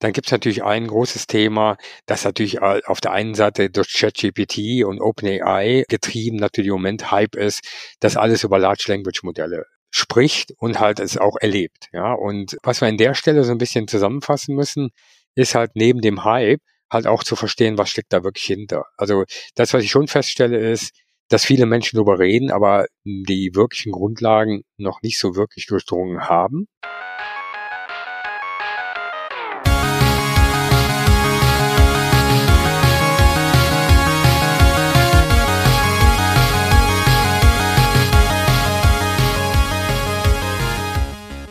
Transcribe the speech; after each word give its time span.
dann 0.00 0.12
gibt 0.12 0.26
es 0.26 0.32
natürlich 0.32 0.64
ein 0.64 0.86
großes 0.86 1.26
Thema, 1.26 1.76
das 2.06 2.24
natürlich 2.24 2.60
auf 2.60 3.00
der 3.00 3.12
einen 3.12 3.34
Seite 3.34 3.70
durch 3.70 3.92
ChatGPT 3.92 4.84
und 4.84 5.00
OpenAI 5.00 5.84
getrieben 5.88 6.36
natürlich 6.36 6.68
im 6.68 6.76
Moment 6.76 7.10
Hype 7.10 7.36
ist, 7.36 7.60
dass 8.00 8.16
alles 8.16 8.42
über 8.42 8.58
Large 8.58 8.86
Language 8.88 9.22
Modelle 9.22 9.66
spricht 9.90 10.52
und 10.56 10.80
halt 10.80 11.00
es 11.00 11.18
auch 11.18 11.36
erlebt. 11.40 11.88
Ja, 11.92 12.14
und 12.14 12.56
was 12.62 12.80
wir 12.80 12.88
an 12.88 12.96
der 12.96 13.14
Stelle 13.14 13.44
so 13.44 13.52
ein 13.52 13.58
bisschen 13.58 13.88
zusammenfassen 13.88 14.54
müssen, 14.54 14.90
ist 15.34 15.54
halt 15.54 15.72
neben 15.74 16.00
dem 16.00 16.24
Hype 16.24 16.60
halt 16.90 17.06
auch 17.06 17.22
zu 17.22 17.36
verstehen, 17.36 17.78
was 17.78 17.90
steckt 17.90 18.12
da 18.12 18.24
wirklich 18.24 18.46
hinter. 18.46 18.86
Also 18.96 19.24
das, 19.54 19.74
was 19.74 19.84
ich 19.84 19.90
schon 19.90 20.08
feststelle, 20.08 20.58
ist, 20.58 20.92
dass 21.28 21.44
viele 21.44 21.66
Menschen 21.66 21.96
darüber 21.96 22.18
reden, 22.18 22.50
aber 22.50 22.86
die 23.04 23.50
wirklichen 23.54 23.92
Grundlagen 23.92 24.62
noch 24.76 25.02
nicht 25.02 25.18
so 25.18 25.36
wirklich 25.36 25.66
durchdrungen 25.66 26.28
haben. 26.28 26.66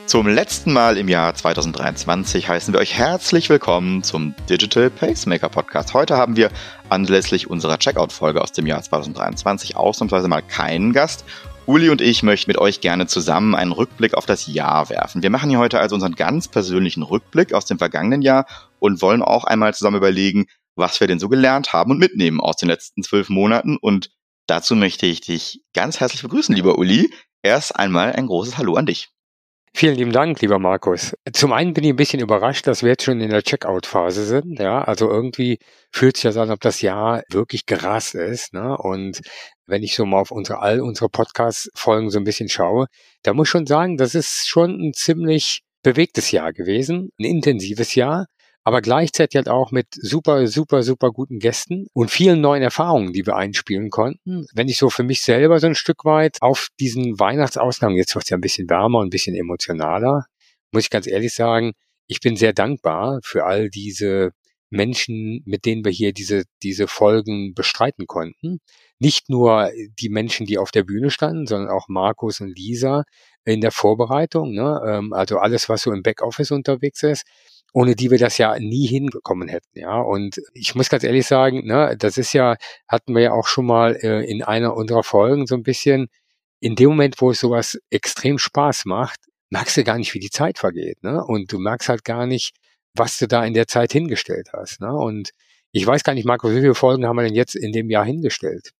Zum 0.10 0.26
letzten 0.26 0.74
Mal 0.74 0.98
im 0.98 1.08
Jahr 1.08 1.36
2023 1.36 2.50
heißen 2.50 2.74
wir 2.74 2.80
euch 2.80 2.96
herzlich 2.96 3.48
willkommen 3.48 4.02
zum 4.02 4.34
Digital 4.50 4.90
Pacemaker 4.90 5.50
Podcast. 5.50 5.94
Heute 5.94 6.18
haben 6.18 6.36
wir 6.36 6.50
anlässlich 6.90 7.48
unserer 7.48 7.78
Checkout-Folge 7.78 8.42
aus 8.42 8.52
dem 8.52 8.66
Jahr 8.66 8.82
2023 8.82 9.78
ausnahmsweise 9.78 10.28
mal 10.28 10.42
keinen 10.42 10.94
Gast. 10.94 11.26
Uli 11.68 11.92
und 11.92 12.02
ich 12.02 12.24
möchten 12.24 12.50
mit 12.50 12.58
euch 12.58 12.82
gerne 12.82 13.06
zusammen 13.06 13.54
einen 13.54 13.72
Rückblick 13.72 14.16
auf 14.16 14.26
das 14.26 14.48
Jahr 14.48 14.90
werfen. 14.90 15.22
Wir 15.22 15.30
machen 15.30 15.52
hier 15.52 15.60
heute 15.60 15.80
also 15.80 15.94
unseren 15.94 16.16
ganz 16.16 16.48
persönlichen 16.48 17.04
Rückblick 17.04 17.54
aus 17.54 17.66
dem 17.66 17.78
vergangenen 17.78 18.24
Jahr 18.24 18.48
und 18.80 19.04
wollen 19.04 19.22
auch 19.22 19.44
einmal 19.44 19.76
zusammen 19.76 19.98
überlegen, 19.98 20.48
was 20.76 21.00
wir 21.00 21.06
denn 21.06 21.20
so 21.20 21.30
gelernt 21.30 21.72
haben 21.72 21.92
und 21.92 22.00
mitnehmen 22.00 22.42
aus 22.42 22.56
den 22.56 22.70
letzten 22.70 23.04
zwölf 23.04 23.30
Monaten. 23.30 23.78
Und 23.78 24.10
dazu 24.48 24.76
möchte 24.76 25.06
ich 25.06 25.22
dich 25.22 25.62
ganz 25.76 26.00
herzlich 26.00 26.24
begrüßen, 26.24 26.56
lieber 26.56 26.80
Uli. 26.80 27.14
Erst 27.44 27.76
einmal 27.76 28.14
ein 28.14 28.26
großes 28.26 28.58
Hallo 28.58 28.74
an 28.74 28.88
dich. 28.88 29.12
Vielen 29.74 29.96
lieben 29.96 30.12
Dank, 30.12 30.42
lieber 30.42 30.60
Markus. 30.60 31.14
Zum 31.32 31.54
einen 31.54 31.74
bin 31.74 31.84
ich 31.84 31.92
ein 31.92 31.96
bisschen 31.96 32.20
überrascht, 32.20 32.68
dass 32.68 32.82
wir 32.82 32.90
jetzt 32.90 33.04
schon 33.04 33.22
in 33.22 33.30
der 33.30 33.44
Checkout-Phase 33.44 34.26
sind. 34.26 34.60
Ja, 34.60 34.82
also 34.82 35.10
irgendwie 35.10 35.60
fühlt 35.92 36.18
sich 36.18 36.24
das 36.24 36.38
an, 36.38 36.52
ob 36.52 36.60
das 36.60 36.82
Jahr 36.82 37.24
wirklich 37.30 37.66
gerast 37.66 38.16
ist. 38.16 38.54
Ne? 38.54 38.78
Und 38.78 39.22
wenn 39.68 39.84
ich 39.84 39.96
so 39.96 40.06
mal 40.06 40.20
auf 40.20 40.32
unsere, 40.32 40.60
all 40.60 40.82
unsere 40.82 41.10
Podcast-Folgen 41.10 42.10
so 42.10 42.18
ein 42.18 42.24
bisschen 42.24 42.50
schaue, 42.50 42.88
da 43.24 43.34
muss 43.34 43.48
ich 43.48 43.52
schon 43.52 43.68
sagen, 43.68 43.98
das 43.98 44.16
ist 44.16 44.48
schon 44.48 44.72
ein 44.72 44.94
ziemlich 44.94 45.62
bewegtes 45.84 46.32
Jahr 46.32 46.52
gewesen, 46.52 47.12
ein 47.20 47.26
intensives 47.26 47.96
Jahr 47.96 48.26
aber 48.64 48.82
gleichzeitig 48.82 49.36
halt 49.36 49.50
auch 49.50 49.72
mit 49.72 49.88
super, 49.92 50.46
super, 50.48 50.84
super 50.84 51.12
guten 51.12 51.40
Gästen 51.40 51.88
und 51.94 52.12
vielen 52.12 52.42
neuen 52.42 52.62
Erfahrungen, 52.62 53.14
die 53.14 53.26
wir 53.26 53.36
einspielen 53.36 53.90
konnten. 53.90 54.46
Wenn 54.54 54.68
ich 54.68 54.78
so 54.78 54.90
für 54.90 55.04
mich 55.04 55.22
selber 55.22 55.60
so 55.60 55.68
ein 55.68 55.76
Stück 55.76 56.06
weit 56.06 56.38
auf 56.42 56.68
diesen 56.80 57.20
Weihnachtsausgang, 57.20 57.96
jetzt 57.96 58.16
wird 58.16 58.26
es 58.26 58.30
ja 58.30 58.38
ein 58.38 58.42
bisschen 58.42 58.70
wärmer 58.70 59.00
und 59.00 59.08
ein 59.08 59.12
bisschen 59.12 59.36
emotionaler, 59.36 60.26
muss 60.72 60.84
ich 60.84 60.90
ganz 60.90 61.08
ehrlich 61.08 61.34
sagen, 61.34 61.74
ich 62.08 62.20
bin 62.20 62.36
sehr 62.36 62.54
dankbar 62.54 63.20
für 63.24 63.46
all 63.46 63.70
diese 63.70 64.32
Menschen, 64.72 65.42
mit 65.46 65.66
denen 65.66 65.84
wir 65.84 65.92
hier 65.92 66.14
diese, 66.14 66.44
diese 66.62 66.88
Folgen 66.88 67.54
bestreiten 67.56 68.06
konnten. 68.06 68.60
Nicht 69.00 69.30
nur 69.30 69.72
die 70.00 70.10
Menschen, 70.10 70.46
die 70.46 70.58
auf 70.58 70.72
der 70.72 70.84
Bühne 70.84 71.10
standen, 71.10 71.48
sondern 71.48 71.72
auch 71.72 71.88
Markus 71.88 72.42
und 72.42 72.56
Lisa 72.56 73.04
in 73.46 73.62
der 73.62 73.72
Vorbereitung. 73.72 74.54
Ne? 74.54 74.82
Ähm, 74.86 75.14
also 75.14 75.40
alles, 75.40 75.70
was 75.70 75.84
so 75.84 75.92
im 75.92 76.04
Backoffice 76.04 76.52
unterwegs 76.52 77.02
ist 77.04 77.26
ohne 77.74 77.96
die 77.96 78.12
wir 78.12 78.18
das 78.18 78.38
ja 78.38 78.58
nie 78.60 78.88
hinbekommen 78.88 79.48
hätten, 79.48 79.80
ja. 79.80 80.00
Und 80.00 80.42
ich 80.54 80.76
muss 80.76 80.90
ganz 80.90 81.04
ehrlich 81.04 81.28
sagen, 81.28 81.66
ne, 81.66 81.96
das 81.98 82.18
ist 82.18 82.34
ja, 82.34 82.56
hatten 82.88 83.14
wir 83.16 83.22
ja 83.22 83.32
auch 83.34 83.48
schon 83.48 83.66
mal 83.66 83.96
äh, 84.02 84.30
in 84.30 84.44
einer 84.44 84.76
unserer 84.76 85.04
Folgen 85.04 85.48
so 85.48 85.56
ein 85.56 85.64
bisschen, 85.64 86.08
in 86.60 86.76
dem 86.76 86.90
Moment, 86.90 87.22
wo 87.22 87.32
es 87.32 87.40
sowas 87.40 87.80
extrem 87.90 88.38
Spaß 88.38 88.86
macht, 88.86 89.20
merkst 89.50 89.78
du 89.78 89.84
gar 89.84 89.98
nicht, 89.98 90.14
wie 90.14 90.20
die 90.20 90.30
Zeit 90.30 90.58
vergeht, 90.60 91.04
ne? 91.04 91.24
Und 91.24 91.52
du 91.52 91.60
merkst 91.60 91.90
halt 91.90 92.04
gar 92.06 92.26
nicht, 92.26 92.56
was 92.96 93.18
du 93.18 93.28
da 93.28 93.46
in 93.46 93.54
der 93.54 93.68
Zeit 93.68 93.92
hingestellt 93.94 94.50
hast, 94.54 94.82
ne? 94.82 94.94
Und 94.94 95.32
ich 95.72 95.86
weiß 95.86 96.04
gar 96.04 96.14
nicht, 96.14 96.26
Marco, 96.26 96.50
wie 96.50 96.62
viele 96.62 96.76
Folgen 96.76 97.06
haben 97.06 97.16
wir 97.16 97.24
denn 97.24 97.36
jetzt 97.36 97.56
in 97.56 97.72
dem 97.72 97.90
Jahr 97.90 98.06
hingestellt? 98.06 98.72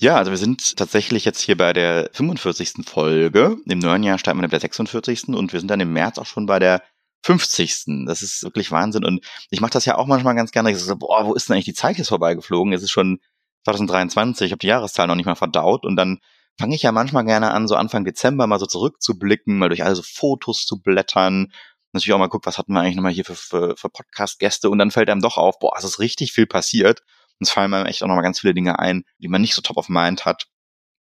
Ja, 0.00 0.16
also 0.16 0.30
wir 0.32 0.38
sind 0.38 0.76
tatsächlich 0.76 1.24
jetzt 1.24 1.40
hier 1.40 1.56
bei 1.56 1.72
der 1.72 2.10
45. 2.12 2.84
Folge. 2.86 3.56
Im 3.66 3.78
neuen 3.78 4.02
Jahr 4.02 4.18
starten 4.18 4.38
wir 4.38 4.42
mit 4.42 4.52
der 4.52 4.60
46. 4.60 5.28
und 5.28 5.52
wir 5.52 5.60
sind 5.60 5.70
dann 5.70 5.80
im 5.80 5.92
März 5.92 6.18
auch 6.18 6.26
schon 6.26 6.46
bei 6.46 6.58
der 6.58 6.82
50. 7.22 7.84
Das 8.06 8.22
ist 8.22 8.42
wirklich 8.42 8.70
Wahnsinn. 8.70 9.04
Und 9.04 9.24
ich 9.50 9.60
mache 9.60 9.72
das 9.72 9.84
ja 9.84 9.96
auch 9.96 10.06
manchmal 10.06 10.34
ganz 10.34 10.50
gerne. 10.50 10.70
Ich 10.70 10.78
so, 10.78 10.96
boah, 10.96 11.26
wo 11.26 11.34
ist 11.34 11.48
denn 11.48 11.54
eigentlich 11.54 11.66
die 11.66 11.74
Zeit 11.74 11.98
jetzt 11.98 12.08
vorbeigeflogen? 12.08 12.72
Es 12.72 12.82
ist 12.82 12.90
schon 12.90 13.20
2023, 13.64 14.46
ich 14.46 14.52
habe 14.52 14.58
die 14.58 14.66
Jahreszahl 14.66 15.06
noch 15.06 15.14
nicht 15.14 15.26
mal 15.26 15.36
verdaut 15.36 15.84
und 15.84 15.96
dann 15.96 16.18
fange 16.58 16.74
ich 16.74 16.82
ja 16.82 16.92
manchmal 16.92 17.24
gerne 17.24 17.52
an, 17.52 17.68
so 17.68 17.76
Anfang 17.76 18.04
Dezember 18.04 18.46
mal 18.46 18.58
so 18.58 18.66
zurückzublicken, 18.66 19.58
mal 19.58 19.68
durch 19.68 19.84
alle 19.84 19.94
so 19.94 20.02
Fotos 20.02 20.66
zu 20.66 20.80
blättern. 20.82 21.52
Natürlich 21.92 22.14
auch 22.14 22.18
mal 22.18 22.28
gucken, 22.28 22.46
was 22.46 22.58
hatten 22.58 22.72
wir 22.72 22.80
eigentlich 22.80 22.96
nochmal 22.96 23.12
hier 23.12 23.24
für, 23.24 23.34
für, 23.34 23.76
für 23.76 23.88
Podcast-Gäste 23.88 24.70
und 24.70 24.78
dann 24.78 24.90
fällt 24.90 25.10
einem 25.10 25.20
doch 25.20 25.36
auf, 25.36 25.58
boah, 25.58 25.74
es 25.76 25.84
ist 25.84 25.98
richtig 25.98 26.32
viel 26.32 26.46
passiert. 26.46 27.02
Und 27.38 27.46
es 27.46 27.50
fallen 27.50 27.72
einem 27.72 27.86
echt 27.86 28.02
auch 28.02 28.08
nochmal 28.08 28.24
ganz 28.24 28.40
viele 28.40 28.54
Dinge 28.54 28.78
ein, 28.78 29.04
die 29.18 29.28
man 29.28 29.40
nicht 29.40 29.54
so 29.54 29.62
top 29.62 29.76
of 29.76 29.88
mind 29.88 30.24
hat. 30.24 30.46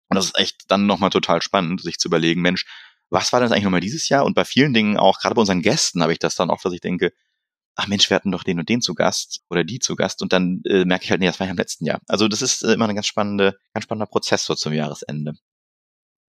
Und 0.08 0.16
das 0.16 0.26
ist 0.26 0.38
echt 0.38 0.70
dann 0.70 0.86
nochmal 0.86 1.10
total 1.10 1.42
spannend, 1.42 1.80
sich 1.80 1.98
zu 1.98 2.08
überlegen, 2.08 2.42
Mensch, 2.42 2.66
was 3.10 3.32
war 3.32 3.41
das 3.41 3.53
eigentlich 3.53 3.65
nochmal 3.65 3.81
dieses 3.81 4.09
Jahr? 4.09 4.25
Und 4.25 4.34
bei 4.34 4.44
vielen 4.44 4.75
Dingen 4.75 4.97
auch, 4.97 5.19
gerade 5.19 5.34
bei 5.34 5.41
unseren 5.41 5.62
Gästen 5.62 6.03
habe 6.03 6.12
ich 6.12 6.19
das 6.19 6.34
dann 6.34 6.50
oft, 6.50 6.65
dass 6.65 6.72
ich 6.72 6.81
denke, 6.81 7.12
ach 7.76 7.87
Mensch, 7.87 8.09
wir 8.09 8.15
hatten 8.15 8.31
doch 8.31 8.44
den 8.44 8.59
und 8.59 8.69
den 8.69 8.81
zu 8.81 8.94
Gast 8.94 9.41
oder 9.50 9.65
die 9.65 9.78
zu 9.78 9.97
Gast 9.97 10.22
und 10.22 10.32
dann 10.32 10.62
äh, 10.66 10.84
merke 10.84 11.04
ich 11.04 11.10
halt, 11.10 11.20
nee, 11.20 11.26
das 11.26 11.41
war 11.41 11.47
ja 11.47 11.53
im 11.53 11.56
letzten 11.56 11.84
Jahr. 11.84 12.00
Also 12.09 12.28
das 12.28 12.42
ist 12.42 12.62
äh, 12.62 12.72
immer 12.72 12.88
ein 12.88 12.94
ganz 12.94 13.06
spannende, 13.06 13.56
ganz 13.72 13.84
spannender 13.84 14.06
Prozess 14.06 14.44
so 14.44 14.54
zum 14.54 14.72
Jahresende. 14.72 15.34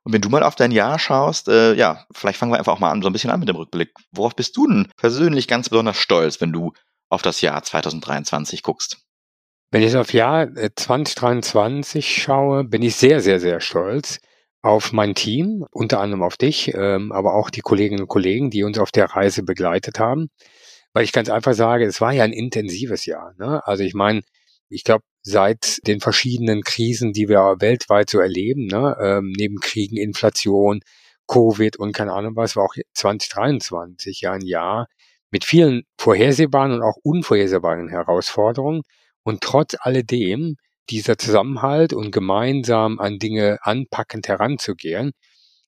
Und 0.04 0.14
wenn 0.14 0.22
du 0.22 0.30
mal 0.30 0.44
auf 0.44 0.56
dein 0.56 0.72
Jahr 0.72 1.00
schaust, 1.00 1.50
äh, 1.50 1.74
ja, 1.74 2.06
vielleicht 2.14 2.40
fangen 2.40 2.52
wir 2.52 2.58
einfach 2.58 2.74
auch 2.74 2.80
mal 2.80 2.92
an, 2.92 3.02
so 3.02 3.10
ein 3.10 3.14
bisschen 3.14 3.30
an 3.30 3.40
mit 3.40 3.50
dem 3.50 3.58
Rückblick. 3.58 3.94
Worauf 4.12 4.36
bist 4.36 4.56
du 4.56 4.66
denn 4.66 4.88
persönlich 4.96 5.48
ganz 5.48 5.70
besonders 5.70 5.98
stolz, 5.98 6.40
wenn 6.40 6.54
du 6.54 6.72
auf 7.10 7.22
das 7.22 7.42
Jahr 7.42 7.62
2023 7.62 8.64
guckst? 8.64 9.00
Wenn 9.70 9.84
ich 9.84 9.98
auf 9.98 10.14
Jahr 10.14 10.48
2023 10.54 12.06
äh, 12.06 12.22
schaue, 12.22 12.64
bin 12.64 12.84
ich 12.84 12.96
sehr, 12.96 13.20
sehr, 13.20 13.40
sehr 13.42 13.60
stolz 13.60 14.20
auf 14.62 14.92
mein 14.92 15.16
Team, 15.16 15.66
unter 15.72 16.00
anderem 16.00 16.24
auf 16.24 16.38
dich, 16.38 16.74
ähm, 16.74 17.12
aber 17.12 17.36
auch 17.36 17.50
die 17.50 17.62
Kolleginnen 17.62 18.02
und 18.02 18.08
Kollegen, 18.08 18.50
die 18.50 18.64
uns 18.64 18.80
auf 18.80 18.92
der 18.92 19.06
Reise 19.06 19.44
begleitet 19.44 20.00
haben. 20.00 20.30
Weil 20.94 21.04
ich 21.04 21.14
ganz 21.14 21.30
einfach 21.30 21.54
sage, 21.54 21.86
es 21.86 22.02
war 22.02 22.12
ja 22.14 22.24
ein 22.24 22.34
intensives 22.34 23.06
Jahr. 23.06 23.34
Ne? 23.38 23.66
Also 23.66 23.84
ich 23.84 23.94
meine, 23.94 24.22
ich 24.70 24.84
glaube, 24.84 25.04
seit 25.22 25.80
den 25.88 26.00
verschiedenen 26.00 26.64
Krisen, 26.64 27.14
die 27.14 27.30
wir 27.30 27.58
weltweit 27.60 28.10
so 28.10 28.20
erleben, 28.20 28.68
ne, 28.68 28.98
ähm, 29.02 29.34
neben 29.38 29.60
Kriegen, 29.60 29.98
Inflation, 29.98 30.82
Covid 31.28 31.78
und 31.78 31.94
keine 31.94 32.14
Ahnung 32.14 32.36
was, 32.36 32.56
war 32.56 32.66
auch 32.66 32.76
2023 32.94 34.22
ja 34.22 34.32
ein 34.32 34.46
Jahr 34.46 34.88
mit 35.32 35.44
vielen 35.44 35.84
vorhersehbaren 36.00 36.72
und 36.72 36.82
auch 36.82 36.96
unvorhersehbaren 37.04 37.90
Herausforderungen. 37.90 38.84
Und 39.24 39.42
trotz 39.42 39.76
alledem 39.80 40.56
dieser 40.90 41.18
Zusammenhalt 41.18 41.94
und 41.94 42.12
gemeinsam 42.12 43.00
an 43.00 43.20
Dinge 43.20 43.60
anpackend 43.62 44.28
heranzugehen, 44.28 45.12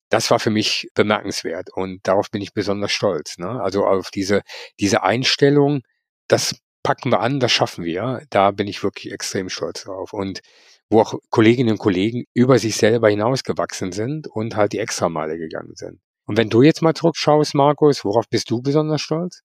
das 0.10 0.32
war 0.32 0.40
für 0.40 0.50
mich 0.50 0.90
bemerkenswert 0.96 1.70
und 1.72 2.00
darauf 2.08 2.32
bin 2.32 2.42
ich 2.42 2.54
besonders 2.54 2.92
stolz. 2.92 3.38
Ne? 3.38 3.62
Also 3.62 3.86
auf 3.86 4.10
diese, 4.12 4.42
diese 4.80 5.04
Einstellung, 5.04 5.82
das 6.28 6.56
packen 6.84 7.12
wir 7.12 7.20
an, 7.20 7.40
das 7.40 7.52
schaffen 7.52 7.86
wir. 7.86 8.24
Da 8.30 8.52
bin 8.52 8.68
ich 8.68 8.84
wirklich 8.84 9.14
extrem 9.14 9.50
stolz 9.50 9.84
drauf. 9.84 10.14
Und 10.14 10.42
wo 10.90 11.02
auch 11.02 11.14
Kolleginnen 11.30 11.72
und 11.72 11.78
Kollegen 11.78 12.26
über 12.34 12.58
sich 12.58 12.76
selber 12.76 13.10
hinausgewachsen 13.10 13.92
sind 13.92 14.28
und 14.28 14.56
halt 14.56 14.74
die 14.74 14.80
Extrameile 14.80 15.38
gegangen 15.38 15.76
sind. 15.76 16.00
Und 16.26 16.38
wenn 16.38 16.50
du 16.50 16.64
jetzt 16.64 16.82
mal 16.82 16.96
zurückschaust, 16.96 17.54
Markus, 17.54 18.04
worauf 18.06 18.28
bist 18.30 18.50
du 18.50 18.62
besonders 18.62 19.02
stolz? 19.02 19.42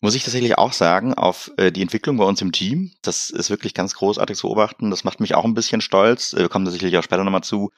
Muss 0.00 0.14
ich 0.14 0.24
tatsächlich 0.24 0.56
auch 0.56 0.72
sagen, 0.72 1.14
auf 1.14 1.52
äh, 1.56 1.70
die 1.70 1.82
Entwicklung 1.82 2.16
bei 2.16 2.24
uns 2.24 2.40
im 2.40 2.52
Team. 2.52 2.92
Das 3.02 3.30
ist 3.30 3.50
wirklich 3.50 3.74
ganz 3.74 3.94
großartig 3.94 4.36
zu 4.36 4.46
beobachten. 4.48 4.90
Das 4.90 5.04
macht 5.04 5.20
mich 5.20 5.34
auch 5.34 5.44
ein 5.44 5.54
bisschen 5.54 5.80
stolz. 5.80 6.34
Wir 6.34 6.48
kommen 6.48 6.64
da 6.64 6.70
sicherlich 6.70 6.96
auch 6.96 7.02
später 7.02 7.24
nochmal 7.24 7.42
zu. 7.42 7.70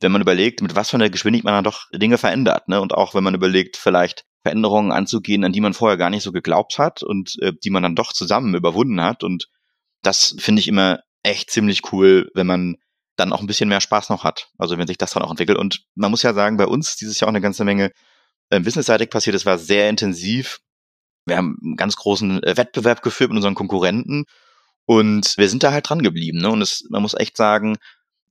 Wenn 0.00 0.12
man 0.12 0.22
überlegt, 0.22 0.62
mit 0.62 0.76
was 0.76 0.90
für 0.90 0.96
einer 0.96 1.10
Geschwindigkeit 1.10 1.44
man 1.44 1.54
dann 1.54 1.64
doch 1.64 1.86
Dinge 1.92 2.16
verändert. 2.16 2.68
Ne? 2.68 2.80
Und 2.80 2.94
auch 2.94 3.14
wenn 3.14 3.24
man 3.24 3.34
überlegt, 3.34 3.76
vielleicht 3.76 4.24
Veränderungen 4.42 4.92
anzugehen, 4.92 5.44
an 5.44 5.52
die 5.52 5.60
man 5.60 5.74
vorher 5.74 5.98
gar 5.98 6.08
nicht 6.08 6.22
so 6.22 6.32
geglaubt 6.32 6.78
hat 6.78 7.02
und 7.02 7.36
äh, 7.42 7.52
die 7.52 7.70
man 7.70 7.82
dann 7.82 7.96
doch 7.96 8.12
zusammen 8.12 8.54
überwunden 8.54 9.02
hat. 9.02 9.22
Und 9.22 9.48
das 10.02 10.36
finde 10.38 10.60
ich 10.60 10.68
immer 10.68 11.00
echt 11.22 11.50
ziemlich 11.50 11.92
cool, 11.92 12.30
wenn 12.34 12.46
man 12.46 12.76
dann 13.16 13.32
auch 13.32 13.40
ein 13.40 13.46
bisschen 13.46 13.68
mehr 13.68 13.80
Spaß 13.80 14.08
noch 14.08 14.24
hat. 14.24 14.48
Also 14.56 14.78
wenn 14.78 14.86
sich 14.86 14.96
das 14.96 15.10
dann 15.10 15.22
auch 15.22 15.30
entwickelt. 15.30 15.58
Und 15.58 15.84
man 15.96 16.10
muss 16.10 16.22
ja 16.22 16.32
sagen, 16.32 16.56
bei 16.56 16.66
uns 16.66 16.96
dieses 16.96 17.20
Jahr 17.20 17.28
auch 17.28 17.32
eine 17.32 17.42
ganze 17.42 17.64
Menge 17.64 17.90
äh, 18.48 18.60
businessseitig 18.60 19.10
passiert. 19.10 19.36
Es 19.36 19.44
war 19.44 19.58
sehr 19.58 19.90
intensiv 19.90 20.60
wir 21.28 21.36
haben 21.36 21.58
einen 21.62 21.76
ganz 21.76 21.96
großen 21.96 22.42
äh, 22.42 22.56
Wettbewerb 22.56 23.02
geführt 23.02 23.30
mit 23.30 23.36
unseren 23.36 23.54
Konkurrenten 23.54 24.24
und 24.86 25.34
wir 25.36 25.48
sind 25.48 25.62
da 25.62 25.72
halt 25.72 25.88
dran 25.88 26.02
geblieben. 26.02 26.38
Ne? 26.38 26.50
Und 26.50 26.62
es, 26.62 26.86
man 26.88 27.02
muss 27.02 27.14
echt 27.14 27.36
sagen, 27.36 27.76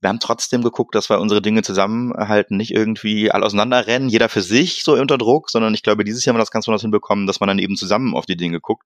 wir 0.00 0.08
haben 0.08 0.20
trotzdem 0.20 0.62
geguckt, 0.62 0.94
dass 0.94 1.10
wir 1.10 1.18
unsere 1.18 1.42
Dinge 1.42 1.62
zusammenhalten, 1.62 2.56
nicht 2.56 2.70
irgendwie 2.72 3.30
alle 3.30 3.44
auseinanderrennen, 3.46 4.08
jeder 4.08 4.28
für 4.28 4.42
sich 4.42 4.84
so 4.84 4.94
unter 4.94 5.18
Druck, 5.18 5.50
sondern 5.50 5.74
ich 5.74 5.82
glaube, 5.82 6.04
dieses 6.04 6.24
Jahr 6.24 6.32
haben 6.32 6.38
wir 6.38 6.42
das 6.42 6.50
ganz 6.50 6.64
besonders 6.64 6.82
hinbekommen, 6.82 7.26
dass 7.26 7.40
man 7.40 7.48
dann 7.48 7.58
eben 7.58 7.76
zusammen 7.76 8.14
auf 8.14 8.26
die 8.26 8.36
Dinge 8.36 8.60
guckt. 8.60 8.84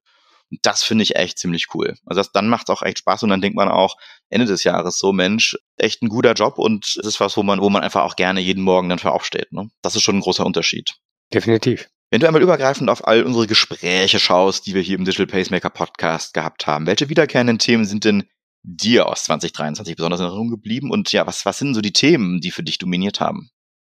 Das 0.62 0.82
finde 0.82 1.02
ich 1.02 1.16
echt 1.16 1.38
ziemlich 1.38 1.68
cool. 1.74 1.94
Also 2.04 2.20
das, 2.20 2.32
dann 2.32 2.48
macht 2.48 2.68
es 2.68 2.74
auch 2.74 2.82
echt 2.82 2.98
Spaß 2.98 3.22
und 3.22 3.30
dann 3.30 3.40
denkt 3.40 3.56
man 3.56 3.68
auch 3.68 3.96
Ende 4.28 4.46
des 4.46 4.64
Jahres 4.64 4.98
so, 4.98 5.12
Mensch, 5.12 5.56
echt 5.76 6.02
ein 6.02 6.08
guter 6.08 6.34
Job 6.34 6.58
und 6.58 6.86
es 6.86 6.96
ist 6.96 7.20
was, 7.20 7.36
wo 7.36 7.42
man, 7.42 7.60
wo 7.60 7.70
man 7.70 7.82
einfach 7.82 8.02
auch 8.02 8.16
gerne 8.16 8.40
jeden 8.40 8.62
Morgen 8.62 8.88
dann 8.88 8.98
für 8.98 9.12
aufsteht. 9.12 9.52
Ne? 9.52 9.70
Das 9.80 9.96
ist 9.96 10.02
schon 10.02 10.16
ein 10.16 10.20
großer 10.20 10.44
Unterschied. 10.44 10.96
Definitiv. 11.32 11.88
Wenn 12.12 12.20
du 12.20 12.26
einmal 12.26 12.42
übergreifend 12.42 12.90
auf 12.90 13.08
all 13.08 13.22
unsere 13.22 13.46
Gespräche 13.46 14.18
schaust, 14.18 14.66
die 14.66 14.74
wir 14.74 14.82
hier 14.82 14.98
im 14.98 15.06
Digital 15.06 15.26
Pacemaker 15.26 15.70
Podcast 15.70 16.34
gehabt 16.34 16.66
haben, 16.66 16.86
welche 16.86 17.08
wiederkehrenden 17.08 17.58
Themen 17.58 17.86
sind 17.86 18.04
denn 18.04 18.24
dir 18.62 19.08
aus 19.08 19.24
2023 19.24 19.96
besonders 19.96 20.20
in 20.20 20.26
Erinnerung 20.26 20.50
geblieben? 20.50 20.90
Und 20.90 21.10
ja, 21.12 21.26
was, 21.26 21.46
was 21.46 21.58
sind 21.58 21.72
so 21.72 21.80
die 21.80 21.94
Themen, 21.94 22.42
die 22.42 22.50
für 22.50 22.62
dich 22.62 22.76
dominiert 22.76 23.20
haben? 23.20 23.48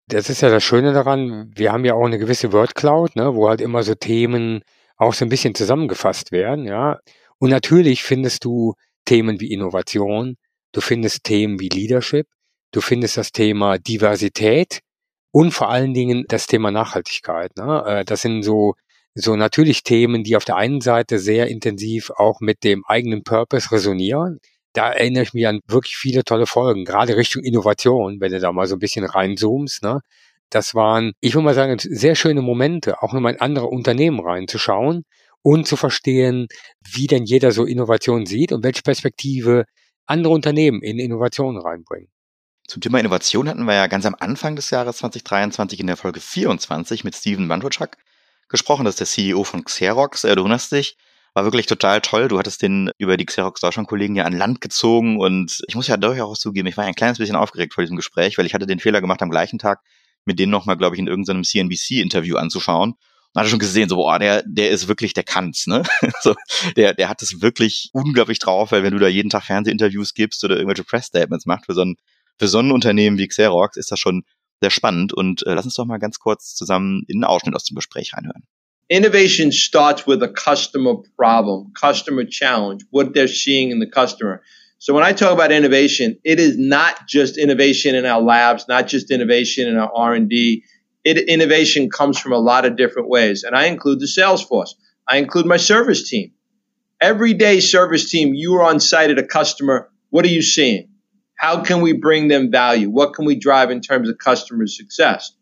Das 0.08 0.32
ist 0.32 0.42
ja 0.42 0.50
das 0.50 0.64
Schöne 0.64 0.94
daran, 0.94 1.52
wir 1.56 1.72
haben 1.72 1.86
ja 1.86 1.94
auch 1.94 2.08
eine 2.08 2.18
gewisse 2.18 2.52
Word 2.54 2.74
Cloud, 2.74 3.16
ne, 3.16 3.36
wo 3.36 3.50
halt 3.50 3.62
immer 3.62 3.84
so 3.84 3.94
Themen 3.94 4.64
auch 4.96 5.14
so 5.14 5.24
ein 5.24 5.30
bisschen 5.30 5.54
zusammengefasst 5.54 6.32
werden, 6.32 6.66
ja. 6.66 6.98
Und 7.38 7.52
natürlich 7.52 8.02
findest 8.02 8.46
du 8.46 8.74
Themen 9.06 9.40
wie 9.40 9.54
Innovation, 9.54 10.38
du 10.72 10.82
findest 10.82 11.24
Themen 11.24 11.60
wie 11.60 11.70
Leadership, 11.70 12.26
du 12.72 12.82
findest 12.82 13.16
das 13.18 13.32
Thema 13.32 13.78
Diversität 13.78 14.80
und 15.38 15.52
vor 15.52 15.70
allen 15.70 15.94
Dingen 15.94 16.26
das 16.30 16.48
Thema 16.48 16.72
Nachhaltigkeit. 16.72 17.56
Ne? 17.58 17.84
Äh, 17.86 18.06
das 18.06 18.24
sind 18.24 18.42
so 18.42 18.74
so 19.14 19.36
natürlich 19.36 19.84
Themen, 19.84 20.24
die 20.24 20.36
auf 20.36 20.46
der 20.46 20.56
einen 20.56 20.82
Seite 20.82 21.20
sehr 21.20 21.48
intensiv 21.48 22.10
auch 22.16 22.40
mit 22.40 22.64
dem 22.64 22.84
eigenen 22.88 23.24
Purpose 23.24 23.72
resonieren. 23.72 24.40
Da 24.74 24.92
erinnere 24.92 25.24
ich 25.24 25.34
mich 25.34 25.46
an 25.48 25.60
wirklich 25.68 25.96
viele 25.96 26.24
tolle 26.24 26.48
Folgen, 26.48 26.86
gerade 26.86 27.18
Richtung 27.18 27.44
Innovation, 27.44 28.20
wenn 28.20 28.32
du 28.32 28.40
da 28.40 28.52
mal 28.52 28.66
so 28.66 28.78
ein 28.78 28.80
bisschen 28.80 29.06
reinzoomst. 29.06 29.84
Ne? 29.84 30.02
Das 30.50 30.74
waren, 30.74 31.14
ich 31.20 31.36
würde 31.36 31.46
mal 31.46 31.54
sagen, 31.54 31.78
sehr 31.80 32.16
schöne 32.16 32.42
Momente, 32.42 33.04
auch 33.04 33.14
nochmal 33.14 33.34
in 33.34 33.42
andere 33.42 33.68
Unternehmen 33.68 34.20
reinzuschauen 34.20 35.04
und 35.44 35.68
zu 35.68 35.78
verstehen, 35.78 36.48
wie 36.92 37.06
denn 37.06 37.26
jeder 37.26 37.52
so 37.52 37.64
Innovation 37.64 38.26
sieht 38.26 38.52
und 38.52 38.64
welche 38.64 38.82
Perspektive 38.82 39.66
andere 40.08 40.34
Unternehmen 40.34 40.82
in 40.82 40.98
Innovationen 40.98 41.62
reinbringen. 41.62 42.10
Zum 42.68 42.82
Thema 42.82 43.00
Innovation 43.00 43.48
hatten 43.48 43.64
wir 43.64 43.76
ja 43.76 43.88
ganz 43.88 44.06
am 44.06 44.16
Anfang 44.20 44.58
des 44.58 44.72
Jahres 44.72 44.98
2023 44.98 45.80
in 45.80 45.88
der 45.88 45.96
Folge 45.96 46.20
24 46.20 47.06
mit 47.06 47.16
Steven 47.16 47.48
Bandrochak 47.48 47.98
gesprochen. 48.50 48.84
Das 48.84 48.96
ist 48.96 49.00
der 49.00 49.08
CEO 49.08 49.46
von 49.46 49.64
Xerox. 49.64 50.26
Äh, 50.26 50.36
du 50.36 50.42
erinnerst 50.42 50.74
dich, 50.74 50.98
war 51.34 51.46
wirklich 51.46 51.66
total 51.66 52.02
toll. 52.02 52.28
Du 52.28 52.38
hattest 52.38 52.62
den 52.62 52.92
über 52.98 53.16
die 53.16 53.26
Xerox 53.26 53.62
Deutschland-Kollegen 53.62 54.18
ja 54.18 54.26
an 54.26 54.34
Land 54.34 54.60
gezogen 54.60 55.18
und 55.18 55.64
ich 55.70 55.76
muss 55.76 55.88
ja 55.88 55.96
durchaus 55.96 56.42
zugeben, 56.42 56.68
ich 56.68 56.76
war 56.76 56.84
ein 56.84 56.94
kleines 56.94 57.20
bisschen 57.20 57.38
aufgeregt 57.38 57.74
vor 57.74 57.86
diesem 57.86 57.96
Gespräch, 57.96 58.38
weil 58.38 58.46
ich 58.46 58.54
hatte 58.54 58.68
den 58.68 58.82
Fehler 58.82 59.00
gemacht, 59.00 59.22
am 59.22 59.30
gleichen 59.30 59.60
Tag 59.60 59.80
mit 60.26 60.38
denen 60.38 60.52
nochmal, 60.52 60.76
glaube 60.76 60.98
ich, 60.98 61.00
in 61.00 61.08
irgendeinem 61.08 61.46
CNBC-Interview 61.46 62.36
anzuschauen. 62.36 62.96
Man 63.34 63.44
hatte 63.44 63.50
schon 63.50 63.60
gesehen, 63.60 63.88
so, 63.88 63.96
boah, 63.96 64.20
der, 64.20 64.44
der 64.46 64.72
ist 64.72 64.90
wirklich, 64.90 65.14
der 65.14 65.24
kann's, 65.24 65.68
ne? 65.68 65.84
so, 66.22 66.36
der, 66.76 66.94
der 66.94 67.08
hat 67.08 67.22
es 67.22 67.42
wirklich 67.42 67.92
unglaublich 67.94 68.40
drauf, 68.40 68.74
weil 68.74 68.84
wenn 68.84 68.92
du 68.94 69.00
da 69.00 69.08
jeden 69.08 69.30
Tag 69.30 69.44
Fernsehinterviews 69.44 70.14
gibst 70.14 70.44
oder 70.44 70.58
irgendwelche 70.58 70.84
Press-Statements 70.84 71.46
macht 71.46 71.68
für 71.68 71.74
so 71.74 71.82
ein, 71.82 71.96
für 72.40 72.48
so 72.48 72.60
ein 72.60 72.72
Unternehmen 72.72 73.18
wie 73.18 73.28
Xerox, 73.28 73.78
ist 73.78 73.92
das 73.92 74.00
schon 74.00 74.24
sehr 74.62 74.72
spannend. 74.72 75.14
Und 75.14 75.46
äh, 75.46 75.54
lass 75.54 75.66
uns 75.66 75.76
doch 75.76 75.86
mal 75.86 75.98
ganz 75.98 76.20
kurz 76.20 76.56
zusammen 76.56 77.04
in 77.08 77.18
einen 77.18 77.24
Ausschnitt 77.26 77.56
aus 77.56 77.66
dem 77.66 77.76
Gespräch 77.76 78.14
reinhören. 78.14 78.44
Innovation 78.90 79.52
starts 79.52 80.08
with 80.08 80.22
a 80.24 80.30
customer 80.30 80.96
problem, 81.18 81.74
customer 81.74 82.24
challenge, 82.26 82.86
what 82.92 83.14
they're 83.14 83.28
seeing 83.28 83.70
in 83.70 83.82
the 83.82 83.90
customer. 83.90 84.42
So 84.80 84.94
when 84.94 85.04
I 85.04 85.12
talk 85.12 85.34
about 85.34 85.52
innovation, 85.52 86.18
it 86.24 86.40
is 86.40 86.58
not 86.58 87.08
just 87.08 87.38
innovation 87.38 87.96
in 87.96 88.06
our 88.06 88.22
labs, 88.22 88.68
not 88.70 88.88
just 88.88 89.12
innovation 89.12 89.68
in 89.68 89.78
our 89.78 89.92
R&D. 89.94 90.64
Innovation 91.04 91.90
comes 91.90 92.20
from 92.20 92.32
a 92.32 92.38
lot 92.38 92.66
of 92.66 92.78
different 92.78 93.10
ways. 93.10 93.44
And 93.44 93.56
I 93.56 93.66
include 93.66 94.00
the 94.00 94.08
sales 94.08 94.44
force. 94.44 94.76
I 95.08 95.18
include 95.18 95.48
my 95.48 95.58
service 95.58 96.08
team. 96.08 96.32
Every 97.02 97.34
day 97.34 97.60
service 97.60 98.10
team, 98.10 98.34
you 98.34 98.56
are 98.56 98.64
on 98.64 98.80
site 98.80 99.10
at 99.10 99.20
a 99.20 99.24
customer. 99.24 99.90
What 100.12 100.26
are 100.26 100.30
you 100.30 100.42
seeing? 100.42 100.90
How 101.40 101.62
can 101.62 101.84
we 101.84 101.94
bring 101.94 102.30
them 102.30 102.52
value? 102.52 102.90
What 102.92 103.14
can 103.14 103.28
we 103.28 103.38
drive 103.38 103.72
in 103.72 103.82
terms 103.82 104.10
of 104.10 104.18
customer 104.18 104.68
success? 104.68 105.34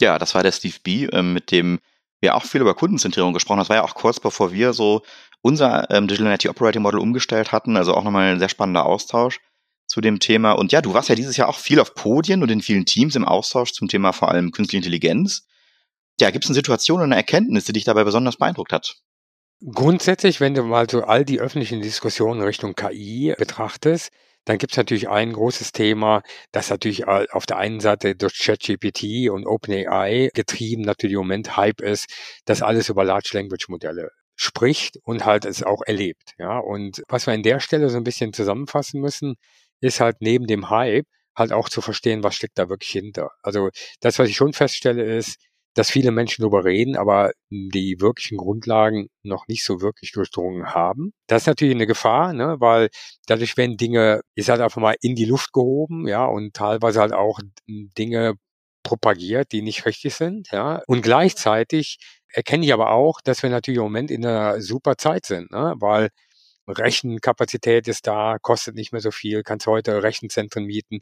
Ja, 0.00 0.18
das 0.18 0.34
war 0.34 0.42
der 0.42 0.52
Steve 0.52 0.76
B, 0.82 1.06
äh, 1.06 1.22
mit 1.22 1.50
dem 1.50 1.80
wir 2.20 2.34
auch 2.34 2.44
viel 2.44 2.60
über 2.60 2.74
Kundenzentrierung 2.74 3.32
gesprochen 3.32 3.58
haben. 3.58 3.64
Das 3.64 3.68
war 3.70 3.76
ja 3.76 3.84
auch 3.84 3.94
kurz 3.94 4.20
bevor 4.20 4.52
wir 4.52 4.72
so 4.72 5.02
unser 5.42 5.90
ähm, 5.90 6.06
Digital 6.06 6.26
Energy 6.26 6.48
Operating 6.48 6.82
Model 6.82 7.00
umgestellt 7.00 7.52
hatten. 7.52 7.76
Also 7.76 7.94
auch 7.94 8.04
nochmal 8.04 8.32
ein 8.32 8.38
sehr 8.38 8.48
spannender 8.48 8.86
Austausch 8.86 9.40
zu 9.86 10.00
dem 10.00 10.20
Thema. 10.20 10.52
Und 10.52 10.72
ja, 10.72 10.80
du 10.80 10.94
warst 10.94 11.08
ja 11.08 11.14
dieses 11.14 11.36
Jahr 11.36 11.48
auch 11.48 11.58
viel 11.58 11.80
auf 11.80 11.94
Podien 11.94 12.42
und 12.42 12.50
in 12.50 12.62
vielen 12.62 12.86
Teams 12.86 13.16
im 13.16 13.24
Austausch 13.24 13.72
zum 13.72 13.88
Thema 13.88 14.12
vor 14.12 14.28
allem 14.28 14.52
künstliche 14.52 14.78
Intelligenz. 14.78 15.46
Ja, 16.20 16.30
gibt 16.30 16.44
es 16.44 16.50
eine 16.50 16.54
Situation 16.54 16.98
oder 16.98 17.06
eine 17.06 17.16
Erkenntnis, 17.16 17.64
die 17.64 17.72
dich 17.72 17.84
dabei 17.84 18.04
besonders 18.04 18.36
beeindruckt 18.36 18.72
hat? 18.72 18.96
Grundsätzlich, 19.64 20.40
wenn 20.40 20.54
du 20.54 20.62
mal 20.62 20.88
so 20.88 21.02
all 21.02 21.24
die 21.24 21.40
öffentlichen 21.40 21.82
Diskussionen 21.82 22.40
Richtung 22.40 22.74
KI 22.74 23.34
betrachtest, 23.36 24.10
dann 24.44 24.58
gibt 24.58 24.72
es 24.72 24.76
natürlich 24.76 25.08
ein 25.08 25.32
großes 25.32 25.72
Thema, 25.72 26.22
das 26.52 26.70
natürlich 26.70 27.06
auf 27.06 27.46
der 27.46 27.58
einen 27.58 27.80
Seite 27.80 28.16
durch 28.16 28.38
ChatGPT 28.38 29.30
und 29.30 29.46
OpenAI 29.46 30.30
getrieben 30.34 30.82
natürlich 30.82 31.14
im 31.14 31.20
Moment 31.20 31.56
Hype 31.56 31.80
ist, 31.80 32.06
dass 32.46 32.62
alles 32.62 32.88
über 32.88 33.04
Large 33.04 33.30
Language 33.34 33.68
Modelle 33.68 34.10
spricht 34.34 34.96
und 35.04 35.26
halt 35.26 35.44
es 35.44 35.62
auch 35.62 35.82
erlebt. 35.84 36.32
Ja, 36.38 36.58
und 36.58 37.02
was 37.08 37.26
wir 37.26 37.34
an 37.34 37.42
der 37.42 37.60
Stelle 37.60 37.90
so 37.90 37.98
ein 37.98 38.04
bisschen 38.04 38.32
zusammenfassen 38.32 39.00
müssen, 39.00 39.34
ist 39.80 40.00
halt 40.00 40.16
neben 40.20 40.46
dem 40.46 40.70
Hype 40.70 41.06
halt 41.36 41.52
auch 41.52 41.68
zu 41.68 41.80
verstehen, 41.80 42.22
was 42.22 42.34
steckt 42.34 42.58
da 42.58 42.68
wirklich 42.68 42.90
hinter. 42.90 43.30
Also 43.42 43.68
das, 44.00 44.18
was 44.18 44.28
ich 44.28 44.36
schon 44.36 44.52
feststelle, 44.52 45.02
ist, 45.04 45.36
dass 45.74 45.90
viele 45.90 46.10
Menschen 46.10 46.42
darüber 46.42 46.64
reden, 46.64 46.96
aber 46.96 47.32
die 47.50 47.96
wirklichen 48.00 48.36
Grundlagen 48.38 49.08
noch 49.22 49.46
nicht 49.48 49.64
so 49.64 49.80
wirklich 49.80 50.12
durchdrungen 50.12 50.74
haben. 50.74 51.12
Das 51.28 51.42
ist 51.42 51.46
natürlich 51.46 51.74
eine 51.74 51.86
Gefahr, 51.86 52.32
ne, 52.32 52.56
weil 52.58 52.88
dadurch 53.26 53.56
werden 53.56 53.76
Dinge, 53.76 54.22
ist 54.34 54.48
halt 54.48 54.60
einfach 54.60 54.80
mal 54.80 54.96
in 55.00 55.14
die 55.14 55.24
Luft 55.26 55.52
gehoben, 55.52 56.08
ja, 56.08 56.24
und 56.26 56.54
teilweise 56.54 57.00
halt 57.00 57.12
auch 57.12 57.40
Dinge 57.68 58.34
propagiert, 58.82 59.52
die 59.52 59.62
nicht 59.62 59.86
richtig 59.86 60.14
sind, 60.14 60.48
ja. 60.52 60.82
Und 60.86 61.02
gleichzeitig 61.02 61.98
erkenne 62.32 62.64
ich 62.64 62.72
aber 62.72 62.90
auch, 62.92 63.20
dass 63.22 63.42
wir 63.42 63.50
natürlich 63.50 63.78
im 63.78 63.84
Moment 63.84 64.10
in 64.10 64.24
einer 64.26 64.60
super 64.60 64.96
Zeit 64.96 65.26
sind, 65.26 65.50
ne, 65.52 65.74
weil 65.78 66.08
Rechenkapazität 66.68 67.88
ist 67.88 68.06
da, 68.06 68.38
kostet 68.40 68.74
nicht 68.76 68.92
mehr 68.92 69.00
so 69.00 69.10
viel, 69.10 69.42
kannst 69.42 69.66
heute 69.66 70.02
Rechenzentren 70.02 70.64
mieten, 70.64 71.00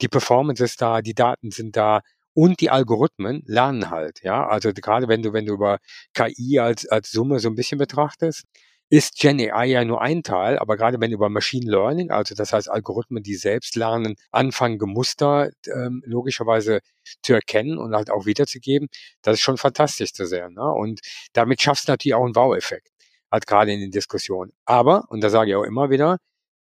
die 0.00 0.08
Performance 0.08 0.62
ist 0.64 0.80
da, 0.82 1.02
die 1.02 1.14
Daten 1.14 1.50
sind 1.50 1.76
da 1.76 2.00
und 2.38 2.60
die 2.60 2.70
Algorithmen 2.70 3.42
lernen 3.46 3.90
halt, 3.90 4.22
ja. 4.22 4.46
Also 4.46 4.72
gerade 4.72 5.08
wenn 5.08 5.22
du, 5.22 5.32
wenn 5.32 5.44
du 5.44 5.54
über 5.54 5.78
KI 6.14 6.60
als, 6.60 6.86
als 6.86 7.10
Summe 7.10 7.40
so 7.40 7.48
ein 7.48 7.56
bisschen 7.56 7.78
betrachtest, 7.78 8.44
ist 8.90 9.18
Gen 9.18 9.40
AI 9.40 9.66
ja 9.66 9.84
nur 9.84 10.00
ein 10.00 10.22
Teil, 10.22 10.56
aber 10.56 10.76
gerade 10.76 11.00
wenn 11.00 11.10
du 11.10 11.16
über 11.16 11.30
Machine 11.30 11.68
Learning, 11.68 12.12
also 12.12 12.36
das 12.36 12.52
heißt 12.52 12.70
Algorithmen, 12.70 13.24
die 13.24 13.34
selbst 13.34 13.74
lernen, 13.74 14.14
anfangen, 14.30 14.78
Muster 14.78 15.50
ähm, 15.66 16.00
logischerweise 16.06 16.78
zu 17.24 17.32
erkennen 17.34 17.76
und 17.76 17.96
halt 17.96 18.08
auch 18.08 18.24
wiederzugeben, 18.24 18.86
das 19.22 19.34
ist 19.34 19.40
schon 19.40 19.56
fantastisch 19.58 20.12
zu 20.12 20.24
sehen. 20.24 20.54
Ne? 20.54 20.62
Und 20.62 21.00
damit 21.32 21.60
schaffst 21.60 21.88
du 21.88 21.92
natürlich 21.92 22.14
auch 22.14 22.24
einen 22.24 22.36
Wow-Effekt, 22.36 22.88
halt 23.32 23.48
gerade 23.48 23.72
in 23.72 23.80
den 23.80 23.90
Diskussionen. 23.90 24.52
Aber, 24.64 25.06
und 25.08 25.22
da 25.24 25.28
sage 25.30 25.50
ich 25.50 25.56
auch 25.56 25.64
immer 25.64 25.90
wieder, 25.90 26.18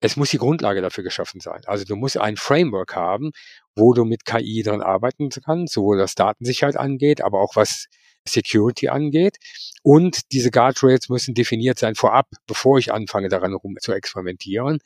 es 0.04 0.16
muss 0.16 0.30
die 0.30 0.38
Grundlage 0.38 0.83
dafür 0.83 1.02
geschaffen 1.04 1.40
sein. 1.40 1.62
Also 1.64 1.85
du 1.87 1.97
musst 1.97 2.18
ein 2.18 2.37
Framework 2.37 2.94
haben, 2.94 3.30
wo 3.76 3.93
du 3.93 4.04
mit 4.04 4.25
KI 4.25 4.62
dran 4.62 4.83
arbeiten 4.83 5.31
kannst, 5.31 5.75
sowohl 5.75 5.99
was 5.99 6.14
Datensicherheit 6.14 6.76
angeht, 6.76 7.21
aber 7.21 7.40
auch 7.40 7.57
was 7.57 7.87
Security 8.26 8.88
angeht. 8.88 9.37
Und 9.83 10.33
diese 10.33 10.50
Guardrails 10.50 11.09
müssen 11.09 11.35
definiert 11.35 11.78
sein 11.78 11.95
vorab, 11.95 12.28
bevor 12.47 12.78
ich 12.78 12.93
anfange, 12.93 13.28
daran 13.28 13.54
rum 13.54 13.76
zu 13.81 13.93
experimentieren. 13.93 14.78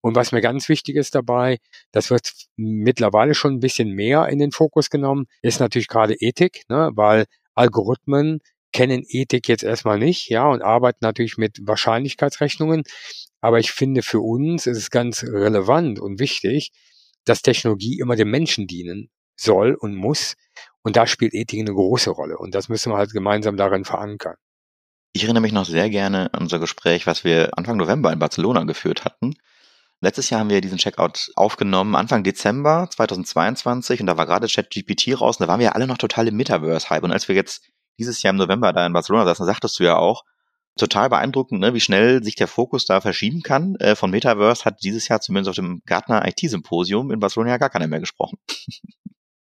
Und 0.00 0.14
was 0.14 0.30
mir 0.30 0.40
ganz 0.40 0.68
wichtig 0.68 0.96
ist 0.96 1.14
dabei, 1.14 1.58
das 1.90 2.10
wird 2.10 2.30
mittlerweile 2.56 3.34
schon 3.34 3.54
ein 3.54 3.60
bisschen 3.60 3.90
mehr 3.90 4.28
in 4.28 4.38
den 4.38 4.52
Fokus 4.52 4.90
genommen, 4.90 5.26
ist 5.42 5.58
natürlich 5.58 5.88
gerade 5.88 6.14
Ethik, 6.14 6.62
ne? 6.68 6.90
weil 6.94 7.24
Algorithmen 7.54 8.40
kennen 8.72 9.04
Ethik 9.08 9.48
jetzt 9.48 9.64
erstmal 9.64 9.98
nicht, 9.98 10.28
ja, 10.28 10.46
und 10.46 10.62
arbeiten 10.62 10.98
natürlich 11.00 11.38
mit 11.38 11.58
Wahrscheinlichkeitsrechnungen. 11.66 12.82
Aber 13.40 13.58
ich 13.58 13.72
finde, 13.72 14.02
für 14.02 14.20
uns 14.20 14.66
ist 14.66 14.76
es 14.76 14.90
ganz 14.90 15.24
relevant 15.24 15.98
und 15.98 16.20
wichtig, 16.20 16.72
dass 17.26 17.42
Technologie 17.42 17.98
immer 17.98 18.16
dem 18.16 18.30
Menschen 18.30 18.66
dienen 18.66 19.10
soll 19.36 19.74
und 19.78 19.94
muss. 19.94 20.34
Und 20.82 20.96
da 20.96 21.06
spielt 21.06 21.34
Ethik 21.34 21.60
eine 21.60 21.74
große 21.74 22.10
Rolle. 22.10 22.38
Und 22.38 22.54
das 22.54 22.70
müssen 22.70 22.92
wir 22.92 22.96
halt 22.96 23.12
gemeinsam 23.12 23.56
darin 23.56 23.84
verankern. 23.84 24.36
Ich 25.12 25.24
erinnere 25.24 25.42
mich 25.42 25.52
noch 25.52 25.64
sehr 25.64 25.90
gerne 25.90 26.32
an 26.32 26.42
unser 26.42 26.58
Gespräch, 26.58 27.06
was 27.06 27.24
wir 27.24 27.50
Anfang 27.56 27.76
November 27.76 28.12
in 28.12 28.18
Barcelona 28.18 28.64
geführt 28.64 29.04
hatten. 29.04 29.34
Letztes 30.00 30.28
Jahr 30.28 30.40
haben 30.40 30.50
wir 30.50 30.60
diesen 30.60 30.76
Checkout 30.76 31.30
aufgenommen, 31.36 31.96
Anfang 31.96 32.22
Dezember 32.22 32.86
2022, 32.90 34.00
und 34.00 34.06
da 34.06 34.18
war 34.18 34.26
gerade 34.26 34.46
ChatGPT 34.46 35.18
raus, 35.18 35.38
und 35.38 35.46
da 35.46 35.48
waren 35.48 35.60
wir 35.60 35.74
alle 35.74 35.86
noch 35.86 35.96
total 35.96 36.28
im 36.28 36.36
Metaverse-Hype. 36.36 37.02
Und 37.02 37.12
als 37.12 37.28
wir 37.28 37.34
jetzt 37.34 37.64
dieses 37.98 38.22
Jahr 38.22 38.32
im 38.32 38.36
November 38.36 38.74
da 38.74 38.86
in 38.86 38.92
Barcelona 38.92 39.24
saßen, 39.24 39.46
sagtest 39.46 39.80
du 39.80 39.84
ja 39.84 39.96
auch, 39.96 40.22
total 40.76 41.08
beeindruckend, 41.08 41.60
ne, 41.60 41.74
wie 41.74 41.80
schnell 41.80 42.22
sich 42.22 42.36
der 42.36 42.48
Fokus 42.48 42.84
da 42.84 43.00
verschieben 43.00 43.42
kann. 43.42 43.76
Äh, 43.76 43.96
von 43.96 44.10
Metaverse 44.10 44.64
hat 44.64 44.82
dieses 44.82 45.08
Jahr 45.08 45.20
zumindest 45.20 45.50
auf 45.50 45.56
dem 45.56 45.82
Gartner 45.86 46.26
IT-Symposium 46.26 47.10
in 47.10 47.20
Barcelona 47.20 47.50
ja 47.50 47.58
gar 47.58 47.70
keiner 47.70 47.88
mehr 47.88 48.00
gesprochen. 48.00 48.38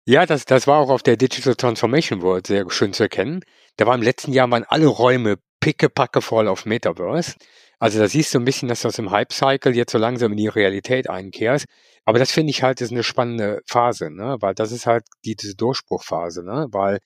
Ja, 0.08 0.27
das, 0.27 0.46
das 0.46 0.68
war 0.68 0.77
auch 0.77 0.92
auf 0.92 1.01
der 1.01 1.18
Digital 1.18 1.56
Transformation 1.56 2.22
World 2.22 2.46
sehr 2.46 2.70
schön 2.70 2.94
zu 2.94 3.01
erkennen. 3.01 3.42
Da 3.75 3.88
war 3.88 3.96
im 3.96 4.04
letzten 4.04 4.34
Jahr 4.34 4.51
waren 4.51 4.63
alle 4.63 4.86
Räume 4.86 5.38
pickepacke 5.60 6.22
voll 6.22 6.48
auf 6.48 6.68
Metaverse. 6.68 7.34
Also 7.80 7.98
da 7.98 8.08
siehst 8.08 8.32
du 8.32 8.38
ein 8.38 8.46
bisschen, 8.46 8.70
dass 8.70 8.84
du 8.84 8.88
aus 8.88 8.98
dem 8.98 9.10
Hype-Cycle 9.10 9.75
jetzt 9.75 9.92
so 9.92 9.98
langsam 9.98 10.32
in 10.32 10.38
die 10.38 10.48
Realität 10.48 11.10
einkehrst. 11.10 11.65
Aber 12.06 12.20
das 12.20 12.32
finde 12.32 12.51
ich 12.51 12.62
halt 12.62 12.82
ist 12.82 12.92
eine 12.92 13.01
spannende 13.01 13.62
Phase, 13.65 14.12
ne? 14.12 14.38
weil 14.42 14.54
das 14.54 14.72
ist 14.72 14.86
halt 14.86 15.06
die, 15.25 15.36
diese 15.36 15.56
Durchbruchphase, 15.56 16.44
ne? 16.44 16.68
weil 16.70 17.00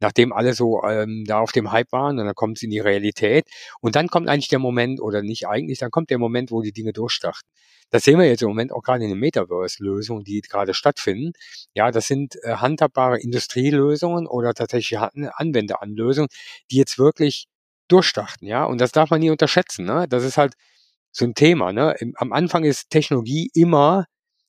nachdem 0.00 0.32
alle 0.32 0.54
so 0.54 0.82
ähm, 0.84 1.24
da 1.26 1.40
auf 1.40 1.52
dem 1.52 1.72
Hype 1.72 1.92
waren, 1.92 2.18
und 2.18 2.26
dann 2.26 2.34
kommt 2.34 2.58
es 2.58 2.62
in 2.62 2.70
die 2.70 2.80
Realität 2.80 3.48
und 3.80 3.96
dann 3.96 4.08
kommt 4.08 4.28
eigentlich 4.28 4.48
der 4.48 4.58
Moment, 4.58 5.00
oder 5.00 5.22
nicht 5.22 5.48
eigentlich, 5.48 5.78
dann 5.78 5.90
kommt 5.90 6.10
der 6.10 6.18
Moment, 6.18 6.50
wo 6.50 6.62
die 6.62 6.72
Dinge 6.72 6.92
durchstarten. 6.92 7.48
Das 7.90 8.02
sehen 8.02 8.18
wir 8.18 8.26
jetzt 8.26 8.42
im 8.42 8.48
Moment 8.48 8.72
auch 8.72 8.82
gerade 8.82 9.04
in 9.04 9.10
den 9.10 9.18
Metaverse-Lösungen, 9.18 10.24
die 10.24 10.40
gerade 10.42 10.74
stattfinden. 10.74 11.32
Ja, 11.74 11.90
das 11.90 12.06
sind 12.06 12.36
äh, 12.42 12.56
handhabbare 12.56 13.18
Industrielösungen 13.20 14.26
oder 14.26 14.52
tatsächlich 14.54 14.98
Anwenderanlösungen, 14.98 16.28
die 16.70 16.76
jetzt 16.76 16.98
wirklich 16.98 17.46
durchstarten, 17.88 18.46
ja. 18.46 18.64
Und 18.64 18.80
das 18.80 18.92
darf 18.92 19.10
man 19.10 19.20
nie 19.20 19.30
unterschätzen, 19.30 19.86
ne? 19.86 20.06
Das 20.08 20.24
ist 20.24 20.36
halt 20.36 20.54
so 21.10 21.24
ein 21.24 21.34
Thema, 21.34 21.72
ne? 21.72 21.96
Am 22.16 22.32
Anfang 22.32 22.64
ist 22.64 22.90
Technologie 22.90 23.50
immer 23.54 24.04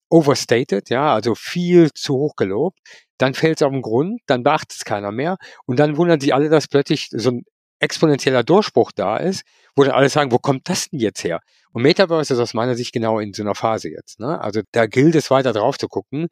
overstated, 0.10 0.90
ja, 0.90 1.14
also 1.14 1.36
viel 1.36 1.92
zu 1.94 2.16
hoch 2.16 2.36
gelobt. 2.36 2.80
Dann 3.18 3.34
fällt 3.34 3.62
es 3.62 3.66
auf 3.66 3.72
den 3.72 3.82
Grund, 3.82 4.22
dann 4.28 4.44
beachtet 4.44 4.78
es 4.78 4.86
keiner 4.86 5.12
mehr 5.12 5.38
und 5.66 5.80
dann 5.80 5.98
wundern 5.98 6.20
sich 6.20 6.34
alle, 6.34 6.50
dass 6.50 6.68
plötzlich 6.68 7.10
so 7.12 7.32
ein 7.32 7.44
exponentieller 7.80 8.44
Durchbruch 8.44 8.92
da 8.92 9.18
ist, 9.18 9.44
wo 9.76 9.84
dann 9.84 9.94
alle 9.94 10.10
sagen, 10.10 10.32
wo 10.32 10.38
kommt 10.38 10.70
das 10.70 10.90
denn 10.90 11.00
jetzt 11.00 11.24
her? 11.24 11.40
Und 11.72 11.84
Metaverse 11.84 12.34
ist 12.34 12.40
aus 12.40 12.54
meiner 12.54 12.76
Sicht 12.76 12.94
genau 12.94 13.20
in 13.20 13.34
so 13.34 13.44
einer 13.44 13.56
Phase 13.56 13.90
jetzt. 13.90 14.20
Ne? 14.20 14.40
Also 14.42 14.62
da 14.72 14.86
gilt 14.86 15.16
es 15.16 15.32
weiter 15.32 15.54
drauf 15.54 15.78
zu 15.78 15.88
gucken. 15.88 16.28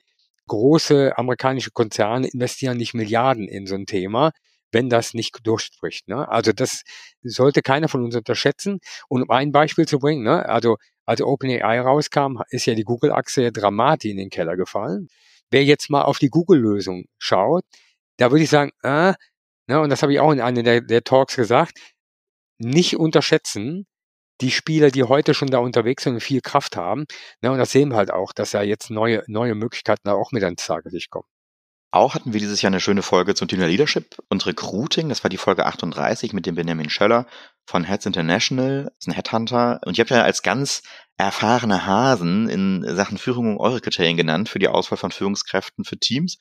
Große 0.48 1.18
amerikanische 1.18 1.72
Konzerne 1.72 2.28
investieren 2.28 2.78
nicht 2.78 2.94
Milliarden 2.94 3.48
in 3.48 3.68
so 3.68 3.76
ein 3.76 3.86
Thema, 3.86 4.32
wenn 4.72 4.90
das 4.90 5.14
nicht 5.14 5.40
durchspricht. 5.44 6.08
Ne? 6.08 6.28
Also 6.28 6.52
das 6.52 6.84
sollte 7.24 7.62
keiner 7.62 7.88
von 7.88 8.04
uns 8.04 8.16
unterschätzen. 8.16 8.80
Und 9.08 9.24
um 9.24 9.30
ein 9.30 9.52
Beispiel 9.52 9.86
zu 9.88 10.00
bringen, 10.00 10.24
ne? 10.24 10.48
also 10.48 10.78
als 11.06 11.22
OpenAI 11.22 11.80
rauskam, 11.80 12.42
ist 12.50 12.66
ja 12.66 12.76
die 12.76 12.84
Google-Achse 12.84 13.52
dramatisch 13.52 14.12
in 14.12 14.18
den 14.18 14.30
Keller 14.30 14.58
gefallen. 14.58 15.08
Wer 15.50 15.64
jetzt 15.64 15.90
mal 15.90 16.02
auf 16.02 16.20
die 16.20 16.30
Google-Lösung 16.30 17.06
schaut, 17.18 17.64
da 18.18 18.32
würde 18.32 18.44
ich 18.44 18.50
sagen, 18.50 18.72
äh, 18.84 19.14
ne, 19.68 19.80
und 19.80 19.90
das 19.90 20.02
habe 20.02 20.12
ich 20.14 20.20
auch 20.20 20.32
in 20.32 20.42
einem 20.42 20.64
der, 20.66 20.82
der 20.82 21.04
Talks 21.04 21.36
gesagt, 21.38 21.80
nicht 22.58 22.98
unterschätzen, 22.98 23.86
die 24.42 24.52
Spieler, 24.52 24.92
die 24.92 25.04
heute 25.04 25.34
schon 25.34 25.50
da 25.50 25.60
unterwegs 25.60 26.04
sind 26.04 26.16
und 26.16 26.22
viel 26.22 26.42
Kraft 26.42 26.76
haben. 26.76 27.06
Ne, 27.42 27.52
und 27.52 27.58
das 27.58 27.72
sehen 27.72 27.90
wir 27.90 27.98
halt 27.98 28.12
auch, 28.12 28.34
dass 28.34 28.52
da 28.52 28.62
jetzt 28.62 28.90
neue, 28.90 29.24
neue 29.28 29.56
Möglichkeiten 29.56 30.10
auch 30.10 30.32
mit 30.32 30.44
ans 30.44 30.66
Tageslicht 30.66 31.10
kommen. 31.10 31.28
Auch 31.92 32.16
hatten 32.16 32.34
wir 32.34 32.40
dieses 32.40 32.62
Jahr 32.62 32.70
eine 32.70 32.82
schöne 32.82 33.02
Folge 33.02 33.34
zum 33.34 33.48
Thema 33.48 33.68
Leadership 33.68 34.18
und 34.30 34.46
Recruiting. 34.46 35.08
Das 35.08 35.24
war 35.24 35.30
die 35.30 35.38
Folge 35.38 35.66
38 35.66 36.34
mit 36.34 36.46
dem 36.46 36.56
Benjamin 36.56 36.90
Schöller 36.90 37.26
von 37.66 37.86
Heads 37.86 38.06
International. 38.06 38.86
Das 38.86 38.98
ist 39.00 39.08
ein 39.08 39.14
Headhunter. 39.14 39.80
Und 39.86 39.94
ich 39.94 40.00
habe 40.02 40.14
ja 40.14 40.24
als 40.24 40.44
ganz 40.44 40.84
erfahrene 41.16 41.86
Hasen 41.86 42.50
in 42.50 42.84
Sachen 42.96 43.18
Führung 43.18 43.58
eure 43.58 43.80
Kriterien 43.80 44.18
genannt 44.18 44.50
für 44.50 44.60
die 44.60 44.68
Auswahl 44.68 44.98
von 44.98 45.12
Führungskräften 45.12 45.86
für 45.86 45.98
Teams. 45.98 46.38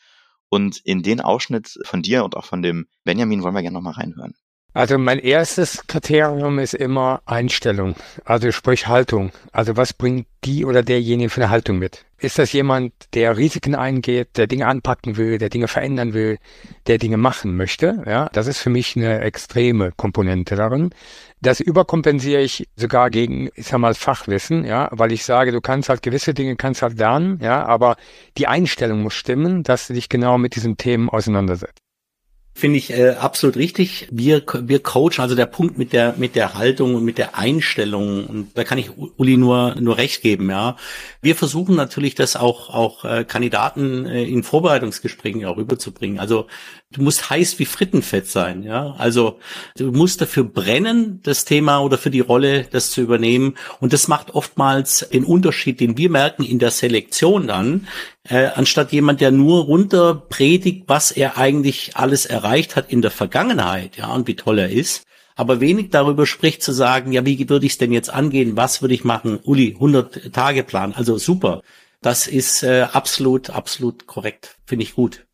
Und 0.48 0.78
in 0.84 1.02
den 1.02 1.20
Ausschnitt 1.20 1.78
von 1.84 2.02
dir 2.02 2.24
und 2.24 2.36
auch 2.36 2.44
von 2.44 2.62
dem 2.62 2.88
Benjamin 3.04 3.42
wollen 3.42 3.54
wir 3.54 3.62
gerne 3.62 3.74
nochmal 3.74 3.94
reinhören. 3.94 4.34
Also 4.76 4.98
mein 4.98 5.20
erstes 5.20 5.86
Kriterium 5.86 6.58
ist 6.58 6.74
immer 6.74 7.22
Einstellung, 7.24 7.94
also 8.26 8.52
sprich 8.52 8.86
Haltung. 8.86 9.32
Also 9.50 9.78
was 9.78 9.94
bringt 9.94 10.26
die 10.44 10.66
oder 10.66 10.82
derjenige 10.82 11.30
für 11.30 11.40
eine 11.40 11.48
Haltung 11.48 11.78
mit? 11.78 12.04
Ist 12.18 12.38
das 12.38 12.52
jemand, 12.52 12.92
der 13.14 13.38
Risiken 13.38 13.74
eingeht, 13.74 14.36
der 14.36 14.46
Dinge 14.46 14.66
anpacken 14.66 15.16
will, 15.16 15.38
der 15.38 15.48
Dinge 15.48 15.66
verändern 15.66 16.12
will, 16.12 16.36
der 16.88 16.98
Dinge 16.98 17.16
machen 17.16 17.56
möchte? 17.56 18.02
Ja, 18.06 18.28
das 18.34 18.48
ist 18.48 18.58
für 18.58 18.68
mich 18.68 18.96
eine 18.96 19.22
extreme 19.22 19.92
Komponente 19.96 20.56
darin. 20.56 20.90
Das 21.40 21.60
überkompensiere 21.60 22.42
ich 22.42 22.68
sogar 22.76 23.08
gegen, 23.08 23.48
ich 23.54 23.68
sag 23.68 23.78
mal, 23.78 23.94
Fachwissen, 23.94 24.66
ja, 24.66 24.90
weil 24.92 25.10
ich 25.10 25.24
sage, 25.24 25.52
du 25.52 25.62
kannst 25.62 25.88
halt 25.88 26.02
gewisse 26.02 26.34
Dinge 26.34 26.54
kannst 26.56 26.82
halt 26.82 26.98
lernen, 26.98 27.38
ja, 27.40 27.64
aber 27.64 27.96
die 28.36 28.46
Einstellung 28.46 29.00
muss 29.00 29.14
stimmen, 29.14 29.62
dass 29.62 29.86
du 29.86 29.94
dich 29.94 30.10
genau 30.10 30.36
mit 30.36 30.54
diesen 30.54 30.76
Themen 30.76 31.08
auseinandersetzt. 31.08 31.85
Finde 32.58 32.78
ich 32.78 32.90
äh, 32.90 33.10
absolut 33.10 33.56
richtig. 33.56 34.08
Wir, 34.10 34.42
wir 34.62 34.82
coachen, 34.82 35.20
also 35.20 35.34
der 35.34 35.44
Punkt 35.44 35.76
mit 35.76 35.92
der, 35.92 36.14
mit 36.16 36.34
der 36.34 36.54
Haltung 36.54 36.94
und 36.94 37.04
mit 37.04 37.18
der 37.18 37.36
Einstellung, 37.36 38.24
und 38.24 38.56
da 38.56 38.64
kann 38.64 38.78
ich 38.78 38.92
Uli 38.96 39.36
nur, 39.36 39.74
nur 39.78 39.98
recht 39.98 40.22
geben, 40.22 40.48
ja. 40.48 40.76
Wir 41.20 41.36
versuchen 41.36 41.76
natürlich, 41.76 42.14
das 42.14 42.34
auch, 42.34 42.70
auch 42.70 43.04
äh, 43.04 43.24
Kandidaten 43.24 44.06
äh, 44.06 44.24
in 44.24 44.42
Vorbereitungsgesprächen 44.42 45.44
auch 45.44 45.58
rüberzubringen. 45.58 46.18
Also 46.18 46.46
du 46.96 47.02
musst 47.02 47.28
heiß 47.30 47.58
wie 47.58 47.66
Frittenfett 47.66 48.26
sein, 48.26 48.62
ja. 48.62 48.94
Also 48.98 49.38
du 49.76 49.92
musst 49.92 50.20
dafür 50.20 50.44
brennen, 50.44 51.20
das 51.22 51.44
Thema 51.44 51.80
oder 51.80 51.98
für 51.98 52.10
die 52.10 52.20
Rolle, 52.20 52.66
das 52.70 52.90
zu 52.90 53.02
übernehmen. 53.02 53.54
Und 53.80 53.92
das 53.92 54.08
macht 54.08 54.34
oftmals 54.34 55.08
den 55.12 55.24
Unterschied, 55.24 55.80
den 55.80 55.98
wir 55.98 56.10
merken 56.10 56.42
in 56.42 56.58
der 56.58 56.70
Selektion 56.70 57.46
dann, 57.46 57.86
äh, 58.28 58.46
anstatt 58.46 58.92
jemand, 58.92 59.20
der 59.20 59.30
nur 59.30 59.64
runter 59.64 60.14
predigt, 60.14 60.84
was 60.86 61.10
er 61.10 61.36
eigentlich 61.36 61.96
alles 61.96 62.26
erreicht 62.26 62.76
hat 62.76 62.90
in 62.90 63.02
der 63.02 63.10
Vergangenheit, 63.10 63.96
ja, 63.96 64.12
und 64.12 64.26
wie 64.26 64.36
toll 64.36 64.58
er 64.58 64.70
ist, 64.70 65.04
aber 65.36 65.60
wenig 65.60 65.90
darüber 65.90 66.26
spricht 66.26 66.62
zu 66.62 66.72
sagen, 66.72 67.12
ja, 67.12 67.26
wie 67.26 67.48
würde 67.48 67.66
ich 67.66 67.72
es 67.72 67.78
denn 67.78 67.92
jetzt 67.92 68.10
angehen, 68.10 68.56
was 68.56 68.80
würde 68.80 68.94
ich 68.94 69.04
machen, 69.04 69.38
Uli, 69.42 69.74
100 69.74 70.32
Tage 70.32 70.64
Plan, 70.64 70.94
also 70.94 71.18
super. 71.18 71.62
Das 72.00 72.26
ist 72.26 72.62
äh, 72.62 72.86
absolut, 72.92 73.50
absolut 73.50 74.06
korrekt, 74.06 74.56
finde 74.64 74.84
ich 74.84 74.94
gut. 74.94 75.25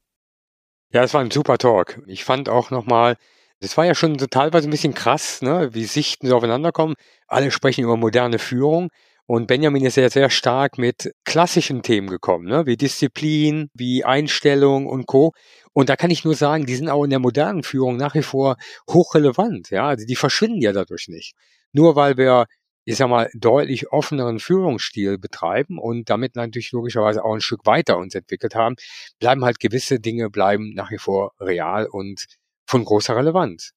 Ja, 0.92 1.02
es 1.02 1.14
war 1.14 1.22
ein 1.22 1.30
super 1.30 1.56
Talk. 1.58 2.02
Ich 2.06 2.24
fand 2.24 2.48
auch 2.48 2.70
nochmal, 2.70 3.16
das 3.60 3.76
war 3.78 3.86
ja 3.86 3.94
schon 3.94 4.18
so 4.18 4.26
teilweise 4.26 4.68
ein 4.68 4.70
bisschen 4.70 4.94
krass, 4.94 5.40
ne, 5.40 5.70
wie 5.72 5.84
Sichten 5.84 6.26
so 6.28 6.36
aufeinander 6.36 6.70
kommen. 6.72 6.94
Alle 7.28 7.50
sprechen 7.50 7.84
über 7.84 7.96
moderne 7.96 8.38
Führung. 8.38 8.88
Und 9.24 9.46
Benjamin 9.46 9.86
ist 9.86 9.96
ja 9.96 10.10
sehr 10.10 10.28
stark 10.28 10.76
mit 10.78 11.12
klassischen 11.24 11.82
Themen 11.82 12.08
gekommen, 12.08 12.46
ne? 12.46 12.66
wie 12.66 12.76
Disziplin, 12.76 13.70
wie 13.72 14.04
Einstellung 14.04 14.86
und 14.86 15.06
Co. 15.06 15.32
Und 15.72 15.88
da 15.88 15.96
kann 15.96 16.10
ich 16.10 16.24
nur 16.24 16.34
sagen, 16.34 16.66
die 16.66 16.74
sind 16.74 16.90
auch 16.90 17.04
in 17.04 17.10
der 17.10 17.20
modernen 17.20 17.62
Führung 17.62 17.96
nach 17.96 18.14
wie 18.14 18.22
vor 18.22 18.56
hochrelevant. 18.90 19.70
Ja, 19.70 19.86
also 19.86 20.04
die 20.04 20.16
verschwinden 20.16 20.60
ja 20.60 20.72
dadurch 20.72 21.08
nicht. 21.08 21.34
Nur 21.72 21.96
weil 21.96 22.16
wir, 22.18 22.46
ich 22.84 22.96
sag 22.96 23.08
mal, 23.08 23.30
deutlich 23.34 23.92
offeneren 23.92 24.40
Führungsstil 24.40 25.18
betreiben 25.18 25.78
und 25.78 26.10
damit 26.10 26.36
natürlich 26.36 26.72
logischerweise 26.72 27.24
auch 27.24 27.34
ein 27.34 27.40
Stück 27.40 27.64
weiter 27.64 27.98
uns 27.98 28.14
entwickelt 28.14 28.54
haben, 28.54 28.76
bleiben 29.20 29.44
halt 29.44 29.60
gewisse 29.60 30.00
Dinge 30.00 30.30
bleiben 30.30 30.72
nach 30.74 30.90
wie 30.90 30.98
vor 30.98 31.32
real 31.40 31.86
und 31.86 32.26
von 32.66 32.84
großer 32.84 33.16
Relevanz. 33.16 33.72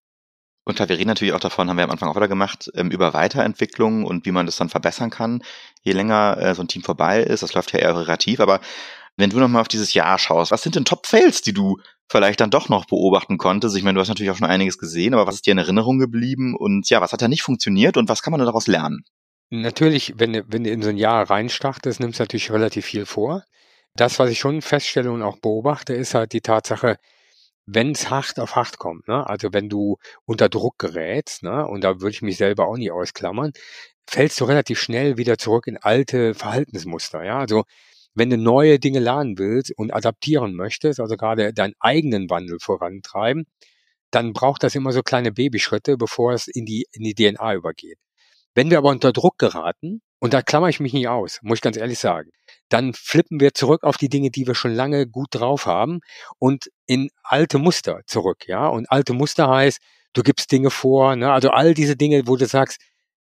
Und 0.68 0.80
wir 0.80 0.90
reden 0.90 1.10
natürlich 1.10 1.34
auch 1.36 1.40
davon, 1.40 1.70
haben 1.70 1.78
wir 1.78 1.84
am 1.84 1.92
Anfang 1.92 2.10
auch 2.10 2.16
wieder 2.16 2.28
gemacht, 2.28 2.72
ähm, 2.74 2.90
über 2.90 3.14
Weiterentwicklung 3.14 4.04
und 4.04 4.26
wie 4.26 4.32
man 4.32 4.48
das 4.48 4.58
dann 4.58 4.70
verbessern 4.70 5.12
kann, 5.12 5.44
je 5.84 5.92
länger 5.92 6.38
äh, 6.40 6.56
so 6.56 6.64
ein 6.64 6.68
Team 6.68 6.82
vorbei 6.82 7.22
ist. 7.22 7.44
Das 7.44 7.54
läuft 7.54 7.72
ja 7.74 7.80
eher 7.80 7.96
relativ, 7.96 8.40
aber 8.40 8.60
wenn 9.16 9.30
du 9.30 9.40
nochmal 9.40 9.62
auf 9.62 9.68
dieses 9.68 9.94
Jahr 9.94 10.18
schaust, 10.18 10.52
was 10.52 10.64
sind 10.64 10.76
denn 10.76 10.86
Top-Fails, 10.86 11.42
die 11.42 11.54
du 11.54 11.78
vielleicht 12.10 12.40
dann 12.40 12.52
doch 12.52 12.70
noch 12.70 12.86
beobachten 12.86 13.38
konntest? 13.38 13.76
Ich 13.76 13.84
meine, 13.84 13.96
du 13.96 14.02
hast 14.02 14.10
natürlich 14.10 14.32
auch 14.32 14.38
schon 14.38 14.48
einiges 14.48 14.78
gesehen, 14.78 15.14
aber 15.14 15.28
was 15.28 15.36
ist 15.36 15.46
dir 15.46 15.52
in 15.52 15.58
Erinnerung 15.58 16.00
geblieben? 16.00 16.56
Und 16.56 16.90
ja, 16.90 17.02
was 17.02 17.14
hat 17.14 17.22
da 17.22 17.28
nicht 17.28 17.44
funktioniert 17.44 17.98
und 17.98 18.10
was 18.10 18.22
kann 18.22 18.32
man 18.32 18.40
daraus 18.40 18.68
lernen? 18.68 19.04
Natürlich, 19.50 20.14
wenn, 20.18 20.44
wenn 20.48 20.64
du 20.64 20.72
in 20.72 20.82
so 20.82 20.90
ein 20.90 20.98
Jahr 20.98 21.30
reinstartest, 21.30 22.00
nimmst 22.00 22.20
du 22.20 22.24
natürlich 22.24 22.52
relativ 22.52 22.86
viel 22.86 23.06
vor. 23.06 23.44
Das, 23.96 24.20
was 24.20 24.30
ich 24.30 24.40
schon 24.40 24.62
feststelle 24.62 25.12
und 25.12 25.22
auch 25.22 25.38
beobachte, 25.38 25.94
ist 25.94 26.16
halt 26.16 26.34
die 26.34 26.42
Tatsache, 26.42 26.98
wenn 27.66 27.92
es 27.92 28.10
hart 28.10 28.40
auf 28.40 28.56
hart 28.56 28.78
kommt, 28.78 29.08
ne? 29.08 29.28
also 29.28 29.54
wenn 29.54 29.70
du 29.70 29.98
unter 30.26 30.50
Druck 30.50 30.78
gerätst, 30.78 31.44
ne? 31.44 31.66
und 31.66 31.84
da 31.84 32.00
würde 32.02 32.12
ich 32.12 32.22
mich 32.22 32.38
selber 32.38 32.68
auch 32.68 32.78
nie 32.78 32.92
ausklammern, 32.92 33.54
fällst 34.08 34.40
du 34.40 34.46
relativ 34.46 34.80
schnell 34.80 35.18
wieder 35.18 35.38
zurück 35.38 35.68
in 35.68 35.78
alte 35.78 36.34
Verhaltensmuster. 36.36 37.24
Ja, 37.24 37.40
also 37.40 37.64
wenn 38.15 38.29
du 38.29 38.38
neue 38.38 38.79
Dinge 38.79 39.00
lernen 39.00 39.38
willst 39.38 39.72
und 39.77 39.93
adaptieren 39.93 40.55
möchtest, 40.55 41.00
also 41.00 41.15
gerade 41.17 41.53
deinen 41.53 41.75
eigenen 41.79 42.29
Wandel 42.29 42.57
vorantreiben, 42.60 43.45
dann 44.12 44.34
braucht 44.34 44.63
das 44.63 44.75
immer 44.75 44.93
so 44.93 45.03
kleine 45.03 45.31
Babyschritte, 45.31 45.98
bevor 45.98 46.34
es 46.34 46.48
in 46.48 46.65
die, 46.65 46.86
in 46.91 47.03
die 47.03 47.13
DNA 47.13 47.53
übergeht. 47.53 47.98
Wenn 48.55 48.72
wir 48.72 48.77
aber 48.77 48.89
unter 48.89 49.12
Druck 49.12 49.38
geraten, 49.38 50.01
und 50.19 50.34
da 50.34 50.41
klammer 50.41 50.69
ich 50.69 50.79
mich 50.79 50.93
nicht 50.93 51.10
aus, 51.10 51.39
muss 51.43 51.57
ich 51.57 51.62
ganz 51.62 51.77
ehrlich 51.77 52.00
sagen, 52.00 52.31
dann 52.69 52.93
flippen 52.93 53.39
wir 53.39 53.53
zurück 53.53 53.84
auf 53.84 53.98
die 53.98 54.10
Dinge, 54.10 54.31
die 54.31 54.48
wir 54.48 54.55
schon 54.55 54.74
lange 54.74 55.05
gut 55.07 55.27
drauf 55.31 55.65
haben 55.65 56.00
und 56.39 56.72
in 56.88 57.10
alte 57.22 57.60
Muster 57.60 58.00
zurück, 58.07 58.48
ja. 58.48 58.67
Und 58.67 58.89
alte 58.89 59.13
Muster 59.13 59.50
heißt, 59.50 59.79
du 60.13 60.24
gibst 60.24 60.51
Dinge 60.51 60.72
vor, 60.72 61.15
ne? 61.15 61.31
also 61.31 61.50
all 61.50 61.74
diese 61.74 61.95
Dinge, 61.98 62.27
wo 62.27 62.38
du 62.38 62.45
sagst, 62.45 62.79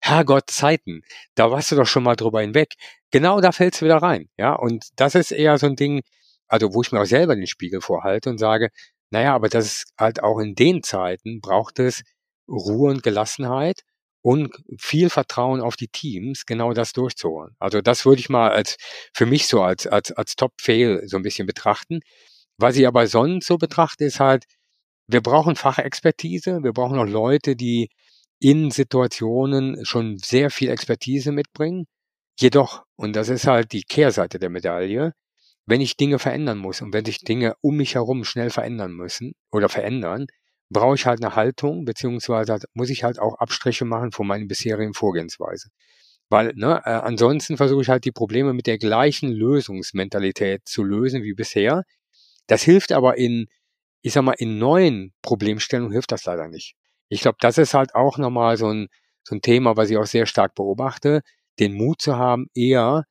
Herrgott, 0.09 0.51
Zeiten, 0.51 1.03
da 1.35 1.51
warst 1.51 1.73
du 1.73 1.77
doch 1.77 1.87
schon 1.87 2.05
mal 2.05 2.17
drüber 2.17 2.41
hinweg. 2.41 2.75
Genau 3.11 3.41
da 3.41 3.53
fällt's 3.53 3.83
wieder 3.83 3.97
rein, 3.97 4.29
ja. 4.39 4.55
Und 4.55 4.87
das 4.97 5.15
ist 5.17 5.33
eher 5.33 5.59
so 5.59 5.67
ein 5.67 5.77
Ding, 5.77 6.03
also 6.49 6.75
wo 6.75 6.83
ich 6.83 6.93
mir 6.93 7.01
auch 7.01 7.07
selber 7.07 7.35
den 7.35 7.47
Spiegel 7.49 7.81
vorhalte 7.81 8.31
und 8.31 8.39
sage, 8.39 8.71
naja, 9.11 9.35
aber 9.35 9.49
das 9.49 9.67
ist 9.67 9.93
halt 9.99 10.23
auch 10.23 10.39
in 10.39 10.55
den 10.55 10.83
Zeiten 10.83 11.41
braucht 11.41 11.79
es 11.81 12.03
Ruhe 12.49 12.91
und 12.91 13.03
Gelassenheit 13.03 13.83
und 14.23 14.55
viel 14.79 15.11
Vertrauen 15.11 15.61
auf 15.61 15.77
die 15.77 15.89
Teams, 15.89 16.47
genau 16.47 16.73
das 16.73 16.93
durchzuholen. 16.93 17.57
Also 17.59 17.81
das 17.81 18.05
würde 18.07 18.21
ich 18.21 18.29
mal 18.29 18.51
als 18.51 18.77
für 19.15 19.27
mich 19.27 19.47
so 19.49 19.63
als 19.63 19.87
als 19.87 20.13
als 20.13 20.37
Top-Fail 20.37 21.03
so 21.09 21.17
ein 21.17 21.23
bisschen 21.23 21.47
betrachten. 21.47 22.01
Was 22.59 22.77
ich 22.77 22.87
aber 22.87 23.07
sonst 23.09 23.47
so 23.47 23.59
betrachte, 23.59 24.05
ist 24.05 24.21
halt, 24.21 24.45
wir 25.09 25.21
brauchen 25.23 25.57
Fachexpertise, 25.57 26.63
wir 26.63 26.73
brauchen 26.73 26.99
auch 26.99 27.07
Leute, 27.07 27.57
die 27.57 27.89
in 28.39 28.71
Situationen 28.71 29.85
schon 29.85 30.19
sehr 30.19 30.51
viel 30.51 30.71
Expertise 30.71 31.33
mitbringen. 31.33 31.87
Jedoch, 32.39 32.85
und 32.97 33.17
das 33.17 33.29
ist 33.29 33.47
halt 33.47 33.73
die 33.73 33.83
Kehrseite 33.83 34.39
der 34.39 34.51
Medaille, 34.51 35.13
wenn 35.67 35.81
ich 35.81 35.97
Dinge 35.97 36.19
verändern 36.19 36.59
muss 36.59 36.81
und 36.83 36.93
wenn 36.93 37.05
sich 37.05 37.21
Dinge 37.21 37.55
um 37.61 37.77
mich 37.77 37.95
herum 37.95 38.25
schnell 38.25 38.51
verändern 38.51 38.93
müssen 38.93 39.33
oder 39.51 39.69
verändern, 39.69 40.27
brauche 40.71 40.95
ich 40.95 41.07
halt 41.07 41.23
eine 41.23 41.35
Haltung, 41.35 41.85
beziehungsweise 41.85 42.59
muss 42.75 42.91
ich 42.91 43.05
halt 43.05 43.19
auch 43.19 43.39
Abstriche 43.39 43.85
machen 43.85 44.13
von 44.13 44.27
meinen 44.27 44.49
bisherigen 44.49 44.95
Vorgehensweise. 44.95 45.69
Weil 46.29 46.53
ne, 46.57 46.83
äh, 46.85 46.91
ansonsten 46.91 47.57
versuche 47.57 47.83
ich 47.83 47.89
halt 47.89 48.05
die 48.05 48.13
Probleme 48.13 48.53
mit 48.53 48.67
der 48.67 48.79
gleichen 48.79 49.31
Lösungsmentalität 49.31 50.63
zu 50.67 50.83
lösen 50.83 51.23
wie 51.23 51.35
bisher. 51.35 51.85
Das 52.49 52.63
hilft 52.63 52.93
aber 52.93 53.17
in, 53.19 53.47
ich 54.03 54.13
sag 54.13 54.23
mal, 54.23 54.35
in 54.39 54.59
neuen 54.59 55.15
Problemstellungen 55.23 55.93
hilft 55.93 56.13
das 56.13 56.25
leider 56.25 56.49
nicht. 56.49 56.75
Ich 57.09 57.21
glaube, 57.21 57.39
das 57.41 57.59
ist 57.59 57.75
halt 57.75 57.95
auch 57.95 58.19
nochmal 58.19 58.57
so 58.57 58.69
ein, 58.69 58.89
so 59.23 59.35
ein 59.35 59.43
Thema, 59.43 59.77
was 59.77 59.91
ich 59.91 59.97
auch 59.97 60.07
sehr 60.07 60.27
stark 60.27 60.55
beobachte, 60.55 61.23
den 61.59 61.75
Mut 61.75 62.01
zu 62.01 62.17
haben, 62.17 62.47
eher 62.55 63.05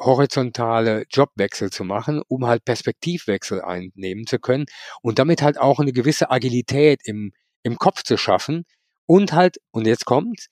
horizontale 0.00 1.06
Jobwechsel 1.10 1.70
zu 1.70 1.84
machen, 1.84 2.22
um 2.28 2.46
halt 2.46 2.64
Perspektivwechsel 2.64 3.62
einnehmen 3.62 4.26
zu 4.26 4.38
können 4.38 4.66
und 5.02 5.18
damit 5.18 5.42
halt 5.42 5.58
auch 5.58 5.78
eine 5.78 5.92
gewisse 5.92 6.30
Agilität 6.30 7.00
im, 7.04 7.32
im 7.62 7.78
Kopf 7.78 8.02
zu 8.02 8.16
schaffen 8.16 8.64
und 9.06 9.32
halt, 9.32 9.58
und 9.70 9.86
jetzt 9.86 10.04
kommt, 10.04 10.48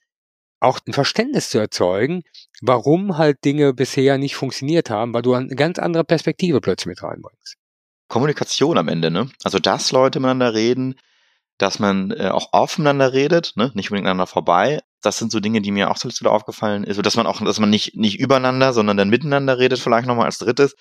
auch 0.60 0.78
ein 0.86 0.92
Verständnis 0.92 1.50
zu 1.50 1.58
erzeugen, 1.58 2.22
warum 2.60 3.18
halt 3.18 3.44
Dinge 3.44 3.74
bisher 3.74 4.16
nicht 4.16 4.36
funktioniert 4.36 4.90
haben, 4.90 5.12
weil 5.12 5.22
du 5.22 5.34
eine 5.34 5.56
ganz 5.56 5.78
andere 5.80 6.04
Perspektive 6.04 6.60
plötzlich 6.60 6.86
mit 6.86 7.02
reinbringst. 7.02 7.56
Kommunikation 8.08 8.78
am 8.78 8.88
Ende, 8.88 9.10
ne? 9.10 9.28
Also, 9.42 9.58
dass 9.58 9.90
Leute 9.90 10.20
miteinander 10.20 10.54
reden, 10.54 10.94
dass 11.58 11.78
man 11.78 12.10
äh, 12.10 12.28
auch 12.28 12.52
aufeinander 12.52 13.12
redet, 13.12 13.52
ne? 13.56 13.70
nicht 13.74 13.90
unbedingt 13.90 14.06
aneinander 14.06 14.26
vorbei. 14.26 14.80
Das 15.02 15.18
sind 15.18 15.32
so 15.32 15.40
Dinge, 15.40 15.60
die 15.60 15.70
mir 15.70 15.90
auch 15.90 15.96
so 15.96 16.08
wieder 16.08 16.32
aufgefallen 16.32 16.84
ist, 16.84 17.04
dass 17.04 17.16
man 17.16 17.26
auch, 17.26 17.40
dass 17.44 17.60
man 17.60 17.70
nicht, 17.70 17.96
nicht 17.96 18.18
übereinander, 18.18 18.72
sondern 18.72 18.96
dann 18.96 19.10
miteinander 19.10 19.58
redet, 19.58 19.78
vielleicht 19.78 20.06
nochmal 20.06 20.26
als 20.26 20.38
drittes. 20.38 20.74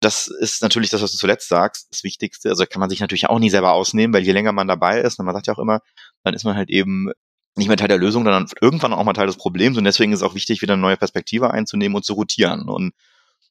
Das 0.00 0.26
ist 0.26 0.62
natürlich 0.62 0.90
das, 0.90 1.02
was 1.02 1.12
du 1.12 1.18
zuletzt 1.18 1.48
sagst, 1.48 1.88
das 1.90 2.04
Wichtigste. 2.04 2.48
Also 2.48 2.66
kann 2.66 2.80
man 2.80 2.90
sich 2.90 3.00
natürlich 3.00 3.28
auch 3.28 3.38
nie 3.38 3.50
selber 3.50 3.72
ausnehmen, 3.72 4.12
weil 4.14 4.22
je 4.22 4.32
länger 4.32 4.52
man 4.52 4.68
dabei 4.68 5.00
ist, 5.00 5.18
und 5.18 5.26
man 5.26 5.34
sagt 5.34 5.46
ja 5.46 5.54
auch 5.54 5.58
immer, 5.58 5.80
dann 6.24 6.34
ist 6.34 6.44
man 6.44 6.56
halt 6.56 6.70
eben 6.70 7.10
nicht 7.56 7.68
mehr 7.68 7.76
Teil 7.76 7.88
der 7.88 7.98
Lösung, 7.98 8.24
sondern 8.24 8.48
irgendwann 8.60 8.92
auch 8.92 9.04
mal 9.04 9.12
Teil 9.12 9.26
des 9.26 9.36
Problems. 9.36 9.78
Und 9.78 9.84
deswegen 9.84 10.12
ist 10.12 10.20
es 10.20 10.22
auch 10.24 10.34
wichtig, 10.34 10.62
wieder 10.62 10.74
eine 10.74 10.82
neue 10.82 10.96
Perspektive 10.96 11.52
einzunehmen 11.52 11.94
und 11.96 12.04
zu 12.04 12.14
rotieren. 12.14 12.68
Und 12.68 12.92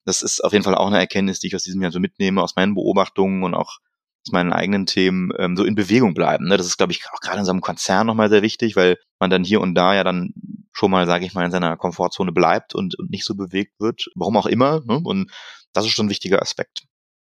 das 0.06 0.22
ist 0.22 0.44
auf 0.44 0.51
jeden 0.51 0.63
Fall 0.63 0.75
auch 0.75 0.88
eine 0.88 1.00
Erkenntnis, 1.00 1.39
die 1.39 1.48
ich 1.48 1.56
aus 1.56 1.63
diesem 1.63 1.82
Jahr 1.82 1.92
so 1.92 2.00
mitnehme, 2.00 2.42
aus 2.44 2.56
meinen 2.56 2.75
Beobachtungen 2.75 3.44
und 3.44 3.53
auch 3.53 3.80
aus 4.25 4.32
meinen 4.32 4.53
eigenen 4.53 4.86
Themen 4.86 5.32
ähm, 5.38 5.58
so 5.58 5.63
in 5.63 5.75
Bewegung 5.75 6.13
bleiben. 6.13 6.48
Ne? 6.48 6.58
Das 6.58 6.65
ist, 6.65 6.77
glaube 6.77 6.94
ich, 6.94 7.03
auch 7.12 7.20
gerade 7.20 7.39
in 7.39 7.46
so 7.46 7.51
einem 7.51 7.62
Konzern 7.62 8.08
nochmal 8.08 8.30
sehr 8.30 8.42
wichtig, 8.42 8.75
weil 8.75 8.98
man 9.20 9.30
dann 9.30 9.44
hier 9.44 9.62
und 9.62 9.75
da 9.75 9.94
ja 9.94 10.03
dann 10.03 10.34
schon 10.72 10.92
mal, 10.92 11.06
sage 11.06 11.25
ich 11.25 11.34
mal, 11.34 11.46
in 11.46 11.51
seiner 11.51 11.77
Komfortzone 11.77 12.32
bleibt 12.32 12.74
und, 12.74 12.98
und 12.98 13.12
nicht 13.12 13.25
so 13.25 13.36
bewegt 13.36 13.74
wird, 13.80 14.06
warum 14.15 14.38
auch 14.38 14.48
immer. 14.48 14.82
Ne? 14.86 15.00
Und 15.03 15.32
das 15.74 15.86
ist 15.86 15.92
schon 15.92 16.08
ein 16.08 16.10
wichtiger 16.10 16.42
Aspekt. 16.42 16.84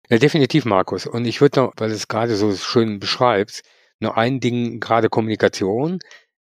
Ja, 0.10 0.17
definitiv, 0.17 0.65
Markus. 0.65 1.05
Und 1.05 1.25
ich 1.25 1.39
würde 1.39 1.60
noch, 1.60 1.74
weil 1.77 1.89
du 1.89 1.96
es 1.96 2.08
gerade 2.08 2.36
so 2.36 2.55
schön 2.55 3.00
beschreibst, 3.00 3.63
noch 4.00 4.15
ein 4.15 4.39
Ding, 4.39 4.79
gerade 4.79 5.10
Kommunikation. 5.10 6.00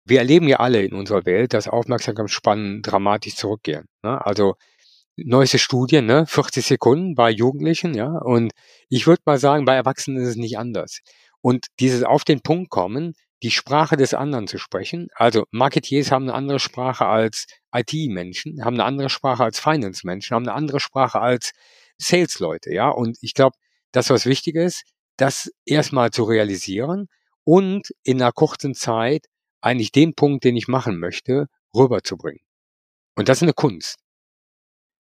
Wir 0.05 0.21
erleben 0.21 0.47
ja 0.49 0.61
alle 0.61 0.83
in 0.85 0.95
unserer 0.95 1.27
Welt, 1.27 1.53
dass 1.55 1.69
Aufmerksamkeitsspannen 1.69 2.83
dramatisch 2.83 3.35
zurückgehen. 3.35 3.87
Ne? 4.03 4.25
Also 4.25 4.55
neueste 5.25 5.59
Studien, 5.59 6.07
ne, 6.07 6.27
40 6.27 6.65
Sekunden 6.67 7.15
bei 7.15 7.31
Jugendlichen, 7.31 7.95
ja, 7.95 8.09
und 8.09 8.53
ich 8.89 9.07
würde 9.07 9.23
mal 9.27 9.39
sagen, 9.39 9.65
bei 9.65 9.75
Erwachsenen 9.75 10.23
ist 10.23 10.31
es 10.31 10.37
nicht 10.37 10.59
anders. 10.59 11.01
Und 11.41 11.67
dieses 11.81 12.03
auf 12.05 12.25
den 12.25 12.41
Punkt 12.41 12.71
kommen, 12.71 13.15
die 13.43 13.51
Sprache 13.51 13.97
des 13.97 14.15
anderen 14.15 14.49
zu 14.49 14.59
sprechen. 14.59 15.09
Also 15.15 15.45
Marketiers 15.51 16.11
haben 16.11 16.25
eine 16.25 16.35
andere 16.35 16.59
Sprache 16.59 17.07
als 17.07 17.47
IT-Menschen, 17.73 18.65
haben 18.65 18.75
eine 18.75 18.85
andere 18.85 19.11
Sprache 19.11 19.45
als 19.45 19.61
Finance-Menschen, 19.61 20.35
haben 20.35 20.49
eine 20.49 20.55
andere 20.55 20.81
Sprache 20.81 21.21
als 21.21 21.53
Sales-Leute, 21.99 22.73
ja. 22.73 22.89
Und 22.89 23.19
ich 23.21 23.35
glaube, 23.35 23.57
das, 23.93 24.11
was 24.11 24.27
wichtig 24.27 24.57
ist, 24.57 24.83
das 25.17 25.51
erstmal 25.65 26.11
zu 26.11 26.25
realisieren 26.25 27.07
und 27.45 27.89
in 28.03 28.21
einer 28.21 28.33
kurzen 28.33 28.75
Zeit 28.75 29.27
eigentlich 29.61 29.93
den 29.93 30.15
Punkt, 30.15 30.45
den 30.45 30.57
ich 30.57 30.69
machen 30.69 30.99
möchte, 30.99 31.47
rüberzubringen. 31.75 32.41
Und 33.17 33.29
das 33.29 33.39
ist 33.39 33.43
eine 33.45 33.53
Kunst. 33.53 33.97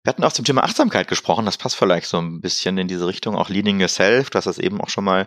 Wir 0.07 0.11
hatten 0.11 0.23
auch 0.23 0.33
zum 0.33 0.45
Thema 0.45 0.63
Achtsamkeit 0.63 1.09
gesprochen, 1.09 1.47
das 1.47 1.59
passt 1.59 1.75
vielleicht 1.75 2.07
so 2.07 2.19
ein 2.19 2.41
bisschen 2.41 2.79
in 2.79 2.87
diese 2.87 3.09
Richtung, 3.09 3.35
auch 3.35 3.49
Leading 3.49 3.81
Yourself, 3.81 4.31
du 4.31 4.37
hast 4.37 4.45
das 4.45 4.59
eben 4.61 4.81
auch 4.81 4.89
schon 4.89 5.03
mal 5.03 5.27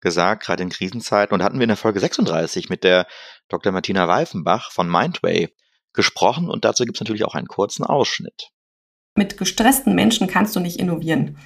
gesagt, 0.00 0.44
gerade 0.44 0.62
in 0.62 0.68
Krisenzeiten. 0.68 1.34
Und 1.34 1.40
da 1.40 1.44
hatten 1.44 1.58
wir 1.58 1.64
in 1.64 1.70
der 1.70 1.76
Folge 1.76 1.98
36 1.98 2.68
mit 2.68 2.84
der 2.84 3.08
Dr. 3.48 3.72
Martina 3.72 4.04
Reifenbach 4.04 4.70
von 4.70 4.88
Mindway 4.88 5.48
gesprochen 5.92 6.48
und 6.48 6.64
dazu 6.64 6.84
gibt 6.84 6.98
es 6.98 7.00
natürlich 7.00 7.24
auch 7.24 7.34
einen 7.34 7.48
kurzen 7.48 7.82
Ausschnitt. 7.82 8.50
Mit 9.16 9.38
gestressten 9.38 9.96
Menschen 9.96 10.28
kannst 10.28 10.54
du 10.54 10.60
nicht 10.60 10.78
innovieren. 10.78 11.36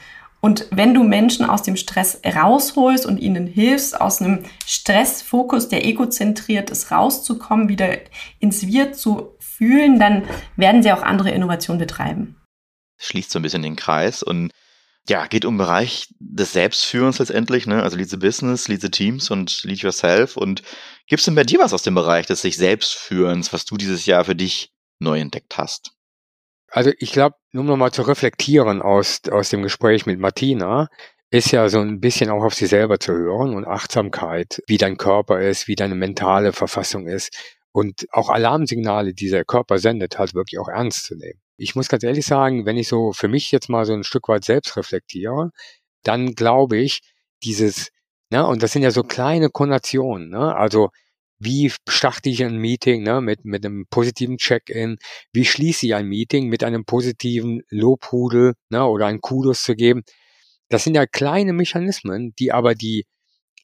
Und 0.42 0.68
wenn 0.70 0.92
du 0.92 1.02
Menschen 1.02 1.46
aus 1.46 1.62
dem 1.62 1.76
Stress 1.76 2.20
rausholst 2.26 3.06
und 3.06 3.16
ihnen 3.16 3.46
hilfst, 3.46 3.98
aus 3.98 4.20
einem 4.20 4.44
Stressfokus, 4.66 5.70
der 5.70 5.86
egozentriert 5.86 6.68
ist, 6.68 6.90
rauszukommen, 6.90 7.70
wieder 7.70 7.88
ins 8.38 8.66
Wir 8.66 8.92
zu 8.92 9.34
fühlen, 9.40 9.98
dann 9.98 10.28
werden 10.56 10.82
sie 10.82 10.92
auch 10.92 11.02
andere 11.02 11.30
Innovationen 11.30 11.80
betreiben 11.80 12.35
schließt 12.98 13.30
so 13.30 13.38
ein 13.38 13.42
bisschen 13.42 13.62
den 13.62 13.76
Kreis 13.76 14.22
und 14.22 14.52
ja, 15.08 15.26
geht 15.26 15.44
um 15.44 15.56
Bereich 15.56 16.08
des 16.18 16.52
Selbstführens 16.52 17.18
letztendlich, 17.18 17.66
ne? 17.66 17.82
Also 17.82 17.96
lead 17.96 18.10
the 18.10 18.16
business, 18.16 18.66
lead 18.66 18.80
the 18.80 18.90
teams 18.90 19.30
und 19.30 19.62
lead 19.62 19.78
yourself. 19.78 20.36
Und 20.36 20.62
gibt 21.06 21.20
es 21.20 21.26
denn 21.26 21.36
bei 21.36 21.44
dir 21.44 21.60
was 21.60 21.72
aus 21.72 21.82
dem 21.82 21.94
Bereich 21.94 22.26
des 22.26 22.42
sich 22.42 22.56
Selbstführens, 22.56 23.52
was 23.52 23.64
du 23.64 23.76
dieses 23.76 24.06
Jahr 24.06 24.24
für 24.24 24.34
dich 24.34 24.72
neu 24.98 25.20
entdeckt 25.20 25.58
hast? 25.58 25.92
Also 26.70 26.90
ich 26.98 27.12
glaube, 27.12 27.36
nur 27.52 27.64
noch 27.64 27.76
mal 27.76 27.92
zu 27.92 28.02
reflektieren 28.02 28.82
aus, 28.82 29.20
aus 29.30 29.50
dem 29.50 29.62
Gespräch 29.62 30.06
mit 30.06 30.18
Martina, 30.18 30.88
ist 31.30 31.52
ja 31.52 31.68
so 31.68 31.80
ein 31.80 32.00
bisschen 32.00 32.30
auch 32.30 32.42
auf 32.42 32.54
sich 32.54 32.68
selber 32.68 32.98
zu 32.98 33.12
hören 33.12 33.54
und 33.54 33.66
Achtsamkeit, 33.66 34.60
wie 34.66 34.78
dein 34.78 34.96
Körper 34.96 35.40
ist, 35.40 35.68
wie 35.68 35.74
deine 35.74 35.94
mentale 35.94 36.52
Verfassung 36.52 37.08
ist 37.08 37.54
und 37.72 38.06
auch 38.12 38.30
Alarmsignale, 38.30 39.14
die 39.14 39.28
der 39.28 39.44
Körper 39.44 39.78
sendet, 39.78 40.18
halt 40.18 40.34
wirklich 40.34 40.58
auch 40.58 40.68
ernst 40.68 41.04
zu 41.04 41.16
nehmen. 41.16 41.40
Ich 41.56 41.74
muss 41.74 41.88
ganz 41.88 42.04
ehrlich 42.04 42.26
sagen, 42.26 42.66
wenn 42.66 42.76
ich 42.76 42.88
so 42.88 43.12
für 43.12 43.28
mich 43.28 43.50
jetzt 43.52 43.68
mal 43.68 43.84
so 43.86 43.94
ein 43.94 44.04
Stück 44.04 44.28
weit 44.28 44.44
selbst 44.44 44.76
reflektiere, 44.76 45.50
dann 46.02 46.34
glaube 46.34 46.78
ich, 46.78 47.00
dieses, 47.42 47.90
ne, 48.30 48.46
und 48.46 48.62
das 48.62 48.72
sind 48.72 48.82
ja 48.82 48.90
so 48.90 49.02
kleine 49.02 49.50
Konnotationen, 49.50 50.30
ne, 50.30 50.54
also 50.54 50.90
wie 51.38 51.70
starte 51.88 52.30
ich 52.30 52.42
ein 52.42 52.56
Meeting 52.56 53.02
ne, 53.02 53.20
mit, 53.20 53.44
mit 53.44 53.64
einem 53.64 53.86
positiven 53.90 54.38
Check-in? 54.38 54.96
Wie 55.32 55.44
schließe 55.44 55.86
ich 55.86 55.94
ein 55.94 56.06
Meeting 56.06 56.48
mit 56.48 56.64
einem 56.64 56.84
positiven 56.84 57.62
Lobhudel 57.68 58.54
ne, 58.70 58.86
oder 58.86 59.06
einen 59.06 59.20
Kudos 59.20 59.62
zu 59.62 59.74
geben? 59.74 60.02
Das 60.68 60.84
sind 60.84 60.94
ja 60.94 61.06
kleine 61.06 61.52
Mechanismen, 61.52 62.34
die 62.38 62.52
aber 62.52 62.74
die, 62.74 63.04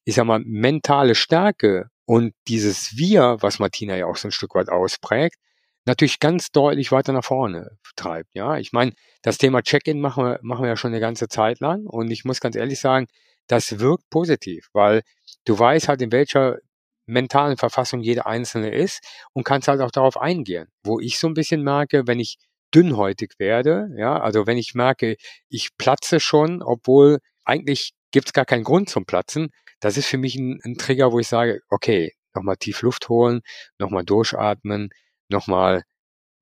ich 0.05 0.15
sag 0.17 0.27
mal, 0.27 0.41
mentale 0.45 1.15
Stärke 1.15 1.89
und 2.05 2.35
dieses 2.49 2.97
Wir, 2.97 3.39
was 3.41 3.59
Martina 3.59 3.97
ja 3.97 4.07
auch 4.07 4.17
so 4.17 4.29
ein 4.29 4.33
Stück 4.33 4.55
weit 4.55 4.69
ausprägt, 4.69 5.37
natürlich 5.85 6.21
ganz 6.21 6.51
deutlich 6.51 6.93
weiter 6.93 7.13
nach 7.13 7.25
vorne 7.25 7.77
treibt. 7.97 8.35
Ja, 8.35 8.57
ich 8.57 8.73
meine, 8.73 8.93
das 9.23 9.39
Thema 9.39 9.63
Check-in 9.63 10.01
machen 10.01 10.25
wir, 10.25 10.39
machen 10.43 10.63
wir 10.63 10.69
ja 10.69 10.77
schon 10.77 10.93
eine 10.93 11.01
ganze 11.01 11.29
Zeit 11.29 11.61
lang 11.61 11.87
und 11.87 12.11
ich 12.11 12.25
muss 12.25 12.41
ganz 12.41 12.57
ehrlich 12.57 12.81
sagen, 12.81 13.07
das 13.49 13.81
wirkt 13.81 14.09
positiv, 14.11 14.69
weil 14.73 15.03
du 15.45 15.59
weißt 15.59 15.89
halt, 15.89 16.03
in 16.03 16.13
welcher 16.13 16.59
mentalen 17.07 17.57
Verfassung 17.57 18.01
jeder 18.01 18.27
Einzelne 18.27 18.71
ist 18.75 19.01
und 19.33 19.45
kannst 19.45 19.69
halt 19.69 19.81
auch 19.81 19.91
darauf 19.91 20.17
eingehen. 20.17 20.69
Wo 20.85 21.01
ich 21.01 21.19
so 21.19 21.27
ein 21.27 21.35
bisschen 21.35 21.63
merke, 21.63 22.07
wenn 22.07 22.21
ich 22.21 22.39
dünnhäutig 22.75 23.35
werde, 23.39 23.89
ja, 23.97 24.19
also 24.19 24.47
wenn 24.47 24.57
ich 24.57 24.75
merke, 24.75 25.17
ich 25.49 25.71
platze 25.77 26.21
schon, 26.21 26.63
obwohl 26.63 27.19
eigentlich 27.45 27.93
gibt 28.13 28.29
es 28.29 28.33
gar 28.33 28.45
keinen 28.45 28.65
Grund 28.65 28.89
zum 28.89 29.05
Platzen, 29.05 29.51
das 29.81 29.97
ist 29.97 30.07
für 30.07 30.19
mich 30.19 30.37
ein, 30.37 30.61
ein 30.65 30.77
Trigger, 30.77 31.13
wo 31.13 31.19
ich 31.19 31.29
sage, 31.29 31.61
okay, 31.69 32.13
nochmal 32.35 32.57
tief 32.57 32.83
Luft 32.83 33.09
holen, 33.09 33.41
nochmal 33.79 34.05
durchatmen, 34.05 34.91
nochmal 35.29 35.85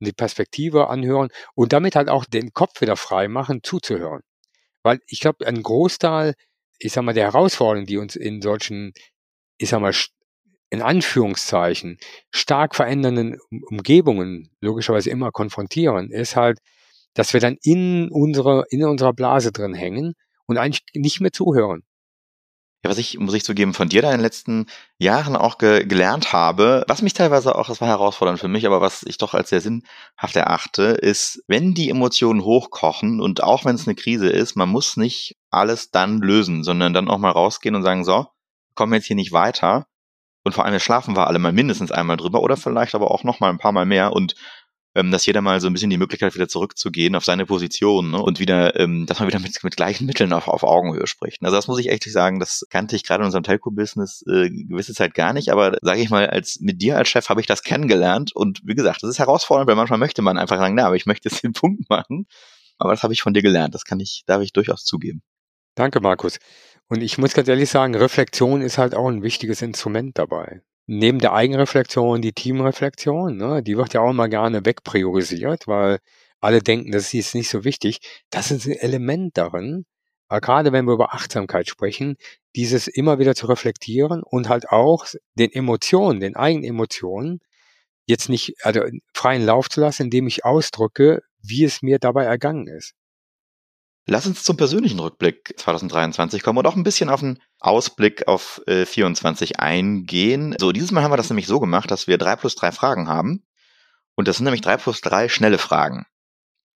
die 0.00 0.12
Perspektive 0.12 0.88
anhören 0.88 1.28
und 1.54 1.72
damit 1.72 1.96
halt 1.96 2.08
auch 2.08 2.24
den 2.24 2.52
Kopf 2.52 2.80
wieder 2.80 2.96
frei 2.96 3.28
machen, 3.28 3.60
zuzuhören. 3.62 4.22
Weil 4.82 5.00
ich 5.06 5.20
glaube, 5.20 5.46
ein 5.46 5.62
Großteil, 5.62 6.34
ich 6.78 6.92
sag 6.92 7.04
mal, 7.04 7.12
der 7.12 7.32
Herausforderungen, 7.32 7.86
die 7.86 7.98
uns 7.98 8.16
in 8.16 8.40
solchen, 8.40 8.92
ich 9.58 9.68
sag 9.68 9.80
mal, 9.80 9.94
in 10.70 10.82
Anführungszeichen 10.82 11.98
stark 12.30 12.74
verändernden 12.74 13.38
Umgebungen 13.68 14.50
logischerweise 14.60 15.10
immer 15.10 15.32
konfrontieren, 15.32 16.10
ist 16.10 16.36
halt, 16.36 16.60
dass 17.14 17.32
wir 17.32 17.40
dann 17.40 17.58
in 17.62 18.08
unserer, 18.10 18.64
in 18.70 18.84
unserer 18.84 19.12
Blase 19.12 19.52
drin 19.52 19.74
hängen 19.74 20.14
und 20.46 20.58
eigentlich 20.58 20.84
nicht 20.94 21.20
mehr 21.20 21.32
zuhören 21.32 21.82
ja, 22.82 22.90
was 22.90 22.98
ich, 22.98 23.18
muss 23.18 23.34
ich 23.34 23.44
zugeben, 23.44 23.74
von 23.74 23.90
dir 23.90 24.00
da 24.00 24.08
in 24.08 24.16
den 24.16 24.22
letzten 24.22 24.66
Jahren 24.98 25.36
auch 25.36 25.58
ge 25.58 25.84
gelernt 25.84 26.32
habe, 26.32 26.84
was 26.88 27.02
mich 27.02 27.12
teilweise 27.12 27.54
auch, 27.54 27.68
das 27.68 27.80
war 27.82 27.88
herausfordernd 27.88 28.40
für 28.40 28.48
mich, 28.48 28.66
aber 28.66 28.80
was 28.80 29.02
ich 29.02 29.18
doch 29.18 29.34
als 29.34 29.50
sehr 29.50 29.60
sinnhaft 29.60 30.34
erachte, 30.34 30.82
ist, 30.84 31.42
wenn 31.46 31.74
die 31.74 31.90
Emotionen 31.90 32.42
hochkochen 32.42 33.20
und 33.20 33.42
auch 33.42 33.66
wenn 33.66 33.74
es 33.74 33.86
eine 33.86 33.96
Krise 33.96 34.30
ist, 34.30 34.56
man 34.56 34.70
muss 34.70 34.96
nicht 34.96 35.36
alles 35.50 35.90
dann 35.90 36.18
lösen, 36.18 36.64
sondern 36.64 36.94
dann 36.94 37.10
auch 37.10 37.18
mal 37.18 37.30
rausgehen 37.30 37.74
und 37.74 37.82
sagen, 37.82 38.04
so, 38.04 38.26
kommen 38.74 38.94
jetzt 38.94 39.06
hier 39.06 39.16
nicht 39.16 39.32
weiter. 39.32 39.86
Und 40.42 40.54
vor 40.54 40.64
allem 40.64 40.80
schlafen 40.80 41.14
wir 41.14 41.26
alle 41.26 41.38
mal 41.38 41.52
mindestens 41.52 41.92
einmal 41.92 42.16
drüber 42.16 42.40
oder 42.40 42.56
vielleicht 42.56 42.94
aber 42.94 43.10
auch 43.10 43.24
noch 43.24 43.40
mal 43.40 43.50
ein 43.50 43.58
paar 43.58 43.72
Mal 43.72 43.84
mehr 43.84 44.12
und 44.14 44.34
ähm, 44.94 45.10
dass 45.10 45.26
jeder 45.26 45.40
mal 45.40 45.60
so 45.60 45.68
ein 45.68 45.72
bisschen 45.72 45.90
die 45.90 45.98
Möglichkeit 45.98 46.34
wieder 46.34 46.48
zurückzugehen 46.48 47.14
auf 47.14 47.24
seine 47.24 47.46
Position 47.46 48.10
ne? 48.10 48.20
und 48.20 48.40
wieder, 48.40 48.78
ähm, 48.78 49.06
dass 49.06 49.20
man 49.20 49.28
wieder 49.28 49.38
mit, 49.38 49.62
mit 49.62 49.76
gleichen 49.76 50.06
Mitteln 50.06 50.32
auf, 50.32 50.48
auf 50.48 50.64
Augenhöhe 50.64 51.06
spricht. 51.06 51.42
Also 51.42 51.54
das 51.54 51.68
muss 51.68 51.78
ich 51.78 51.90
echt 51.90 52.04
sagen, 52.10 52.40
das 52.40 52.66
kannte 52.70 52.96
ich 52.96 53.04
gerade 53.04 53.22
in 53.22 53.26
unserem 53.26 53.44
Telco-Business 53.44 54.24
äh, 54.26 54.50
gewisse 54.50 54.94
Zeit 54.94 55.14
gar 55.14 55.32
nicht, 55.32 55.50
aber 55.50 55.78
sage 55.82 56.00
ich 56.00 56.10
mal, 56.10 56.28
als 56.28 56.58
mit 56.60 56.82
dir 56.82 56.96
als 56.96 57.08
Chef 57.08 57.28
habe 57.28 57.40
ich 57.40 57.46
das 57.46 57.62
kennengelernt 57.62 58.34
und 58.34 58.60
wie 58.64 58.74
gesagt, 58.74 59.02
das 59.02 59.10
ist 59.10 59.18
herausfordernd, 59.18 59.68
weil 59.68 59.76
manchmal 59.76 59.98
möchte 59.98 60.22
man 60.22 60.38
einfach 60.38 60.56
sagen, 60.56 60.74
na, 60.74 60.86
aber 60.86 60.96
ich 60.96 61.06
möchte 61.06 61.28
jetzt 61.28 61.42
den 61.42 61.52
Punkt 61.52 61.88
machen. 61.88 62.26
Aber 62.78 62.92
das 62.92 63.02
habe 63.02 63.12
ich 63.12 63.22
von 63.22 63.34
dir 63.34 63.42
gelernt, 63.42 63.74
das 63.74 63.84
kann 63.84 64.00
ich, 64.00 64.22
darf 64.26 64.42
ich 64.42 64.52
durchaus 64.52 64.84
zugeben. 64.84 65.22
Danke, 65.74 66.00
Markus. 66.00 66.38
Und 66.88 67.02
ich 67.02 67.18
muss 67.18 67.34
ganz 67.34 67.46
ehrlich 67.46 67.68
sagen, 67.68 67.94
Reflexion 67.94 68.62
ist 68.62 68.78
halt 68.78 68.94
auch 68.94 69.06
ein 69.06 69.22
wichtiges 69.22 69.62
Instrument 69.62 70.18
dabei 70.18 70.62
neben 70.86 71.18
der 71.20 71.32
Eigenreflexion 71.34 72.22
die 72.22 72.32
Teamreflexion, 72.32 73.36
ne, 73.36 73.62
die 73.62 73.76
wird 73.76 73.94
ja 73.94 74.00
auch 74.00 74.10
immer 74.10 74.28
gerne 74.28 74.64
wegpriorisiert, 74.64 75.66
weil 75.68 75.98
alle 76.40 76.60
denken, 76.62 76.92
das 76.92 77.12
ist 77.14 77.34
nicht 77.34 77.50
so 77.50 77.64
wichtig. 77.64 78.00
Das 78.30 78.50
ist 78.50 78.66
ein 78.66 78.72
Element 78.72 79.36
darin, 79.36 79.84
aber 80.28 80.40
gerade 80.40 80.72
wenn 80.72 80.86
wir 80.86 80.94
über 80.94 81.14
Achtsamkeit 81.14 81.68
sprechen, 81.68 82.16
dieses 82.56 82.88
immer 82.88 83.18
wieder 83.18 83.34
zu 83.34 83.46
reflektieren 83.46 84.22
und 84.22 84.48
halt 84.48 84.68
auch 84.70 85.06
den 85.34 85.52
Emotionen, 85.52 86.20
den 86.20 86.36
eigenen 86.36 86.64
Emotionen, 86.64 87.40
jetzt 88.06 88.28
nicht 88.28 88.54
also 88.64 88.82
freien 89.14 89.44
Lauf 89.44 89.68
zu 89.68 89.80
lassen, 89.80 90.04
indem 90.04 90.26
ich 90.26 90.44
ausdrücke, 90.44 91.22
wie 91.42 91.64
es 91.64 91.82
mir 91.82 91.98
dabei 91.98 92.24
ergangen 92.24 92.66
ist. 92.68 92.94
Lass 94.06 94.26
uns 94.26 94.42
zum 94.42 94.56
persönlichen 94.56 94.98
Rückblick 94.98 95.54
2023 95.56 96.42
kommen 96.42 96.58
und 96.58 96.66
auch 96.66 96.76
ein 96.76 96.82
bisschen 96.82 97.10
auf 97.10 97.22
einen 97.22 97.40
Ausblick 97.60 98.26
auf 98.26 98.60
äh, 98.66 98.86
24 98.86 99.60
eingehen. 99.60 100.56
So, 100.58 100.72
dieses 100.72 100.90
Mal 100.90 101.02
haben 101.02 101.12
wir 101.12 101.16
das 101.16 101.30
nämlich 101.30 101.46
so 101.46 101.60
gemacht, 101.60 101.90
dass 101.90 102.06
wir 102.06 102.18
drei 102.18 102.36
plus 102.36 102.54
drei 102.54 102.72
Fragen 102.72 103.08
haben. 103.08 103.44
Und 104.16 104.26
das 104.26 104.38
sind 104.38 104.44
nämlich 104.44 104.62
drei 104.62 104.76
plus 104.76 105.00
drei 105.00 105.28
schnelle 105.28 105.58
Fragen. 105.58 106.06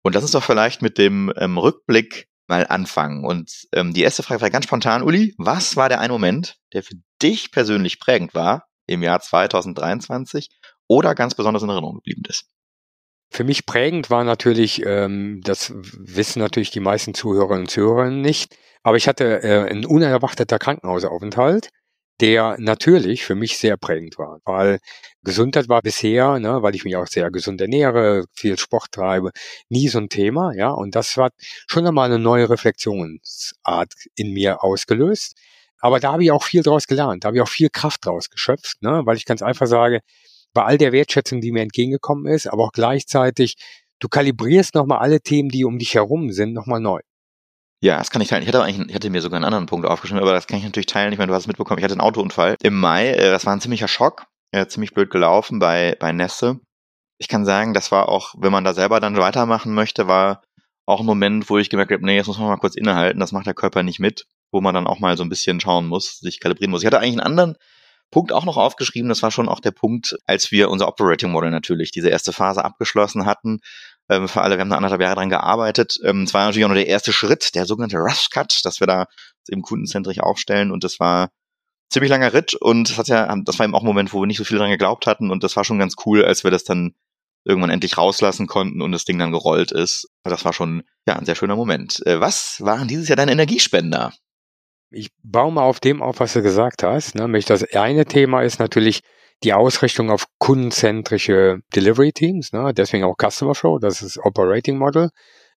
Und 0.03 0.15
lass 0.15 0.23
uns 0.23 0.31
doch 0.31 0.43
vielleicht 0.43 0.81
mit 0.81 0.97
dem 0.97 1.33
ähm, 1.37 1.57
Rückblick 1.57 2.27
mal 2.47 2.67
anfangen. 2.67 3.25
Und 3.25 3.67
ähm, 3.71 3.93
die 3.93 4.03
erste 4.03 4.21
Frage 4.23 4.41
war 4.41 4.49
ganz 4.49 4.65
spontan, 4.65 5.01
Uli, 5.01 5.33
was 5.37 5.75
war 5.75 5.89
der 5.89 6.01
ein 6.01 6.11
Moment, 6.11 6.57
der 6.73 6.83
für 6.83 6.95
dich 7.21 7.51
persönlich 7.51 7.99
prägend 7.99 8.33
war 8.33 8.67
im 8.85 9.01
Jahr 9.01 9.21
2023 9.21 10.49
oder 10.87 11.15
ganz 11.15 11.35
besonders 11.35 11.63
in 11.63 11.69
Erinnerung 11.69 11.95
geblieben 11.95 12.23
ist? 12.27 12.45
Für 13.33 13.43
mich 13.43 13.65
prägend 13.65 14.11
war 14.11 14.23
natürlich, 14.23 14.85
ähm, 14.85 15.41
das 15.43 15.73
wissen 15.73 16.39
natürlich 16.39 16.69
die 16.69 16.79
meisten 16.79 17.15
Zuhörerinnen 17.15 17.63
und 17.63 17.71
Zuhörer 17.71 18.11
nicht, 18.11 18.55
aber 18.83 18.95
ich 18.95 19.07
hatte 19.07 19.41
äh, 19.41 19.71
ein 19.71 19.87
unerwarteter 19.87 20.59
Krankenhausaufenthalt, 20.59 21.69
der 22.21 22.57
natürlich 22.59 23.25
für 23.25 23.33
mich 23.33 23.57
sehr 23.57 23.75
prägend 23.75 24.19
war, 24.19 24.39
weil 24.45 24.77
Gesundheit 25.23 25.67
war 25.67 25.81
bisher, 25.81 26.37
ne, 26.37 26.61
weil 26.61 26.75
ich 26.75 26.83
mich 26.85 26.95
auch 26.95 27.07
sehr 27.07 27.31
gesund 27.31 27.59
ernähre, 27.59 28.25
viel 28.33 28.59
Sport 28.59 28.91
treibe, 28.91 29.31
nie 29.67 29.87
so 29.87 29.97
ein 29.97 30.09
Thema, 30.09 30.53
ja, 30.53 30.69
und 30.69 30.93
das 30.93 31.17
hat 31.17 31.33
schon 31.67 31.87
einmal 31.87 32.05
eine 32.11 32.19
neue 32.19 32.51
Reflexionsart 32.51 33.93
in 34.15 34.31
mir 34.31 34.63
ausgelöst. 34.63 35.35
Aber 35.79 35.99
da 35.99 36.13
habe 36.13 36.23
ich 36.23 36.31
auch 36.31 36.43
viel 36.43 36.61
draus 36.61 36.85
gelernt, 36.85 37.23
da 37.23 37.29
habe 37.29 37.37
ich 37.37 37.41
auch 37.41 37.49
viel 37.49 37.69
Kraft 37.71 38.05
draus 38.05 38.29
geschöpft, 38.29 38.83
ne, 38.83 39.01
weil 39.05 39.17
ich 39.17 39.25
ganz 39.25 39.41
einfach 39.41 39.65
sage, 39.65 40.01
bei 40.53 40.63
all 40.63 40.77
der 40.77 40.91
Wertschätzung, 40.91 41.41
die 41.41 41.51
mir 41.51 41.61
entgegengekommen 41.61 42.27
ist, 42.27 42.47
aber 42.47 42.63
auch 42.63 42.71
gleichzeitig, 42.71 43.55
du 43.99 44.07
kalibrierst 44.07 44.75
nochmal 44.75 44.99
alle 44.99 45.21
Themen, 45.21 45.49
die 45.49 45.65
um 45.65 45.79
dich 45.79 45.95
herum 45.95 46.31
sind, 46.31 46.53
nochmal 46.53 46.79
neu. 46.79 46.99
Ja, 47.81 47.97
das 47.97 48.11
kann 48.11 48.21
ich 48.21 48.29
teilen. 48.29 48.43
Ich 48.43 48.47
hatte 48.47 48.63
eigentlich, 48.63 48.87
ich 48.87 48.95
hatte 48.95 49.09
mir 49.09 49.21
sogar 49.21 49.35
einen 49.35 49.43
anderen 49.43 49.65
Punkt 49.65 49.85
aufgeschrieben, 49.85 50.21
aber 50.21 50.31
das 50.31 50.47
kann 50.47 50.57
ich 50.57 50.63
natürlich 50.63 50.85
teilen. 50.85 51.11
Ich 51.11 51.19
meine, 51.19 51.27
du 51.27 51.35
hast 51.35 51.43
es 51.43 51.47
mitbekommen. 51.47 51.79
Ich 51.79 51.83
hatte 51.83 51.95
einen 51.95 52.01
Autounfall 52.01 52.55
im 52.63 52.79
Mai. 52.79 53.09
Äh, 53.09 53.29
das 53.29 53.45
war 53.45 53.53
ein 53.53 53.59
ziemlicher 53.59 53.89
Schock. 53.89 54.25
Ja, 54.53 54.67
ziemlich 54.69 54.93
blöd 54.93 55.09
gelaufen 55.09 55.59
bei, 55.59 55.97
bei 55.99 56.13
Nässe. 56.13 56.61
Ich 57.17 57.27
kann 57.27 57.43
sagen, 57.43 57.73
das 57.73 57.91
war 57.91 58.07
auch, 58.07 58.35
wenn 58.37 58.53
man 58.53 58.63
da 58.63 58.73
selber 58.73 59.01
dann 59.01 59.17
weitermachen 59.17 59.73
möchte, 59.73 60.07
war 60.07 60.43
auch 60.85 61.01
ein 61.01 61.05
Moment, 61.05 61.49
wo 61.49 61.57
ich 61.57 61.69
gemerkt 61.69 61.91
habe, 61.91 62.05
nee, 62.05 62.15
jetzt 62.15 62.27
muss 62.27 62.37
man 62.37 62.47
mal 62.47 62.57
kurz 62.57 62.75
innehalten. 62.75 63.19
Das 63.19 63.33
macht 63.33 63.47
der 63.47 63.53
Körper 63.53 63.83
nicht 63.83 63.99
mit, 63.99 64.27
wo 64.51 64.61
man 64.61 64.73
dann 64.73 64.87
auch 64.87 64.99
mal 64.99 65.17
so 65.17 65.23
ein 65.23 65.29
bisschen 65.29 65.59
schauen 65.59 65.87
muss, 65.87 66.19
sich 66.19 66.39
kalibrieren 66.39 66.71
muss. 66.71 66.83
Ich 66.83 66.85
hatte 66.85 66.99
eigentlich 66.99 67.19
einen 67.19 67.37
anderen 67.37 67.55
Punkt 68.11 68.31
auch 68.31 68.45
noch 68.45 68.57
aufgeschrieben, 68.57 69.09
das 69.09 69.23
war 69.23 69.31
schon 69.31 69.49
auch 69.49 69.59
der 69.59 69.71
Punkt, 69.71 70.15
als 70.27 70.51
wir 70.51 70.69
unser 70.69 70.87
Operating 70.87 71.31
Model 71.31 71.51
natürlich, 71.51 71.91
diese 71.91 72.09
erste 72.09 72.33
Phase 72.33 72.63
abgeschlossen 72.63 73.25
hatten. 73.25 73.59
Ähm, 74.09 74.27
für 74.27 74.41
alle, 74.41 74.57
wir 74.57 74.61
haben 74.61 74.69
da 74.69 74.75
anderthalb 74.75 75.01
Jahre 75.01 75.15
dran 75.15 75.29
gearbeitet. 75.29 75.97
Ähm, 76.03 76.23
es 76.23 76.33
war 76.33 76.45
natürlich 76.45 76.65
auch 76.65 76.69
nur 76.69 76.75
der 76.75 76.87
erste 76.87 77.13
Schritt, 77.13 77.55
der 77.55 77.65
sogenannte 77.65 77.97
Rush 77.97 78.29
Cut, 78.29 78.61
dass 78.65 78.79
wir 78.79 78.87
da 78.87 79.07
eben 79.49 79.61
kundenzentrisch 79.61 80.19
aufstellen 80.19 80.71
und 80.71 80.83
das 80.83 80.99
war 80.99 81.29
ziemlich 81.89 82.09
langer 82.09 82.33
Ritt 82.33 82.55
und 82.55 82.89
das 82.89 82.97
hat 82.97 83.07
ja, 83.07 83.35
das 83.43 83.59
war 83.59 83.65
eben 83.65 83.75
auch 83.75 83.81
ein 83.81 83.87
Moment, 83.87 84.13
wo 84.13 84.21
wir 84.21 84.27
nicht 84.27 84.37
so 84.37 84.43
viel 84.43 84.57
dran 84.57 84.71
geglaubt 84.71 85.07
hatten 85.07 85.31
und 85.31 85.43
das 85.43 85.55
war 85.55 85.63
schon 85.63 85.79
ganz 85.79 85.95
cool, 86.05 86.25
als 86.25 86.43
wir 86.43 86.51
das 86.51 86.63
dann 86.63 86.95
irgendwann 87.45 87.69
endlich 87.69 87.97
rauslassen 87.97 88.47
konnten 88.47 88.81
und 88.81 88.91
das 88.91 89.05
Ding 89.05 89.19
dann 89.19 89.31
gerollt 89.31 89.71
ist. 89.71 90.09
Das 90.23 90.45
war 90.45 90.53
schon 90.53 90.83
ja 91.07 91.15
ein 91.15 91.25
sehr 91.25 91.35
schöner 91.35 91.55
Moment. 91.55 92.05
Äh, 92.05 92.19
was 92.19 92.61
waren 92.61 92.87
dieses 92.87 93.07
Jahr 93.09 93.17
deine 93.17 93.31
Energiespender? 93.31 94.13
Ich 94.93 95.09
baue 95.23 95.51
mal 95.51 95.63
auf 95.63 95.79
dem 95.79 96.01
auf, 96.01 96.19
was 96.19 96.33
du 96.33 96.41
gesagt 96.41 96.83
hast. 96.83 97.15
Ne? 97.15 97.27
Das 97.45 97.63
eine 97.73 98.05
Thema 98.05 98.43
ist 98.43 98.59
natürlich 98.59 99.01
die 99.43 99.53
Ausrichtung 99.53 100.09
auf 100.09 100.25
kundenzentrische 100.37 101.59
Delivery 101.75 102.13
Teams, 102.13 102.53
ne? 102.53 102.73
deswegen 102.73 103.03
auch 103.03 103.15
Customer 103.17 103.55
Flow, 103.55 103.79
das 103.79 104.01
ist 104.01 104.17
Operating 104.17 104.77
Model, 104.77 105.09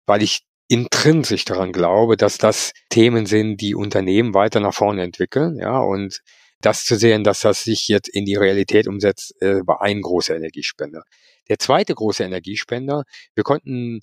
weil 0.05 0.23
ich 0.23 0.41
intrinsisch 0.67 1.45
daran 1.45 1.71
glaube, 1.71 2.17
dass 2.17 2.37
das 2.37 2.71
Themen 2.89 3.27
sind, 3.27 3.61
die 3.61 3.75
Unternehmen 3.75 4.33
weiter 4.33 4.59
nach 4.59 4.73
vorne 4.73 5.03
entwickeln, 5.03 5.59
ja, 5.59 5.77
und 5.77 6.21
das 6.61 6.85
zu 6.85 6.95
sehen, 6.95 7.23
dass 7.23 7.41
das 7.41 7.63
sich 7.63 7.87
jetzt 7.87 8.07
in 8.07 8.25
die 8.25 8.35
Realität 8.35 8.87
umsetzt, 8.87 9.39
äh, 9.41 9.59
war 9.67 9.81
ein 9.81 10.01
großer 10.01 10.35
Energiespender. 10.35 11.03
Der 11.47 11.59
zweite 11.59 11.93
große 11.93 12.23
Energiespender, 12.23 13.03
wir 13.35 13.43
konnten 13.43 13.99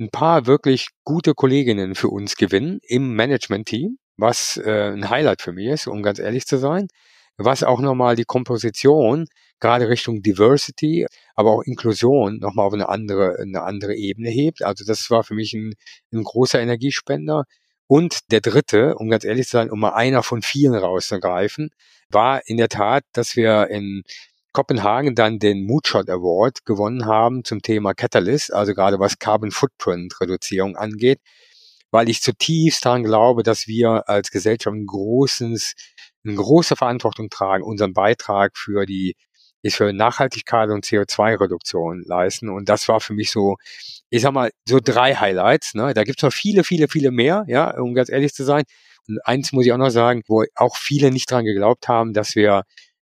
ein 0.00 0.08
paar 0.10 0.46
wirklich 0.46 0.88
gute 1.04 1.34
Kolleginnen 1.34 1.94
für 1.94 2.08
uns 2.08 2.36
gewinnen 2.36 2.78
im 2.82 3.14
Management-Team, 3.14 3.98
was 4.16 4.56
äh, 4.56 4.92
ein 4.92 5.10
Highlight 5.10 5.42
für 5.42 5.52
mich 5.52 5.66
ist, 5.66 5.86
um 5.86 6.02
ganz 6.02 6.18
ehrlich 6.18 6.46
zu 6.46 6.58
sein, 6.58 6.88
was 7.36 7.62
auch 7.62 7.80
nochmal 7.80 8.16
die 8.16 8.24
Komposition 8.24 9.26
gerade 9.60 9.88
Richtung 9.88 10.22
Diversity, 10.22 11.06
aber 11.34 11.50
auch 11.50 11.62
Inklusion 11.62 12.38
nochmal 12.38 12.66
auf 12.66 12.72
eine 12.72 12.88
andere, 12.88 13.36
eine 13.40 13.62
andere 13.62 13.94
Ebene 13.94 14.30
hebt. 14.30 14.62
Also 14.62 14.84
das 14.84 15.10
war 15.10 15.24
für 15.24 15.34
mich 15.34 15.52
ein, 15.54 15.74
ein 16.12 16.24
großer 16.24 16.60
Energiespender. 16.60 17.44
Und 17.86 18.30
der 18.32 18.40
dritte, 18.40 18.96
um 18.96 19.08
ganz 19.08 19.24
ehrlich 19.24 19.46
zu 19.46 19.52
sein, 19.52 19.70
um 19.70 19.78
mal 19.80 19.92
einer 19.94 20.22
von 20.22 20.42
vielen 20.42 20.74
rauszugreifen, 20.74 21.70
war 22.10 22.42
in 22.46 22.56
der 22.56 22.68
Tat, 22.68 23.04
dass 23.12 23.36
wir 23.36 23.68
in 23.68 24.02
Kopenhagen 24.52 25.14
dann 25.14 25.38
den 25.38 25.66
Moodshot 25.66 26.08
Award 26.08 26.64
gewonnen 26.64 27.06
haben 27.06 27.44
zum 27.44 27.60
Thema 27.62 27.94
Catalyst, 27.94 28.52
also 28.52 28.74
gerade 28.74 28.98
was 28.98 29.18
Carbon 29.18 29.50
Footprint 29.50 30.20
Reduzierung 30.20 30.76
angeht 30.76 31.20
weil 31.96 32.10
ich 32.10 32.20
zutiefst 32.20 32.84
daran 32.84 33.04
glaube, 33.04 33.42
dass 33.42 33.66
wir 33.66 34.06
als 34.06 34.30
Gesellschaft 34.30 34.76
ein 34.76 34.84
großes, 34.84 35.72
eine 36.26 36.34
große 36.34 36.76
Verantwortung 36.76 37.30
tragen, 37.30 37.64
unseren 37.64 37.94
Beitrag 37.94 38.58
für 38.58 38.84
die 38.84 39.16
ist 39.62 39.76
für 39.76 39.90
Nachhaltigkeit 39.94 40.68
und 40.68 40.84
CO2-Reduktion 40.84 42.02
leisten. 42.06 42.50
Und 42.50 42.68
das 42.68 42.86
war 42.88 43.00
für 43.00 43.14
mich 43.14 43.30
so, 43.30 43.56
ich 44.10 44.20
sag 44.20 44.32
mal, 44.32 44.50
so 44.68 44.78
drei 44.78 45.14
Highlights. 45.14 45.72
Ne? 45.72 45.94
Da 45.94 46.04
gibt's 46.04 46.22
noch 46.22 46.34
viele, 46.34 46.64
viele, 46.64 46.86
viele 46.88 47.10
mehr, 47.10 47.46
ja, 47.48 47.74
um 47.80 47.94
ganz 47.94 48.10
ehrlich 48.10 48.34
zu 48.34 48.44
sein. 48.44 48.64
Und 49.08 49.18
eins 49.24 49.52
muss 49.52 49.64
ich 49.64 49.72
auch 49.72 49.78
noch 49.78 49.88
sagen, 49.88 50.22
wo 50.28 50.44
auch 50.54 50.76
viele 50.76 51.10
nicht 51.10 51.30
dran 51.30 51.46
geglaubt 51.46 51.88
haben, 51.88 52.12
dass 52.12 52.36
wir 52.36 52.64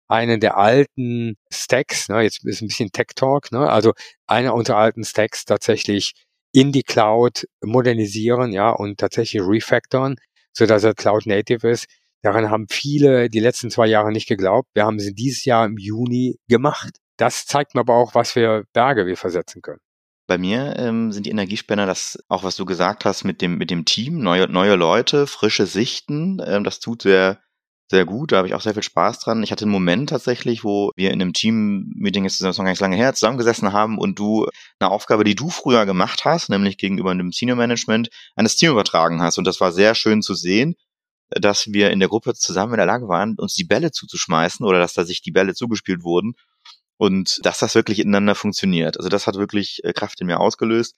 einen 0.10 0.42
der 0.42 0.58
alten 0.58 1.38
Stacks, 1.50 2.10
ne, 2.10 2.24
jetzt 2.24 2.46
ist 2.46 2.62
ein 2.62 2.68
bisschen 2.68 2.92
Tech 2.92 3.08
Talk, 3.16 3.54
ne, 3.54 3.70
also 3.70 3.94
einer 4.28 4.54
unserer 4.54 4.80
alten 4.80 5.06
Stacks 5.06 5.46
tatsächlich 5.46 6.12
in 6.52 6.72
die 6.72 6.84
Cloud 6.84 7.48
modernisieren, 7.64 8.52
ja, 8.52 8.70
und 8.70 9.00
tatsächlich 9.00 9.42
refactoren, 9.42 10.16
so 10.54 10.66
dass 10.66 10.84
er 10.84 10.94
Cloud 10.94 11.26
Native 11.26 11.70
ist. 11.70 11.88
Daran 12.24 12.50
haben 12.50 12.68
viele 12.70 13.30
die 13.30 13.40
letzten 13.40 13.72
zwei 13.72 13.88
Jahre 13.88 14.12
nicht 14.12 14.28
geglaubt. 14.28 14.70
Wir 14.74 14.86
haben 14.86 15.00
sie 15.00 15.14
dieses 15.14 15.46
Jahr 15.46 15.66
im 15.66 15.78
Juni 15.78 16.38
gemacht. 16.48 16.98
Das 17.18 17.46
zeigt 17.46 17.74
mir 17.74 17.82
aber 17.82 17.96
auch, 17.96 18.14
was 18.14 18.32
für 18.32 18.66
Berge 18.74 19.06
wir 19.06 19.18
versetzen 19.18 19.62
können. 19.62 19.80
Bei 20.28 20.38
mir 20.38 20.76
ähm, 20.78 21.12
sind 21.12 21.26
die 21.26 21.32
Energiespender 21.32 21.86
das, 21.86 22.18
auch 22.30 22.44
was 22.44 22.56
du 22.56 22.66
gesagt 22.66 23.06
hast, 23.06 23.24
mit 23.24 23.42
dem, 23.42 23.58
mit 23.58 23.70
dem 23.70 23.86
Team, 23.86 24.20
neue, 24.20 24.48
neue 24.48 24.76
Leute, 24.76 25.28
frische 25.28 25.66
Sichten. 25.66 26.42
Ähm, 26.46 26.64
das 26.64 26.80
tut 26.80 27.02
sehr, 27.02 27.40
sehr 27.92 28.06
gut. 28.06 28.32
Da 28.32 28.38
habe 28.38 28.48
ich 28.48 28.56
auch 28.56 28.62
sehr 28.62 28.74
viel 28.74 28.82
Spaß 28.82 29.20
dran. 29.20 29.44
Ich 29.44 29.52
hatte 29.52 29.66
einen 29.66 29.72
Moment 29.72 30.10
tatsächlich, 30.10 30.64
wo 30.64 30.92
wir 30.96 31.12
in 31.12 31.22
einem 31.22 31.34
Team-Meeting, 31.34 32.26
ist 32.26 32.42
das 32.42 32.58
noch 32.58 32.64
gar 32.64 32.72
nicht 32.72 32.82
lange 32.82 32.96
her, 32.96 33.14
zusammengesessen 33.14 33.74
haben 33.74 34.00
und 34.00 34.18
du 34.18 34.48
eine 34.80 34.90
Aufgabe, 34.90 35.24
die 35.24 35.36
du 35.36 35.50
früher 35.50 35.86
gemacht 35.86 36.26
hast, 36.26 36.50
nämlich 36.50 36.78
gegenüber 36.78 37.12
einem 37.12 37.32
Senior 37.32 37.58
Management, 37.58 38.10
an 38.36 38.46
das 38.46 38.56
Team 38.56 38.72
übertragen 38.72 39.22
hast. 39.22 39.38
Und 39.38 39.46
das 39.46 39.62
war 39.62 39.72
sehr 39.72 39.94
schön 39.94 40.22
zu 40.22 40.34
sehen, 40.34 40.76
dass 41.30 41.68
wir 41.68 41.92
in 41.92 42.00
der 42.00 42.10
Gruppe 42.10 42.34
zusammen 42.34 42.74
in 42.74 42.78
der 42.78 42.86
Lage 42.86 43.08
waren, 43.08 43.36
uns 43.38 43.56
die 43.56 43.66
Bälle 43.66 43.92
zuzuschmeißen 43.92 44.66
oder 44.66 44.80
dass 44.80 44.94
da 44.94 45.06
sich 45.06 45.22
die 45.22 45.32
Bälle 45.32 45.54
zugespielt 45.54 46.04
wurden 46.04 46.34
und 46.98 47.40
dass 47.44 47.60
das 47.60 47.76
wirklich 47.76 48.00
ineinander 48.00 48.36
funktioniert. 48.36 48.98
Also 48.98 49.10
das 49.10 49.28
hat 49.28 49.36
wirklich 49.36 49.82
äh, 49.84 49.94
Kraft 49.94 50.20
in 50.22 50.28
mir 50.28 50.40
ausgelöst. 50.40 50.96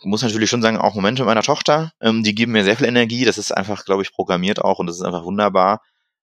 Ich 0.00 0.06
muss 0.06 0.22
natürlich 0.22 0.50
schon 0.50 0.62
sagen, 0.62 0.76
auch 0.76 0.94
Momente 0.94 1.24
meiner 1.24 1.42
Tochter, 1.42 1.92
ähm, 2.00 2.24
die 2.24 2.34
geben 2.34 2.52
mir 2.52 2.64
sehr 2.64 2.76
viel 2.76 2.86
Energie. 2.88 3.24
Das 3.24 3.38
ist 3.38 3.52
einfach, 3.52 3.84
glaube 3.84 4.02
ich, 4.02 4.12
programmiert 4.12 4.60
auch 4.60 4.80
und 4.80 4.88
das 4.88 4.96
ist 4.96 5.02
einfach 5.02 5.24
wunderbar 5.24 5.80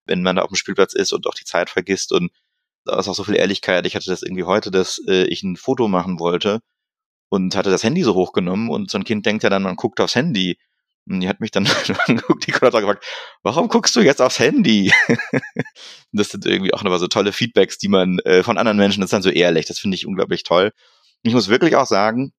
wenn 0.09 0.23
man 0.23 0.35
da 0.35 0.41
auf 0.41 0.49
dem 0.49 0.55
Spielplatz 0.55 0.93
ist 0.93 1.13
und 1.13 1.27
auch 1.27 1.35
die 1.35 1.45
Zeit 1.45 1.69
vergisst 1.69 2.11
und 2.11 2.31
da 2.85 2.99
ist 2.99 3.07
auch 3.07 3.15
so 3.15 3.23
viel 3.23 3.35
Ehrlichkeit. 3.35 3.85
Ich 3.85 3.95
hatte 3.95 4.09
das 4.09 4.23
irgendwie 4.23 4.43
heute, 4.43 4.71
dass 4.71 4.99
äh, 5.07 5.23
ich 5.25 5.43
ein 5.43 5.55
Foto 5.55 5.87
machen 5.87 6.19
wollte 6.19 6.59
und 7.29 7.55
hatte 7.55 7.69
das 7.69 7.83
Handy 7.83 8.03
so 8.03 8.15
hochgenommen 8.15 8.69
und 8.69 8.89
so 8.89 8.97
ein 8.97 9.03
Kind 9.03 9.25
denkt 9.25 9.43
ja 9.43 9.49
dann, 9.49 9.63
man 9.63 9.75
guckt 9.75 9.99
aufs 10.01 10.15
Handy. 10.15 10.57
Und 11.07 11.21
die 11.21 11.29
hat 11.29 11.39
mich 11.39 11.51
dann 11.51 11.67
angeguckt, 12.07 12.45
die 12.45 12.53
hat 12.53 12.71
gefragt, 12.71 13.05
warum 13.41 13.67
guckst 13.67 13.95
du 13.95 14.01
jetzt 14.01 14.21
aufs 14.21 14.39
Handy? 14.39 14.91
das 16.11 16.29
sind 16.29 16.45
irgendwie 16.45 16.73
auch 16.73 16.83
nochmal 16.83 16.99
so 16.99 17.07
tolle 17.07 17.31
Feedbacks, 17.31 17.77
die 17.77 17.87
man 17.87 18.19
äh, 18.19 18.43
von 18.43 18.57
anderen 18.57 18.77
Menschen, 18.77 19.01
das 19.01 19.07
ist 19.07 19.13
dann 19.13 19.21
so 19.21 19.29
ehrlich, 19.29 19.65
das 19.65 19.79
finde 19.79 19.95
ich 19.95 20.05
unglaublich 20.05 20.43
toll. 20.43 20.71
Ich 21.23 21.33
muss 21.33 21.49
wirklich 21.49 21.75
auch 21.75 21.87
sagen, 21.87 22.31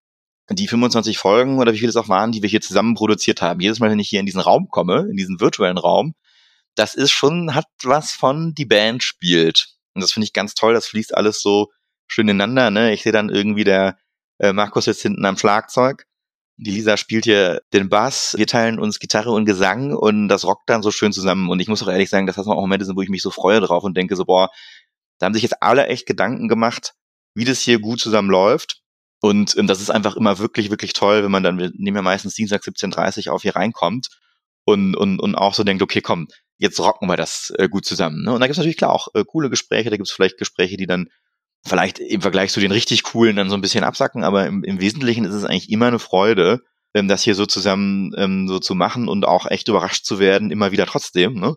die 0.50 0.68
25 0.68 1.18
Folgen 1.18 1.58
oder 1.58 1.72
wie 1.72 1.78
viele 1.78 1.90
es 1.90 1.96
auch 1.96 2.08
waren, 2.08 2.32
die 2.32 2.42
wir 2.42 2.48
hier 2.48 2.60
zusammen 2.60 2.94
produziert 2.94 3.42
haben, 3.42 3.60
jedes 3.60 3.78
Mal, 3.78 3.90
wenn 3.90 3.98
ich 3.98 4.08
hier 4.08 4.20
in 4.20 4.26
diesen 4.26 4.40
Raum 4.40 4.68
komme, 4.68 5.06
in 5.10 5.16
diesen 5.16 5.40
virtuellen 5.40 5.78
Raum, 5.78 6.14
das 6.80 6.94
ist 6.94 7.10
schon, 7.10 7.54
hat 7.54 7.66
was 7.82 8.10
von 8.10 8.54
die 8.54 8.64
Band 8.64 9.02
spielt. 9.02 9.68
Und 9.94 10.00
das 10.00 10.12
finde 10.12 10.24
ich 10.24 10.32
ganz 10.32 10.54
toll, 10.54 10.72
das 10.72 10.86
fließt 10.86 11.14
alles 11.14 11.42
so 11.42 11.70
schön 12.06 12.26
ineinander. 12.26 12.70
Ne? 12.70 12.94
Ich 12.94 13.02
sehe 13.02 13.12
dann 13.12 13.28
irgendwie 13.28 13.64
der 13.64 13.98
äh, 14.38 14.54
Markus 14.54 14.86
jetzt 14.86 15.02
hinten 15.02 15.26
am 15.26 15.36
Schlagzeug. 15.36 16.06
Die 16.56 16.70
Lisa 16.70 16.96
spielt 16.96 17.24
hier 17.24 17.60
den 17.74 17.90
Bass, 17.90 18.34
wir 18.36 18.46
teilen 18.46 18.78
uns 18.78 18.98
Gitarre 18.98 19.30
und 19.30 19.44
Gesang 19.44 19.94
und 19.94 20.28
das 20.28 20.46
rockt 20.46 20.70
dann 20.70 20.82
so 20.82 20.90
schön 20.90 21.12
zusammen. 21.12 21.50
Und 21.50 21.60
ich 21.60 21.68
muss 21.68 21.82
auch 21.82 21.88
ehrlich 21.88 22.08
sagen, 22.08 22.26
das 22.26 22.38
auch 22.38 22.46
Momente 22.46 22.86
sind, 22.86 22.96
wo 22.96 23.02
ich 23.02 23.10
mich 23.10 23.22
so 23.22 23.30
freue 23.30 23.60
drauf 23.60 23.84
und 23.84 23.94
denke 23.94 24.16
so, 24.16 24.24
boah, 24.24 24.50
da 25.18 25.26
haben 25.26 25.34
sich 25.34 25.42
jetzt 25.42 25.62
alle 25.62 25.86
echt 25.86 26.06
Gedanken 26.06 26.48
gemacht, 26.48 26.94
wie 27.34 27.44
das 27.44 27.60
hier 27.60 27.78
gut 27.78 28.00
zusammen 28.00 28.30
läuft. 28.30 28.80
Und 29.20 29.54
ähm, 29.58 29.66
das 29.66 29.82
ist 29.82 29.90
einfach 29.90 30.16
immer 30.16 30.38
wirklich, 30.38 30.70
wirklich 30.70 30.94
toll, 30.94 31.22
wenn 31.24 31.30
man 31.30 31.42
dann, 31.42 31.58
wir 31.58 31.72
nehmen 31.74 31.96
ja 31.96 32.02
meistens 32.02 32.34
Dienstag 32.34 32.62
17.30 32.62 33.28
Uhr 33.28 33.34
auf 33.34 33.42
hier 33.42 33.56
reinkommt 33.56 34.08
und, 34.64 34.96
und, 34.96 35.20
und 35.20 35.34
auch 35.34 35.52
so 35.52 35.62
denkt, 35.62 35.82
okay, 35.82 36.00
komm, 36.00 36.28
jetzt 36.60 36.78
rocken 36.78 37.08
wir 37.08 37.16
das 37.16 37.52
äh, 37.56 37.68
gut 37.68 37.86
zusammen. 37.86 38.22
Ne? 38.22 38.32
Und 38.32 38.40
da 38.40 38.46
gibt 38.46 38.52
es 38.52 38.58
natürlich 38.58 38.76
klar 38.76 38.92
auch 38.92 39.08
äh, 39.14 39.24
coole 39.26 39.50
Gespräche, 39.50 39.90
da 39.90 39.96
gibt 39.96 40.08
es 40.08 40.14
vielleicht 40.14 40.38
Gespräche, 40.38 40.76
die 40.76 40.86
dann 40.86 41.08
vielleicht 41.66 41.98
im 41.98 42.20
Vergleich 42.20 42.52
zu 42.52 42.60
den 42.60 42.70
richtig 42.70 43.02
coolen 43.02 43.36
dann 43.36 43.50
so 43.50 43.56
ein 43.56 43.62
bisschen 43.62 43.82
absacken, 43.82 44.24
aber 44.24 44.46
im, 44.46 44.62
im 44.62 44.80
Wesentlichen 44.80 45.24
ist 45.24 45.34
es 45.34 45.44
eigentlich 45.44 45.70
immer 45.70 45.86
eine 45.86 45.98
Freude, 45.98 46.60
ähm, 46.94 47.08
das 47.08 47.22
hier 47.22 47.34
so 47.34 47.46
zusammen 47.46 48.12
ähm, 48.16 48.46
so 48.46 48.58
zu 48.58 48.74
machen 48.74 49.08
und 49.08 49.24
auch 49.24 49.46
echt 49.50 49.68
überrascht 49.68 50.04
zu 50.04 50.18
werden, 50.18 50.50
immer 50.50 50.70
wieder 50.70 50.86
trotzdem, 50.86 51.34
ne? 51.34 51.56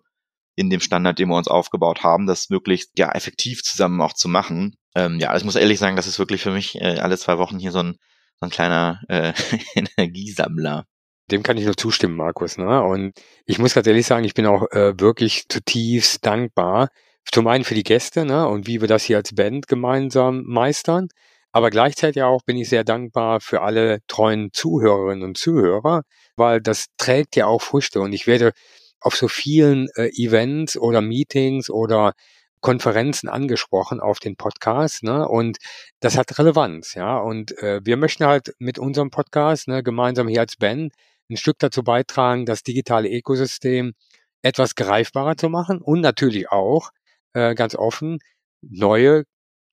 in 0.56 0.70
dem 0.70 0.80
Standard, 0.80 1.20
den 1.20 1.30
wir 1.30 1.38
uns 1.38 1.48
aufgebaut 1.48 2.04
haben, 2.04 2.26
das 2.26 2.50
möglichst 2.50 2.92
ja 2.98 3.12
effektiv 3.12 3.64
zusammen 3.64 4.02
auch 4.02 4.14
zu 4.14 4.30
machen. 4.30 4.76
Ähm, 4.96 5.20
ja, 5.20 5.36
ich 5.36 5.44
muss 5.44 5.56
ehrlich 5.56 5.80
sagen, 5.80 5.96
das 5.96 6.08
ist 6.08 6.20
wirklich 6.20 6.42
für 6.42 6.52
mich 6.52 6.76
äh, 6.76 7.00
alle 7.00 7.18
zwei 7.18 7.38
Wochen 7.40 7.60
hier 7.60 7.72
so 7.72 7.80
ein, 7.80 7.98
so 8.40 8.46
ein 8.46 8.52
kleiner 8.52 9.02
äh, 9.10 9.34
Energiesammler. 9.76 10.86
Dem 11.32 11.44
kann 11.44 11.58
ich 11.58 11.66
nur 11.66 11.78
zustimmen, 11.78 12.16
Markus. 12.16 12.58
Ne? 12.58 12.84
Und 12.84 13.14
ich 13.46 13.60
muss 13.60 13.74
ganz 13.74 13.88
ehrlich 13.88 14.06
sagen, 14.06 14.26
ich 14.26 14.34
bin 14.34 14.46
auch 14.46 14.70
äh, 14.72 14.94
wirklich 15.00 15.46
zutiefst 15.48 16.26
dankbar 16.26 16.90
zum 17.32 17.48
einen 17.48 17.64
für 17.64 17.76
die 17.76 17.84
Gäste 17.84 18.26
ne, 18.26 18.48
und 18.48 18.68
wie 18.68 18.82
wir 18.82 18.88
das 18.88 19.04
hier 19.04 19.18
als 19.18 19.34
Band 19.34 19.68
gemeinsam 19.68 20.44
meistern. 20.46 21.08
Aber 21.52 21.70
gleichzeitig 21.70 22.24
auch 22.24 22.42
bin 22.44 22.58
ich 22.58 22.70
sehr 22.70 22.84
dankbar 22.84 23.40
für 23.40 23.62
alle 23.62 24.00
treuen 24.08 24.52
Zuhörerinnen 24.54 25.24
und 25.24 25.38
Zuhörer, 25.38 26.04
weil 26.36 26.62
das 26.62 26.88
trägt 26.98 27.36
ja 27.36 27.46
auch 27.46 27.62
Früchte. 27.62 28.02
Und 28.02 28.14
ich 28.14 28.28
werde 28.28 28.54
auf 29.00 29.16
so 29.16 29.28
vielen 29.28 29.88
äh, 29.96 30.10
Events 30.16 30.78
oder 30.78 31.02
Meetings 31.02 31.70
oder 31.70 32.14
Konferenzen 32.62 33.30
angesprochen 33.30 34.00
auf 34.00 34.20
den 34.20 34.38
Podcast, 34.38 35.04
ne? 35.04 35.28
Und 35.28 35.58
das 36.00 36.18
hat 36.18 36.40
Relevanz, 36.40 36.94
ja. 36.94 37.18
Und 37.18 37.56
äh, 37.60 37.82
wir 37.84 37.98
möchten 37.98 38.26
halt 38.26 38.56
mit 38.58 38.80
unserem 38.80 39.12
Podcast, 39.12 39.68
ne, 39.68 39.84
gemeinsam 39.84 40.30
hier 40.30 40.40
als 40.42 40.56
Band 40.56 40.94
ein 41.30 41.38
Stück 41.38 41.60
dazu 41.60 41.84
beitragen, 41.84 42.46
das 42.46 42.64
digitale 42.64 43.10
Ökosystem 43.10 43.94
etwas 44.42 44.76
greifbarer 44.76 45.38
zu 45.38 45.50
machen 45.50 45.82
und 45.82 46.02
natürlich 46.02 46.50
auch 46.50 46.92
äh, 47.34 47.56
ganz 47.56 47.76
offen 47.76 48.20
neue 48.62 49.24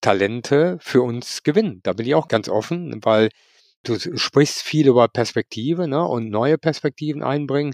Talente 0.01 0.79
für 0.81 1.03
uns 1.03 1.43
gewinnen. 1.43 1.81
Da 1.83 1.93
bin 1.93 2.07
ich 2.07 2.15
auch 2.15 2.29
ganz 2.29 2.49
offen, 2.49 3.01
weil 3.05 3.31
du 3.85 3.99
sprichst 4.19 4.63
viel 4.63 4.89
über 4.89 5.09
Perspektive 5.09 5.89
ne, 5.89 6.05
und 6.05 6.31
neue 6.31 6.59
Perspektiven 6.59 7.23
einbringen. 7.23 7.73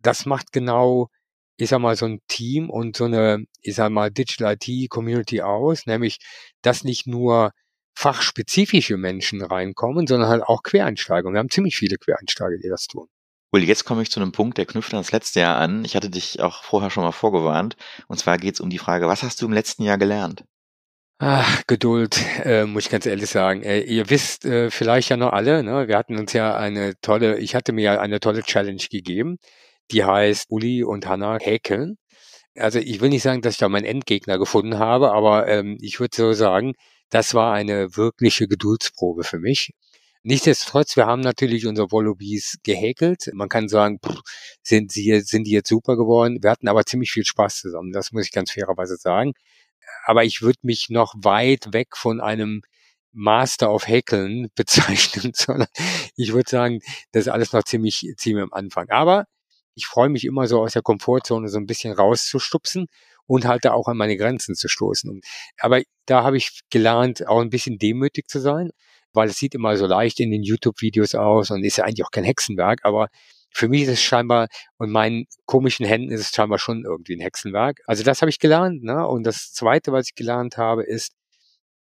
Das 0.00 0.26
macht 0.26 0.52
genau, 0.52 1.08
ich 1.56 1.70
sag 1.70 1.80
mal, 1.80 1.96
so 1.96 2.06
ein 2.06 2.20
Team 2.28 2.70
und 2.70 2.96
so 2.96 3.04
eine, 3.04 3.44
ich 3.62 3.74
sag 3.76 3.90
mal, 3.90 4.10
Digital 4.10 4.56
IT 4.60 4.90
Community 4.90 5.42
aus, 5.42 5.86
nämlich, 5.86 6.18
dass 6.62 6.84
nicht 6.84 7.06
nur 7.06 7.52
fachspezifische 7.96 8.98
Menschen 8.98 9.42
reinkommen, 9.42 10.06
sondern 10.06 10.28
halt 10.28 10.42
auch 10.42 10.62
Quereinsteiger. 10.62 11.26
Und 11.26 11.34
wir 11.34 11.38
haben 11.38 11.50
ziemlich 11.50 11.76
viele 11.76 11.96
Quereinsteiger, 11.96 12.58
die 12.62 12.68
das 12.68 12.86
tun. 12.86 13.08
Will, 13.52 13.64
jetzt 13.64 13.84
komme 13.86 14.02
ich 14.02 14.10
zu 14.10 14.20
einem 14.20 14.32
Punkt, 14.32 14.58
der 14.58 14.66
knüpft 14.66 14.92
an 14.92 15.00
das 15.00 15.12
letzte 15.12 15.40
Jahr 15.40 15.56
an. 15.56 15.84
Ich 15.84 15.96
hatte 15.96 16.10
dich 16.10 16.40
auch 16.40 16.62
vorher 16.62 16.90
schon 16.90 17.04
mal 17.04 17.12
vorgewarnt. 17.12 17.76
Und 18.06 18.18
zwar 18.18 18.36
geht 18.36 18.54
es 18.54 18.60
um 18.60 18.68
die 18.68 18.78
Frage, 18.78 19.08
was 19.08 19.22
hast 19.22 19.40
du 19.40 19.46
im 19.46 19.52
letzten 19.52 19.82
Jahr 19.82 19.96
gelernt? 19.96 20.44
Ach, 21.18 21.62
Geduld, 21.66 22.20
äh, 22.44 22.66
muss 22.66 22.84
ich 22.84 22.90
ganz 22.90 23.06
ehrlich 23.06 23.30
sagen. 23.30 23.62
Äh, 23.62 23.80
ihr 23.80 24.10
wisst 24.10 24.44
äh, 24.44 24.70
vielleicht 24.70 25.08
ja 25.08 25.16
noch 25.16 25.32
alle, 25.32 25.62
ne? 25.62 25.88
wir 25.88 25.96
hatten 25.96 26.18
uns 26.18 26.34
ja 26.34 26.54
eine 26.54 27.00
tolle, 27.00 27.38
ich 27.38 27.54
hatte 27.54 27.72
mir 27.72 27.94
ja 27.94 28.00
eine 28.00 28.20
tolle 28.20 28.42
Challenge 28.42 28.82
gegeben, 28.90 29.38
die 29.90 30.04
heißt 30.04 30.50
Uli 30.50 30.84
und 30.84 31.06
Hanna 31.06 31.38
häkeln. 31.40 31.96
Also 32.58 32.78
ich 32.78 33.00
will 33.00 33.08
nicht 33.08 33.22
sagen, 33.22 33.40
dass 33.40 33.54
ich 33.54 33.58
da 33.58 33.70
meinen 33.70 33.86
Endgegner 33.86 34.38
gefunden 34.38 34.78
habe, 34.78 35.12
aber 35.12 35.48
ähm, 35.48 35.78
ich 35.80 36.00
würde 36.00 36.14
so 36.14 36.34
sagen, 36.34 36.74
das 37.10 37.34
war 37.34 37.52
eine 37.54 37.96
wirkliche 37.96 38.48
Geduldsprobe 38.48 39.24
für 39.24 39.38
mich. 39.38 39.72
Nichtsdestotrotz, 40.22 40.96
wir 40.96 41.06
haben 41.06 41.20
natürlich 41.20 41.66
unsere 41.66 41.92
Wallabies 41.92 42.58
gehäkelt. 42.64 43.30
Man 43.32 43.48
kann 43.48 43.68
sagen, 43.68 44.00
pff, 44.04 44.22
sind 44.62 44.90
sie 44.90 45.20
sind 45.20 45.44
die 45.44 45.52
jetzt 45.52 45.68
super 45.68 45.96
geworden. 45.96 46.42
Wir 46.42 46.50
hatten 46.50 46.66
aber 46.66 46.84
ziemlich 46.84 47.12
viel 47.12 47.24
Spaß 47.24 47.60
zusammen. 47.60 47.92
Das 47.92 48.10
muss 48.10 48.26
ich 48.26 48.32
ganz 48.32 48.50
fairerweise 48.50 48.96
sagen. 48.96 49.34
Aber 50.04 50.24
ich 50.24 50.42
würde 50.42 50.58
mich 50.62 50.88
noch 50.90 51.14
weit 51.16 51.72
weg 51.72 51.96
von 51.96 52.20
einem 52.20 52.62
Master 53.12 53.72
of 53.72 53.86
Häkeln 53.86 54.48
bezeichnen, 54.56 55.32
sondern 55.34 55.68
ich 56.16 56.32
würde 56.32 56.50
sagen, 56.50 56.80
das 57.12 57.22
ist 57.26 57.28
alles 57.28 57.52
noch 57.52 57.62
ziemlich, 57.62 58.12
ziemlich 58.16 58.42
am 58.42 58.52
Anfang. 58.52 58.90
Aber 58.90 59.26
ich 59.76 59.86
freue 59.86 60.08
mich 60.08 60.24
immer 60.24 60.48
so 60.48 60.60
aus 60.60 60.72
der 60.72 60.82
Komfortzone 60.82 61.48
so 61.48 61.58
ein 61.58 61.66
bisschen 61.66 61.92
rauszustupsen 61.92 62.86
und 63.26 63.46
halt 63.46 63.64
da 63.64 63.72
auch 63.72 63.88
an 63.88 63.96
meine 63.96 64.16
Grenzen 64.16 64.54
zu 64.54 64.68
stoßen. 64.68 65.20
Aber 65.60 65.82
da 66.06 66.22
habe 66.22 66.36
ich 66.36 66.60
gelernt, 66.70 67.26
auch 67.26 67.40
ein 67.40 67.50
bisschen 67.50 67.78
demütig 67.78 68.28
zu 68.28 68.40
sein 68.40 68.70
weil 69.16 69.28
es 69.28 69.38
sieht 69.38 69.54
immer 69.54 69.76
so 69.76 69.86
leicht 69.86 70.20
in 70.20 70.30
den 70.30 70.42
YouTube-Videos 70.42 71.14
aus 71.14 71.50
und 71.50 71.64
ist 71.64 71.78
ja 71.78 71.84
eigentlich 71.84 72.04
auch 72.04 72.10
kein 72.10 72.22
Hexenwerk, 72.22 72.80
aber 72.84 73.08
für 73.52 73.68
mich 73.68 73.82
ist 73.82 73.88
es 73.88 74.02
scheinbar, 74.02 74.48
und 74.76 74.90
meinen 74.92 75.26
komischen 75.46 75.86
Händen 75.86 76.12
ist 76.12 76.20
es 76.20 76.30
scheinbar 76.30 76.58
schon 76.58 76.84
irgendwie 76.84 77.16
ein 77.16 77.20
Hexenwerk. 77.20 77.80
Also 77.86 78.04
das 78.04 78.20
habe 78.20 78.28
ich 78.28 78.38
gelernt. 78.38 78.84
Ne? 78.84 79.06
Und 79.08 79.24
das 79.24 79.52
Zweite, 79.54 79.92
was 79.92 80.08
ich 80.08 80.14
gelernt 80.14 80.58
habe, 80.58 80.84
ist, 80.84 81.12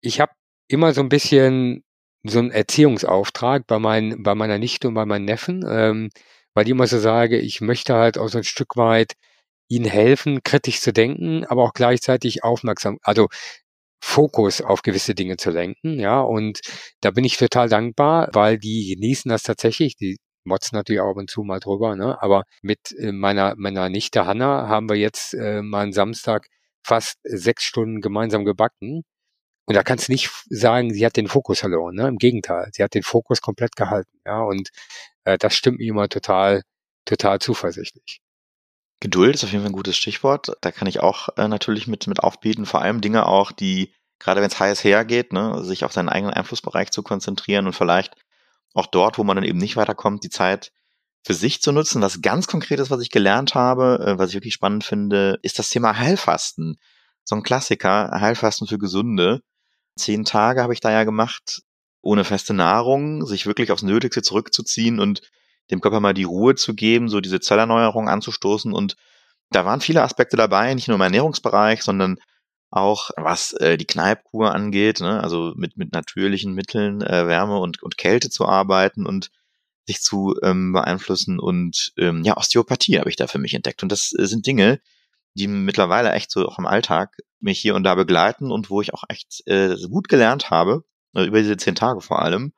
ich 0.01 0.21
habe 0.21 0.31
immer 0.69 0.93
so 0.93 1.01
ein 1.01 1.09
bisschen 1.09 1.83
so 2.23 2.39
einen 2.39 2.51
Erziehungsauftrag 2.51 3.67
bei, 3.67 3.79
mein, 3.79 4.23
bei 4.23 4.33
meiner 4.33 4.59
Nichte 4.59 4.87
und 4.87 4.93
bei 4.93 5.05
meinen 5.05 5.25
Neffen, 5.25 5.65
ähm, 5.69 6.09
weil 6.53 6.65
ich 6.65 6.71
immer 6.71 6.87
so 6.87 6.99
sage, 6.99 7.37
ich 7.37 7.59
möchte 7.59 7.95
halt 7.95 8.17
auch 8.17 8.29
so 8.29 8.37
ein 8.37 8.45
Stück 8.45 8.77
weit 8.77 9.13
ihnen 9.67 9.85
helfen, 9.85 10.41
kritisch 10.43 10.81
zu 10.81 10.93
denken, 10.93 11.45
aber 11.45 11.63
auch 11.63 11.73
gleichzeitig 11.73 12.43
aufmerksam, 12.43 12.97
also 13.03 13.27
Fokus 13.99 14.61
auf 14.61 14.83
gewisse 14.83 15.15
Dinge 15.15 15.37
zu 15.37 15.49
lenken, 15.51 15.99
ja, 15.99 16.21
und 16.21 16.59
da 17.01 17.11
bin 17.11 17.25
ich 17.25 17.37
total 17.37 17.67
dankbar, 17.69 18.29
weil 18.33 18.57
die 18.59 18.95
genießen 18.95 19.29
das 19.29 19.43
tatsächlich, 19.43 19.95
die 19.95 20.17
motzen 20.45 20.75
natürlich 20.77 21.01
auch 21.01 21.11
ab 21.11 21.17
und 21.17 21.29
zu 21.29 21.43
mal 21.43 21.59
drüber, 21.59 21.95
ne, 21.95 22.21
aber 22.21 22.43
mit 22.61 22.91
äh, 22.97 23.11
meiner, 23.11 23.55
meiner 23.57 23.89
Nichte 23.89 24.25
Hanna 24.25 24.67
haben 24.67 24.89
wir 24.89 24.95
jetzt 24.97 25.33
äh, 25.33 25.61
mal 25.61 25.81
einen 25.83 25.93
Samstag 25.93 26.47
fast 26.83 27.17
sechs 27.23 27.63
Stunden 27.63 28.01
gemeinsam 28.01 28.45
gebacken 28.45 29.03
und 29.67 29.75
da 29.75 29.83
kannst 29.83 30.07
du 30.07 30.13
nicht 30.13 30.29
sagen, 30.49 30.93
sie 30.93 31.05
hat 31.05 31.17
den 31.17 31.27
Fokus 31.27 31.59
verloren, 31.61 31.95
ne, 31.95 32.07
im 32.07 32.17
Gegenteil, 32.17 32.69
sie 32.73 32.83
hat 32.83 32.93
den 32.95 33.03
Fokus 33.03 33.41
komplett 33.41 33.75
gehalten, 33.75 34.19
ja, 34.25 34.41
und 34.41 34.69
äh, 35.25 35.37
das 35.37 35.55
stimmt 35.55 35.79
mir 35.79 35.89
immer 35.89 36.09
total, 36.09 36.63
total 37.05 37.39
zuversichtlich. 37.39 38.21
Geduld 38.99 39.35
ist 39.35 39.43
auf 39.43 39.51
jeden 39.51 39.63
Fall 39.63 39.71
ein 39.71 39.75
gutes 39.75 39.95
Stichwort. 39.95 40.51
Da 40.61 40.71
kann 40.71 40.87
ich 40.87 40.99
auch 40.99 41.29
äh, 41.37 41.47
natürlich 41.47 41.87
mit, 41.87 42.07
mit 42.07 42.21
aufbieten. 42.21 42.65
Vor 42.65 42.81
allem 42.81 43.01
Dinge 43.01 43.27
auch, 43.27 43.51
die, 43.51 43.93
gerade 44.19 44.41
wenn 44.41 44.49
es 44.49 44.59
heiß 44.59 44.83
hergeht, 44.83 45.33
ne, 45.33 45.63
sich 45.63 45.83
auf 45.83 45.93
seinen 45.93 46.09
eigenen 46.09 46.33
Einflussbereich 46.33 46.89
zu 46.91 47.03
konzentrieren 47.03 47.67
und 47.67 47.73
vielleicht 47.73 48.15
auch 48.73 48.87
dort, 48.87 49.17
wo 49.17 49.23
man 49.23 49.35
dann 49.35 49.45
eben 49.45 49.59
nicht 49.59 49.77
weiterkommt, 49.77 50.23
die 50.23 50.29
Zeit 50.29 50.71
für 51.23 51.33
sich 51.33 51.61
zu 51.61 51.71
nutzen. 51.71 52.01
Was 52.01 52.21
ganz 52.21 52.47
Konkretes, 52.47 52.89
was 52.89 53.01
ich 53.01 53.11
gelernt 53.11 53.53
habe, 53.53 53.99
äh, 54.05 54.17
was 54.17 54.29
ich 54.29 54.35
wirklich 54.35 54.53
spannend 54.53 54.83
finde, 54.83 55.39
ist 55.43 55.59
das 55.59 55.69
Thema 55.69 55.97
Heilfasten. 55.97 56.79
So 57.23 57.35
ein 57.35 57.43
Klassiker, 57.43 58.09
Heilfasten 58.11 58.67
für 58.67 58.77
Gesunde. 58.77 59.41
Zehn 59.95 60.25
Tage 60.25 60.63
habe 60.63 60.73
ich 60.73 60.79
da 60.79 60.91
ja 60.91 61.03
gemacht, 61.03 61.61
ohne 62.01 62.23
feste 62.23 62.53
Nahrung, 62.53 63.25
sich 63.25 63.45
wirklich 63.45 63.71
aufs 63.71 63.83
Nötigste 63.83 64.21
zurückzuziehen 64.21 64.99
und 64.99 65.21
dem 65.71 65.81
Körper 65.81 65.99
mal 65.99 66.13
die 66.13 66.23
Ruhe 66.23 66.55
zu 66.55 66.73
geben, 66.73 67.09
so 67.09 67.21
diese 67.21 67.39
Zellerneuerung 67.39 68.09
anzustoßen. 68.09 68.73
Und 68.73 68.95
da 69.49 69.65
waren 69.65 69.81
viele 69.81 70.03
Aspekte 70.03 70.37
dabei, 70.37 70.73
nicht 70.73 70.87
nur 70.87 70.95
im 70.95 71.01
Ernährungsbereich, 71.01 71.83
sondern 71.83 72.17
auch 72.69 73.11
was 73.15 73.53
äh, 73.53 73.77
die 73.77 73.85
Kneipkur 73.85 74.53
angeht, 74.53 74.99
ne? 74.99 75.21
also 75.23 75.53
mit, 75.55 75.77
mit 75.77 75.93
natürlichen 75.93 76.53
Mitteln 76.53 77.01
äh, 77.01 77.27
Wärme 77.27 77.59
und, 77.59 77.81
und 77.81 77.97
Kälte 77.97 78.29
zu 78.29 78.45
arbeiten 78.45 79.05
und 79.05 79.31
sich 79.87 80.01
zu 80.01 80.35
ähm, 80.43 80.73
beeinflussen 80.73 81.39
und 81.39 81.93
ähm, 81.97 82.23
ja, 82.23 82.35
Osteopathie 82.35 82.99
habe 82.99 83.09
ich 83.09 83.15
da 83.15 83.27
für 83.27 83.39
mich 83.39 83.53
entdeckt. 83.53 83.83
Und 83.83 83.91
das 83.91 84.11
äh, 84.17 84.25
sind 84.27 84.45
Dinge, 84.45 84.81
die 85.33 85.47
mittlerweile 85.47 86.11
echt 86.11 86.29
so 86.29 86.45
auch 86.45 86.59
im 86.59 86.65
Alltag 86.65 87.15
mich 87.39 87.59
hier 87.59 87.75
und 87.75 87.83
da 87.83 87.95
begleiten 87.95 88.51
und 88.51 88.69
wo 88.69 88.81
ich 88.81 88.93
auch 88.93 89.03
echt 89.07 89.43
äh, 89.47 89.75
gut 89.89 90.09
gelernt 90.09 90.49
habe, 90.49 90.83
äh, 91.15 91.23
über 91.23 91.39
diese 91.39 91.55
zehn 91.55 91.75
Tage 91.75 92.01
vor 92.01 92.21
allem, 92.21 92.53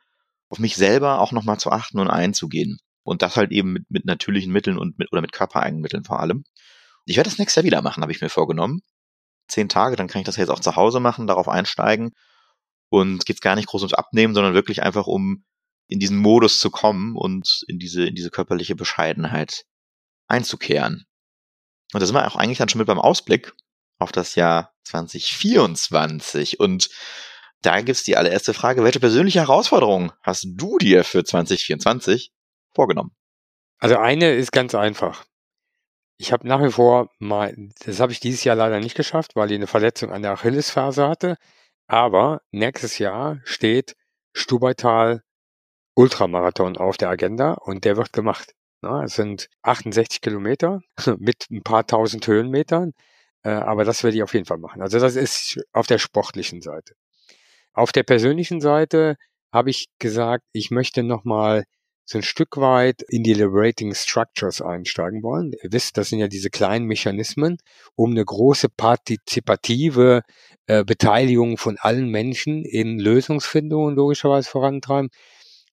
auf 0.49 0.59
mich 0.59 0.75
selber 0.75 1.19
auch 1.19 1.31
nochmal 1.31 1.59
zu 1.59 1.71
achten 1.71 1.99
und 1.99 2.09
einzugehen. 2.09 2.79
Und 3.09 3.23
das 3.23 3.37
halt 3.37 3.51
eben 3.51 3.73
mit, 3.73 3.89
mit 3.89 4.05
natürlichen 4.05 4.53
Mitteln 4.53 4.77
und 4.77 4.99
mit, 4.99 5.11
oder 5.11 5.21
mit 5.21 5.31
Körpereigenmitteln 5.31 6.03
vor 6.03 6.19
allem. 6.19 6.43
Ich 7.05 7.17
werde 7.17 7.27
das 7.27 7.39
nächstes 7.39 7.55
Jahr 7.55 7.65
wieder 7.65 7.81
machen, 7.81 8.03
habe 8.03 8.11
ich 8.11 8.21
mir 8.21 8.29
vorgenommen. 8.29 8.81
Zehn 9.47 9.67
Tage, 9.67 9.95
dann 9.95 10.07
kann 10.07 10.19
ich 10.21 10.27
das 10.27 10.37
jetzt 10.37 10.49
auch 10.49 10.59
zu 10.59 10.75
Hause 10.75 10.99
machen, 10.99 11.25
darauf 11.25 11.47
einsteigen. 11.47 12.11
Und 12.89 13.25
geht 13.25 13.41
gar 13.41 13.55
nicht 13.55 13.67
groß 13.67 13.81
ums 13.81 13.95
Abnehmen, 13.95 14.35
sondern 14.35 14.53
wirklich 14.53 14.83
einfach 14.83 15.07
um 15.07 15.43
in 15.87 15.99
diesen 15.99 16.17
Modus 16.17 16.59
zu 16.59 16.69
kommen 16.69 17.15
und 17.15 17.63
in 17.67 17.79
diese, 17.79 18.05
in 18.05 18.13
diese 18.13 18.29
körperliche 18.29 18.75
Bescheidenheit 18.75 19.65
einzukehren. 20.27 21.07
Und 21.91 22.01
da 22.01 22.05
sind 22.05 22.15
wir 22.15 22.27
auch 22.27 22.35
eigentlich 22.35 22.59
dann 22.59 22.69
schon 22.69 22.77
mit 22.77 22.87
beim 22.87 22.99
Ausblick 22.99 23.53
auf 23.97 24.11
das 24.11 24.35
Jahr 24.35 24.75
2024. 24.83 26.59
Und 26.59 26.91
da 27.63 27.81
gibt's 27.81 28.03
die 28.03 28.17
allererste 28.17 28.53
Frage, 28.53 28.83
welche 28.83 28.99
persönliche 28.99 29.39
Herausforderung 29.39 30.11
hast 30.21 30.45
du 30.47 30.77
dir 30.77 31.03
für 31.03 31.23
2024 31.23 32.33
vorgenommen? 32.73 33.11
Also 33.79 33.97
eine 33.97 34.33
ist 34.33 34.51
ganz 34.51 34.75
einfach. 34.75 35.25
Ich 36.17 36.33
habe 36.33 36.47
nach 36.47 36.61
wie 36.61 36.71
vor 36.71 37.09
mal, 37.19 37.55
das 37.85 37.99
habe 38.01 38.11
ich 38.11 38.19
dieses 38.19 38.43
Jahr 38.43 38.55
leider 38.55 38.79
nicht 38.79 38.95
geschafft, 38.95 39.35
weil 39.35 39.51
ich 39.51 39.55
eine 39.55 39.67
Verletzung 39.67 40.11
an 40.11 40.21
der 40.21 40.31
Achillesferse 40.31 41.07
hatte. 41.07 41.37
Aber 41.87 42.41
nächstes 42.51 42.97
Jahr 42.99 43.39
steht 43.45 43.95
Stubaital 44.33 45.23
Ultramarathon 45.95 46.77
auf 46.77 46.97
der 46.97 47.09
Agenda 47.09 47.53
und 47.53 47.85
der 47.85 47.97
wird 47.97 48.13
gemacht. 48.13 48.53
Es 49.03 49.15
sind 49.15 49.49
68 49.63 50.21
Kilometer 50.21 50.81
mit 51.17 51.47
ein 51.51 51.63
paar 51.63 51.85
tausend 51.85 52.25
Höhenmetern, 52.27 52.93
äh, 53.43 53.49
aber 53.49 53.83
das 53.83 54.03
werde 54.03 54.17
ich 54.17 54.23
auf 54.23 54.33
jeden 54.33 54.45
Fall 54.45 54.57
machen. 54.57 54.81
Also 54.81 54.99
das 54.99 55.15
ist 55.15 55.59
auf 55.73 55.87
der 55.87 55.97
sportlichen 55.97 56.61
Seite. 56.61 56.95
Auf 57.73 57.91
der 57.91 58.03
persönlichen 58.03 58.61
Seite 58.61 59.17
habe 59.51 59.69
ich 59.69 59.87
gesagt, 59.99 60.45
ich 60.53 60.71
möchte 60.71 61.03
nochmal 61.03 61.65
so 62.09 62.17
ein 62.17 62.23
Stück 62.23 62.57
weit 62.57 63.03
in 63.07 63.21
die 63.21 63.35
Liberating 63.35 63.93
Structures 63.93 64.63
einsteigen 64.63 65.21
wollen. 65.21 65.51
Ihr 65.61 65.71
wisst, 65.71 65.95
das 65.95 66.09
sind 66.09 66.17
ja 66.17 66.27
diese 66.27 66.49
kleinen 66.49 66.85
Mechanismen, 66.85 67.57
um 67.95 68.09
eine 68.09 68.25
große 68.25 68.67
partizipative 68.67 70.23
äh, 70.65 70.83
Beteiligung 70.83 71.57
von 71.57 71.77
allen 71.77 72.09
Menschen 72.09 72.65
in 72.65 72.97
Lösungsfindungen 72.97 73.95
logischerweise 73.95 74.49
vorantreiben. 74.49 75.09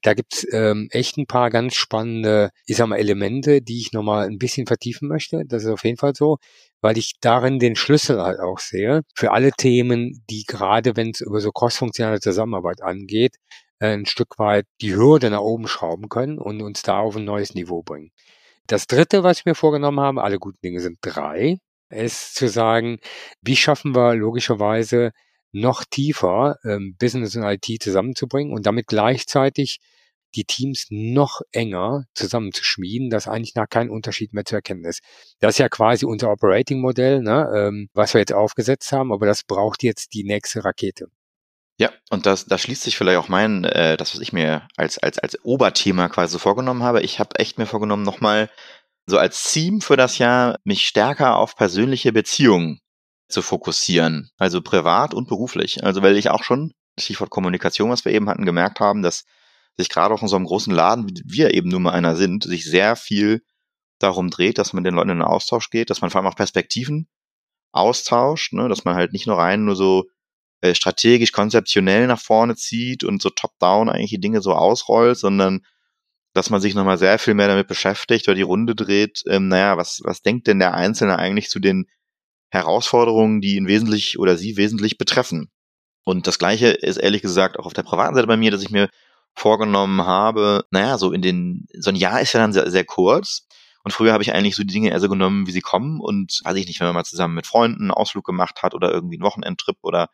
Da 0.03 0.13
gibt's 0.13 0.47
ähm, 0.53 0.89
echt 0.91 1.17
ein 1.17 1.27
paar 1.27 1.49
ganz 1.49 1.75
spannende, 1.75 2.51
ich 2.67 2.77
sag 2.77 2.87
mal, 2.89 2.99
Elemente, 2.99 3.63
die 3.63 3.81
ich 3.81 3.93
nochmal 3.93 4.27
ein 4.27 4.37
bisschen 4.37 4.67
vertiefen 4.67 5.09
möchte. 5.09 5.43
Das 5.47 5.65
ist 5.65 5.71
auf 5.71 5.85
jeden 5.85 5.97
Fall 5.97 6.15
so, 6.15 6.37
weil 6.83 6.99
ich 6.99 7.15
darin 7.23 7.59
den 7.59 7.77
Schlüssel 7.77 8.21
halt 8.21 8.41
auch 8.41 8.59
sehe 8.59 9.05
für 9.15 9.33
alle 9.33 9.53
Themen, 9.53 10.23
die 10.29 10.45
gerade, 10.47 10.97
wenn 10.97 11.13
es 11.13 11.23
über 11.23 11.41
so 11.41 11.51
crossfunktionale 11.51 12.21
Zusammenarbeit 12.21 12.83
angeht, 12.83 13.37
ein 13.79 14.07
Stück 14.07 14.39
weit 14.39 14.67
die 14.81 14.95
Hürde 14.95 15.31
nach 15.31 15.41
oben 15.41 15.69
schrauben 15.69 16.09
können 16.09 16.39
und 16.39 16.63
uns 16.63 16.83
da 16.83 16.99
auf 16.99 17.17
ein 17.17 17.25
neues 17.25 17.55
Niveau 17.55 17.83
bringen. 17.83 18.11
Das 18.67 18.87
dritte, 18.87 19.23
was 19.23 19.45
mir 19.45 19.55
vorgenommen 19.55 20.01
habe, 20.01 20.23
alle 20.23 20.39
guten 20.39 20.61
Dinge 20.63 20.81
sind 20.81 20.99
drei, 21.01 21.59
ist 21.91 22.35
zu 22.35 22.49
sagen, 22.49 22.99
wie 23.41 23.57
schaffen 23.57 23.95
wir 23.95 24.15
logischerweise 24.15 25.13
noch 25.53 25.85
tiefer 25.85 26.57
ähm, 26.65 26.97
Business 26.99 27.37
und 27.37 27.45
IT 27.45 27.83
zusammenzubringen 27.83 28.53
und 28.53 28.67
damit 28.67 28.87
gleichzeitig 28.89 29.79
die 30.35 30.45
Teams 30.45 30.87
noch 30.91 31.41
enger 31.53 32.05
zusammenzuschmieden, 32.15 33.11
dass 33.11 33.29
eigentlich 33.29 33.55
nach 33.55 33.69
kein 33.69 33.89
Unterschied 33.89 34.35
mehr 34.35 34.45
zu 34.45 34.57
erkennen 34.57 34.85
ist. 34.85 35.01
Das 35.41 35.55
ist 35.55 35.59
ja 35.59 35.69
quasi 35.69 36.05
unser 36.05 36.31
Operating-Modell, 36.31 37.23
ne, 37.23 37.51
ähm, 37.57 37.89
was 37.95 38.15
wir 38.15 38.21
jetzt 38.21 38.33
aufgesetzt 38.35 38.93
haben, 38.93 39.13
aber 39.13 39.27
das 39.27 39.45
braucht 39.45 39.83
jetzt 39.83 40.13
die 40.15 40.25
nächste 40.25 40.65
Rakete. 40.65 41.07
Ja, 41.79 41.91
und 42.09 42.25
das, 42.25 42.47
da 42.47 42.57
schließt 42.57 42.83
sich 42.83 42.97
vielleicht 42.97 43.19
auch 43.19 43.29
mein, 43.29 43.65
äh, 43.65 43.97
das, 43.97 44.15
was 44.15 44.23
ich 44.23 44.33
mir 44.33 44.67
als, 44.77 44.99
als, 44.99 45.19
als 45.19 45.45
Oberthema 45.45 46.09
quasi 46.09 46.33
so 46.33 46.39
vorgenommen 46.39 46.83
habe. 46.83 47.03
Ich 47.03 47.19
habe 47.19 47.39
echt 47.39 47.59
mir 47.59 47.67
vorgenommen, 47.67 48.03
nochmal 48.03 48.51
so 49.07 49.19
als 49.19 49.53
Theme 49.53 49.81
für 49.83 49.97
das 49.97 50.19
Jahr 50.19 50.59
mich 50.65 50.87
stärker 50.87 51.37
auf 51.37 51.55
persönliche 51.55 52.13
Beziehungen 52.13 52.81
zu 53.29 53.43
fokussieren, 53.43 54.31
also 54.39 54.63
privat 54.63 55.13
und 55.13 55.29
beruflich. 55.29 55.85
Also 55.85 56.03
weil 56.03 56.17
ich 56.17 56.31
auch 56.31 56.45
schon, 56.45 56.73
Stichwort 56.99 57.31
Kommunikation, 57.31 57.91
was 57.91 58.05
wir 58.05 58.13
eben 58.13 58.29
hatten, 58.29 58.47
gemerkt 58.47 58.81
haben, 58.81 59.03
dass 59.03 59.25
sich 59.77 59.91
gerade 59.91 60.15
auch 60.15 60.23
in 60.23 60.29
so 60.29 60.37
einem 60.37 60.47
großen 60.47 60.73
Laden, 60.73 61.07
wie 61.09 61.23
wir 61.27 61.55
eben 61.55 61.69
nur 61.69 61.81
mal 61.81 61.93
einer 61.93 62.17
sind, 62.17 62.45
sich 62.45 62.65
sehr 62.65 62.97
viel 62.97 63.43
darum 63.99 64.31
dreht, 64.31 64.59
dass 64.59 64.73
man 64.73 64.85
den 64.85 64.95
Leuten 64.95 65.11
in 65.11 65.19
den 65.19 65.27
Austausch 65.27 65.71
geht, 65.71 65.91
dass 65.91 66.01
man 66.01 66.11
vor 66.11 66.21
allem 66.21 66.31
auch 66.31 66.37
Perspektiven 66.37 67.09
austauscht, 67.73 68.55
ne, 68.55 68.69
dass 68.69 68.85
man 68.85 68.95
halt 68.95 69.13
nicht 69.13 69.27
nur 69.27 69.37
rein 69.39 69.65
nur 69.65 69.77
so 69.77 70.05
äh, 70.61 70.75
strategisch, 70.75 71.33
konzeptionell 71.33 72.07
nach 72.07 72.21
vorne 72.21 72.57
zieht 72.57 73.05
und 73.05 73.23
so 73.23 73.31
top-down 73.31 73.89
eigentlich 73.89 74.11
die 74.11 74.21
Dinge 74.21 74.41
so 74.41 74.53
ausrollt, 74.53 75.19
sondern 75.19 75.61
dass 76.33 76.51
man 76.51 76.61
sich 76.61 76.75
nochmal 76.75 76.99
sehr 76.99 77.19
viel 77.19 77.35
mehr 77.35 77.49
damit 77.49 77.67
beschäftigt 77.67 78.29
oder 78.29 78.35
die 78.35 78.43
Runde 78.43 78.75
dreht, 78.75 79.23
ähm, 79.27 79.49
naja, 79.49 79.77
was, 79.77 80.01
was 80.05 80.23
denkt 80.23 80.47
denn 80.47 80.59
der 80.59 80.75
Einzelne 80.75 81.19
eigentlich 81.19 81.49
zu 81.49 81.61
den 81.61 81.87
Herausforderungen, 82.51 83.41
die 83.41 83.57
ihn 83.57 83.67
wesentlich 83.67 84.19
oder 84.19 84.37
sie 84.37 84.57
wesentlich 84.57 84.99
betreffen? 84.99 85.51
Und 86.05 86.27
das 86.27 86.39
Gleiche 86.39 86.69
ist 86.69 86.99
ehrlich 86.99 87.23
gesagt 87.23 87.59
auch 87.59 87.67
auf 87.67 87.73
der 87.73 87.83
privaten 87.83 88.15
Seite 88.15 88.27
bei 88.27 88.37
mir, 88.37 88.51
dass 88.51 88.63
ich 88.63 88.71
mir 88.71 88.89
vorgenommen 89.35 90.05
habe, 90.05 90.65
naja, 90.71 90.99
so 90.99 91.13
in 91.13 91.23
den, 91.23 91.67
so 91.79 91.91
ein 91.91 91.97
Jahr 91.97 92.21
ist 92.21 92.33
ja 92.33 92.41
dann 92.41 92.53
sehr, 92.53 92.71
sehr 92.71 92.85
kurz. 92.85 93.47
Und 93.83 93.93
früher 93.93 94.13
habe 94.13 94.23
ich 94.23 94.33
eigentlich 94.33 94.57
so 94.57 94.63
die 94.63 94.73
Dinge 94.73 94.91
eher 94.91 95.01
so 95.01 95.09
genommen, 95.09 95.47
wie 95.47 95.53
sie 95.53 95.61
kommen. 95.61 96.01
Und 96.01 96.41
weiß 96.45 96.57
ich 96.57 96.67
nicht, 96.67 96.81
wenn 96.81 96.87
man 96.89 96.95
mal 96.95 97.05
zusammen 97.05 97.35
mit 97.35 97.47
Freunden 97.47 97.83
einen 97.83 97.91
Ausflug 97.93 98.25
gemacht 98.25 98.63
hat 98.63 98.75
oder 98.75 98.91
irgendwie 98.91 99.17
einen 99.17 99.25
Wochenendtrip 99.25 99.77
oder 99.83 100.09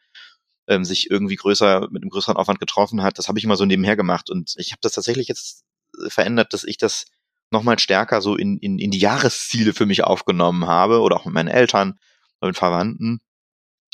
ähm, 0.69 0.85
sich 0.85 1.11
irgendwie 1.11 1.37
größer, 1.37 1.89
mit 1.91 2.03
einem 2.03 2.11
größeren 2.11 2.37
Aufwand 2.37 2.61
getroffen 2.61 3.03
hat, 3.03 3.19
das 3.19 3.29
habe 3.29 3.39
ich 3.39 3.45
immer 3.45 3.57
so 3.57 3.65
nebenher 3.65 3.97
gemacht. 3.97 4.31
Und 4.31 4.55
ich 4.57 4.73
habe 4.73 4.81
das 4.83 4.93
tatsächlich 4.93 5.29
jetzt 5.29 5.65
verändert, 6.09 6.53
dass 6.53 6.65
ich 6.65 6.79
das 6.79 7.07
nochmal 7.51 7.79
stärker 7.79 8.21
so 8.21 8.37
in, 8.37 8.59
in, 8.59 8.79
in 8.79 8.91
die 8.91 8.99
Jahresziele 8.99 9.75
für 9.75 9.87
mich 9.87 10.05
aufgenommen 10.05 10.67
habe 10.67 11.01
oder 11.01 11.17
auch 11.17 11.27
mit 11.27 11.35
meinen 11.35 11.49
Eltern 11.49 11.99
oder 12.41 12.49
mit 12.49 12.57
Verwandten, 12.57 13.21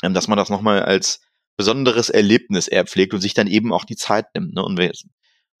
ähm, 0.03 0.13
dass 0.13 0.27
man 0.27 0.37
das 0.37 0.49
nochmal 0.49 0.83
als 0.83 1.21
besonderes 1.57 2.09
Erlebnis 2.09 2.67
eher 2.67 2.85
pflegt 2.85 3.13
und 3.13 3.21
sich 3.21 3.33
dann 3.33 3.47
eben 3.47 3.73
auch 3.73 3.83
die 3.83 3.97
Zeit 3.97 4.27
nimmt. 4.33 4.53
Ne? 4.53 4.63
Und 4.63 4.77
wir 4.77 4.91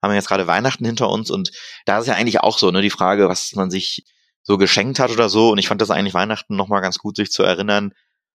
haben 0.01 0.13
jetzt 0.13 0.29
gerade 0.29 0.47
Weihnachten 0.47 0.85
hinter 0.85 1.09
uns 1.09 1.29
und 1.29 1.51
da 1.85 1.99
ist 1.99 2.07
ja 2.07 2.13
eigentlich 2.13 2.39
auch 2.39 2.57
so, 2.57 2.71
ne, 2.71 2.81
die 2.81 2.89
Frage, 2.89 3.27
was 3.27 3.53
man 3.55 3.69
sich 3.69 4.05
so 4.43 4.57
geschenkt 4.57 4.99
hat 4.99 5.11
oder 5.11 5.27
so. 5.27 5.51
Und 5.51 5.57
ich 5.57 5.67
fand 5.67 5.81
das 5.81 5.91
eigentlich 5.91 6.13
Weihnachten 6.13 6.55
nochmal 6.55 6.81
ganz 6.81 6.99
gut, 6.99 7.17
sich 7.17 7.31
zu 7.31 7.43
erinnern. 7.43 7.93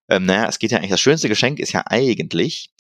Ähm, 0.09 0.27
naja, 0.27 0.49
es 0.49 0.59
geht 0.59 0.71
ja 0.71 0.79
eigentlich, 0.79 0.91
das 0.91 1.01
schönste 1.01 1.29
Geschenk 1.29 1.59
ist 1.59 1.73
ja 1.73 1.85
eigentlich, 1.87 2.71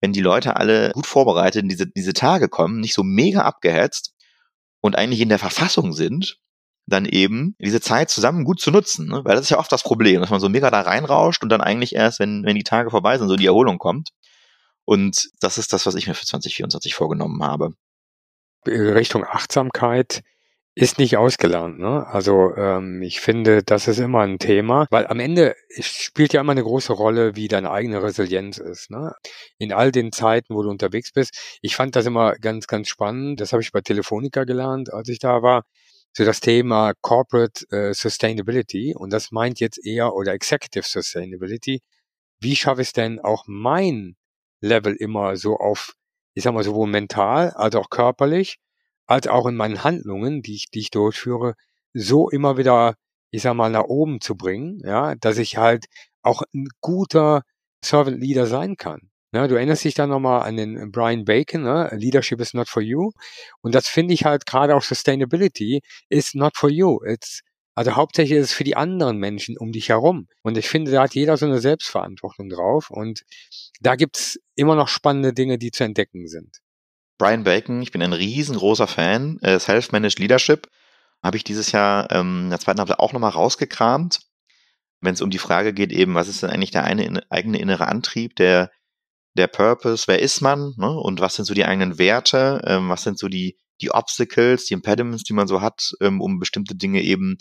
wenn 0.00 0.12
die 0.12 0.20
Leute 0.20 0.56
alle 0.56 0.92
gut 0.92 1.06
vorbereitet 1.06 1.62
in 1.62 1.68
diese, 1.68 1.86
diese 1.86 2.12
Tage 2.12 2.48
kommen, 2.48 2.80
nicht 2.80 2.94
so 2.94 3.02
mega 3.02 3.42
abgehetzt 3.42 4.14
und 4.80 4.96
eigentlich 4.96 5.20
in 5.20 5.28
der 5.28 5.38
Verfassung 5.38 5.92
sind, 5.92 6.38
dann 6.86 7.04
eben 7.04 7.54
diese 7.58 7.80
Zeit 7.80 8.10
zusammen 8.10 8.44
gut 8.44 8.60
zu 8.60 8.70
nutzen. 8.70 9.08
Ne? 9.08 9.24
Weil 9.24 9.34
das 9.34 9.44
ist 9.44 9.50
ja 9.50 9.58
oft 9.58 9.70
das 9.70 9.82
Problem, 9.82 10.20
dass 10.20 10.30
man 10.30 10.40
so 10.40 10.48
mega 10.48 10.70
da 10.70 10.80
reinrauscht 10.80 11.42
und 11.42 11.50
dann 11.50 11.60
eigentlich 11.60 11.94
erst, 11.94 12.18
wenn, 12.18 12.44
wenn 12.44 12.56
die 12.56 12.64
Tage 12.64 12.90
vorbei 12.90 13.18
sind, 13.18 13.28
so 13.28 13.36
die 13.36 13.46
Erholung 13.46 13.78
kommt. 13.78 14.10
Und 14.84 15.28
das 15.40 15.58
ist 15.58 15.72
das, 15.74 15.84
was 15.84 15.96
ich 15.96 16.06
mir 16.06 16.14
für 16.14 16.24
2024 16.24 16.94
vorgenommen 16.94 17.42
habe. 17.42 17.74
Richtung 18.66 19.24
Achtsamkeit 19.24 20.22
ist 20.80 20.98
nicht 20.98 21.16
ausgelernt. 21.16 21.80
Ne? 21.80 22.06
Also 22.06 22.54
ähm, 22.56 23.02
ich 23.02 23.20
finde, 23.20 23.64
das 23.64 23.88
ist 23.88 23.98
immer 23.98 24.20
ein 24.20 24.38
Thema, 24.38 24.86
weil 24.90 25.08
am 25.08 25.18
Ende 25.18 25.56
spielt 25.80 26.32
ja 26.32 26.40
immer 26.40 26.52
eine 26.52 26.62
große 26.62 26.92
Rolle, 26.92 27.34
wie 27.34 27.48
deine 27.48 27.72
eigene 27.72 28.00
Resilienz 28.00 28.58
ist. 28.58 28.88
Ne? 28.88 29.12
In 29.58 29.72
all 29.72 29.90
den 29.90 30.12
Zeiten, 30.12 30.54
wo 30.54 30.62
du 30.62 30.70
unterwegs 30.70 31.10
bist. 31.10 31.58
Ich 31.62 31.74
fand 31.74 31.96
das 31.96 32.06
immer 32.06 32.36
ganz, 32.36 32.68
ganz 32.68 32.88
spannend. 32.88 33.40
Das 33.40 33.52
habe 33.52 33.60
ich 33.60 33.72
bei 33.72 33.80
Telefonica 33.80 34.44
gelernt, 34.44 34.92
als 34.92 35.08
ich 35.08 35.18
da 35.18 35.42
war. 35.42 35.64
So 36.12 36.24
das 36.24 36.38
Thema 36.38 36.92
Corporate 37.00 37.64
äh, 37.70 37.92
Sustainability 37.92 38.94
und 38.96 39.12
das 39.12 39.32
meint 39.32 39.58
jetzt 39.58 39.84
eher 39.84 40.14
oder 40.14 40.32
Executive 40.32 40.86
Sustainability. 40.86 41.80
Wie 42.40 42.54
schaffe 42.54 42.82
ich 42.82 42.88
es 42.88 42.92
denn 42.92 43.18
auch 43.18 43.44
mein 43.48 44.16
Level 44.60 44.94
immer 44.94 45.36
so 45.36 45.56
auf, 45.56 45.94
ich 46.34 46.44
sag 46.44 46.54
mal, 46.54 46.62
sowohl 46.62 46.88
mental 46.88 47.50
als 47.50 47.74
auch 47.74 47.90
körperlich, 47.90 48.58
als 49.08 49.26
auch 49.26 49.46
in 49.46 49.56
meinen 49.56 49.82
Handlungen, 49.84 50.42
die 50.42 50.54
ich, 50.54 50.70
die 50.70 50.80
ich 50.80 50.90
durchführe, 50.90 51.54
so 51.94 52.28
immer 52.30 52.56
wieder, 52.58 52.94
ich 53.30 53.42
sag 53.42 53.54
mal, 53.54 53.70
nach 53.70 53.84
oben 53.84 54.20
zu 54.20 54.36
bringen, 54.36 54.80
ja, 54.84 55.14
dass 55.16 55.38
ich 55.38 55.56
halt 55.56 55.86
auch 56.22 56.42
ein 56.54 56.68
guter 56.80 57.42
Servant 57.84 58.20
Leader 58.20 58.46
sein 58.46 58.76
kann. 58.76 59.10
Ja, 59.32 59.46
du 59.46 59.56
erinnerst 59.56 59.84
dich 59.84 59.94
da 59.94 60.06
nochmal 60.06 60.42
an 60.42 60.56
den 60.56 60.90
Brian 60.90 61.24
Bacon, 61.24 61.62
ne? 61.62 61.90
Leadership 61.92 62.40
is 62.40 62.54
not 62.54 62.68
for 62.68 62.82
you. 62.82 63.10
Und 63.60 63.74
das 63.74 63.86
finde 63.88 64.14
ich 64.14 64.24
halt 64.24 64.46
gerade 64.46 64.74
auch 64.74 64.82
Sustainability 64.82 65.82
is 66.08 66.34
not 66.34 66.56
for 66.56 66.70
you. 66.70 67.00
It's 67.04 67.42
also 67.74 67.94
hauptsächlich 67.94 68.38
ist 68.38 68.46
es 68.46 68.52
für 68.52 68.64
die 68.64 68.76
anderen 68.76 69.18
Menschen 69.18 69.56
um 69.56 69.70
dich 69.70 69.90
herum. 69.90 70.28
Und 70.42 70.58
ich 70.58 70.68
finde, 70.68 70.90
da 70.90 71.02
hat 71.02 71.14
jeder 71.14 71.36
so 71.36 71.46
eine 71.46 71.60
Selbstverantwortung 71.60 72.48
drauf. 72.48 72.90
Und 72.90 73.22
da 73.80 73.94
gibt's 73.96 74.38
immer 74.56 74.74
noch 74.74 74.88
spannende 74.88 75.32
Dinge, 75.32 75.58
die 75.58 75.70
zu 75.70 75.84
entdecken 75.84 76.26
sind. 76.26 76.58
Brian 77.18 77.42
Bacon, 77.42 77.82
ich 77.82 77.90
bin 77.90 78.00
ein 78.00 78.12
riesengroßer 78.12 78.86
Fan. 78.86 79.38
Äh, 79.40 79.58
Self-Managed 79.58 80.20
Leadership 80.20 80.68
habe 81.22 81.36
ich 81.36 81.44
dieses 81.44 81.72
Jahr 81.72 82.10
ähm, 82.12 82.44
in 82.44 82.50
der 82.50 82.60
zweiten 82.60 82.78
Halbzeit 82.78 83.00
auch 83.00 83.12
nochmal 83.12 83.30
rausgekramt. 83.30 84.20
wenn 85.00 85.14
es 85.14 85.20
um 85.20 85.30
die 85.30 85.38
Frage 85.38 85.72
geht, 85.72 85.92
eben, 85.92 86.14
was 86.14 86.28
ist 86.28 86.42
denn 86.42 86.50
eigentlich 86.50 86.72
der 86.72 86.84
eine 86.84 87.22
eigene 87.30 87.60
innere 87.60 87.86
Antrieb, 87.86 88.34
der, 88.36 88.70
der 89.34 89.46
Purpose, 89.46 90.04
wer 90.08 90.20
ist 90.20 90.40
man, 90.40 90.74
ne? 90.76 90.90
und 90.90 91.20
was 91.20 91.36
sind 91.36 91.44
so 91.44 91.54
die 91.54 91.64
eigenen 91.64 91.98
Werte, 91.98 92.62
ähm, 92.66 92.88
was 92.88 93.04
sind 93.04 93.18
so 93.18 93.28
die, 93.28 93.56
die 93.80 93.92
Obstacles, 93.92 94.66
die 94.66 94.74
Impediments, 94.74 95.22
die 95.24 95.34
man 95.34 95.46
so 95.46 95.60
hat, 95.60 95.92
ähm, 96.00 96.20
um 96.20 96.40
bestimmte 96.40 96.74
Dinge 96.74 97.02
eben 97.02 97.38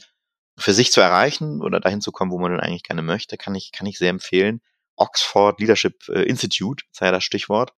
für 0.57 0.73
sich 0.73 0.91
zu 0.91 1.01
erreichen 1.01 1.61
oder 1.61 1.79
dahin 1.79 2.01
zu 2.01 2.11
kommen, 2.11 2.31
wo 2.31 2.39
man 2.39 2.51
dann 2.51 2.59
eigentlich 2.59 2.83
gerne 2.83 3.01
möchte, 3.01 3.37
kann 3.37 3.55
ich, 3.55 3.71
kann 3.71 3.87
ich 3.87 3.97
sehr 3.97 4.09
empfehlen. 4.09 4.61
Oxford 4.95 5.59
Leadership 5.59 6.07
äh, 6.09 6.23
Institute, 6.23 6.83
sei 6.91 7.07
ja 7.07 7.11
das 7.11 7.23
Stichwort. 7.23 7.73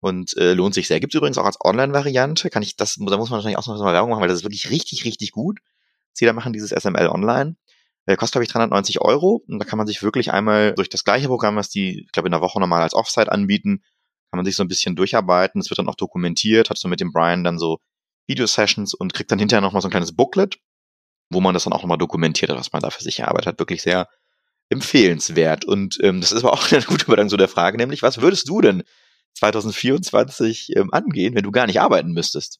Und 0.00 0.36
äh, 0.38 0.54
lohnt 0.54 0.74
sich 0.74 0.88
sehr. 0.88 0.98
Gibt 0.98 1.14
es 1.14 1.18
übrigens 1.18 1.36
auch 1.38 1.44
als 1.44 1.58
Online-Variante. 1.62 2.48
Kann 2.48 2.62
ich 2.62 2.76
das, 2.76 2.94
da 2.94 3.16
muss 3.16 3.28
man 3.30 3.36
wahrscheinlich 3.36 3.58
auch 3.58 3.66
noch 3.66 3.78
mal 3.78 3.92
Werbung 3.92 4.10
machen, 4.10 4.22
weil 4.22 4.28
das 4.28 4.38
ist 4.38 4.44
wirklich 4.44 4.70
richtig, 4.70 5.04
richtig 5.04 5.32
gut. 5.32 5.60
Sie 6.12 6.24
da 6.24 6.32
machen 6.32 6.52
dieses 6.52 6.70
SML 6.70 7.08
online. 7.08 7.56
Äh, 8.06 8.16
kostet, 8.16 8.32
glaube 8.32 8.44
ich, 8.44 8.50
390 8.50 9.00
Euro. 9.02 9.44
Und 9.46 9.58
da 9.58 9.64
kann 9.66 9.76
man 9.76 9.86
sich 9.86 10.02
wirklich 10.02 10.32
einmal 10.32 10.74
durch 10.74 10.88
das 10.88 11.04
gleiche 11.04 11.28
Programm, 11.28 11.56
was 11.56 11.68
die, 11.68 12.04
ich 12.06 12.12
glaube, 12.12 12.28
in 12.28 12.32
der 12.32 12.40
Woche 12.40 12.58
normal 12.58 12.82
als 12.82 12.94
Offsite 12.94 13.30
anbieten, 13.30 13.82
kann 14.30 14.38
man 14.38 14.44
sich 14.44 14.56
so 14.56 14.64
ein 14.64 14.68
bisschen 14.68 14.96
durcharbeiten. 14.96 15.60
Es 15.60 15.70
wird 15.70 15.78
dann 15.78 15.88
auch 15.88 15.96
dokumentiert, 15.96 16.70
hat 16.70 16.78
so 16.78 16.88
mit 16.88 17.00
dem 17.00 17.12
Brian 17.12 17.44
dann 17.44 17.58
so 17.58 17.78
Video-Sessions 18.26 18.94
und 18.94 19.12
kriegt 19.12 19.30
dann 19.30 19.38
hinterher 19.38 19.60
nochmal 19.60 19.82
so 19.82 19.88
ein 19.88 19.90
kleines 19.90 20.14
Booklet, 20.14 20.58
wo 21.30 21.40
man 21.40 21.52
das 21.52 21.64
dann 21.64 21.72
auch 21.72 21.82
nochmal 21.82 21.98
dokumentiert 21.98 22.50
hat, 22.50 22.58
was 22.58 22.72
man 22.72 22.80
da 22.80 22.90
für 22.90 23.02
sich 23.02 23.20
erarbeitet 23.20 23.48
hat. 23.48 23.58
Wirklich 23.58 23.82
sehr 23.82 24.08
empfehlenswert. 24.70 25.64
Und 25.64 25.98
ähm, 26.02 26.20
das 26.20 26.32
ist 26.32 26.44
aber 26.44 26.52
auch 26.52 26.72
eine 26.72 26.82
gute 26.84 27.04
Übergang 27.04 27.28
zu 27.28 27.36
der 27.36 27.48
Frage, 27.48 27.76
nämlich, 27.76 28.02
was 28.02 28.20
würdest 28.20 28.48
du 28.48 28.60
denn 28.60 28.82
2024 29.34 30.76
ähm, 30.76 30.92
angehen, 30.92 31.34
wenn 31.34 31.44
du 31.44 31.50
gar 31.50 31.66
nicht 31.66 31.80
arbeiten 31.80 32.12
müsstest? 32.12 32.58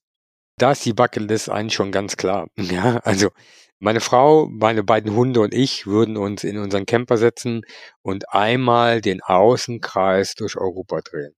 Da 0.59 0.73
ist 0.73 0.85
die 0.85 0.93
Bucketlist 0.93 1.49
eigentlich 1.49 1.75
schon 1.75 1.93
ganz 1.93 2.17
klar. 2.17 2.49
Ja, 2.57 2.99
also 2.99 3.31
meine 3.79 4.01
Frau, 4.01 4.47
meine 4.47 4.85
beiden 4.85 5.15
Hunde 5.15 5.41
und 5.41 5.55
ich 5.55 5.87
würden 5.87 6.17
uns 6.19 6.45
in 6.45 6.59
unseren 6.59 6.85
Camper 6.85 7.17
setzen 7.17 7.63
und 8.03 8.31
einmal 8.33 9.01
den 9.01 9.23
Außenkreis 9.23 10.35
durch 10.35 10.57
Europa 10.57 11.01
drehen. 11.01 11.35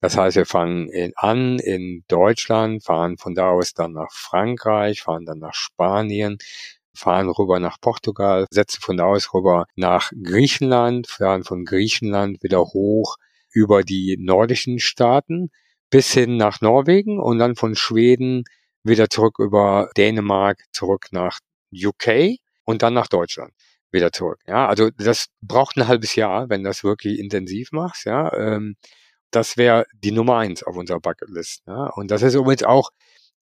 Das 0.00 0.16
heißt, 0.16 0.36
wir 0.36 0.46
fangen 0.46 0.88
in, 0.88 1.12
an 1.16 1.58
in 1.58 2.04
Deutschland, 2.08 2.82
fahren 2.82 3.18
von 3.18 3.34
da 3.34 3.50
aus 3.50 3.74
dann 3.74 3.92
nach 3.92 4.10
Frankreich, 4.10 5.02
fahren 5.02 5.26
dann 5.26 5.38
nach 5.38 5.54
Spanien, 5.54 6.38
fahren 6.94 7.28
rüber 7.28 7.60
nach 7.60 7.78
Portugal, 7.80 8.46
setzen 8.50 8.80
von 8.80 8.96
da 8.96 9.04
aus 9.04 9.34
rüber 9.34 9.66
nach 9.76 10.10
Griechenland, 10.22 11.06
fahren 11.08 11.44
von 11.44 11.64
Griechenland 11.64 12.42
wieder 12.42 12.60
hoch 12.60 13.16
über 13.52 13.82
die 13.82 14.16
nordischen 14.18 14.78
Staaten 14.78 15.50
bis 15.90 16.12
hin 16.12 16.36
nach 16.36 16.60
Norwegen 16.60 17.20
und 17.20 17.38
dann 17.38 17.54
von 17.54 17.74
Schweden 17.74 18.44
wieder 18.82 19.08
zurück 19.10 19.38
über 19.38 19.90
Dänemark, 19.96 20.64
zurück 20.72 21.08
nach 21.12 21.38
UK 21.72 22.38
und 22.64 22.82
dann 22.82 22.94
nach 22.94 23.08
Deutschland 23.08 23.52
wieder 23.92 24.10
zurück. 24.10 24.40
Ja, 24.46 24.66
also 24.66 24.90
das 24.90 25.26
braucht 25.42 25.76
ein 25.76 25.86
halbes 25.86 26.16
Jahr, 26.16 26.48
wenn 26.48 26.64
das 26.64 26.82
wirklich 26.82 27.18
intensiv 27.18 27.72
machst. 27.72 28.06
Ja, 28.06 28.32
ähm, 28.32 28.76
das 29.30 29.56
wäre 29.56 29.84
die 29.94 30.12
Nummer 30.12 30.38
eins 30.38 30.62
auf 30.62 30.76
unserer 30.76 31.00
Bucketlist. 31.00 31.62
Ja? 31.66 31.86
Und 31.94 32.10
das 32.10 32.22
ist 32.22 32.34
übrigens 32.34 32.62
auch 32.62 32.90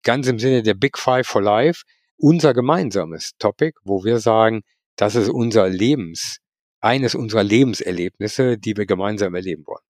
ganz 0.03 0.27
im 0.27 0.39
Sinne 0.39 0.63
der 0.63 0.73
Big 0.73 0.97
Five 0.97 1.27
for 1.27 1.41
Life 1.41 1.83
unser 2.17 2.53
gemeinsames 2.53 3.31
Topic, 3.39 3.77
wo 3.83 4.03
wir 4.03 4.19
sagen, 4.19 4.61
das 4.95 5.15
ist 5.15 5.29
unser 5.29 5.69
Lebens, 5.69 6.39
eines 6.81 7.15
unserer 7.15 7.43
Lebenserlebnisse, 7.43 8.57
die 8.57 8.75
wir 8.75 8.85
gemeinsam 8.85 9.35
erleben 9.35 9.65
wollen. 9.65 9.83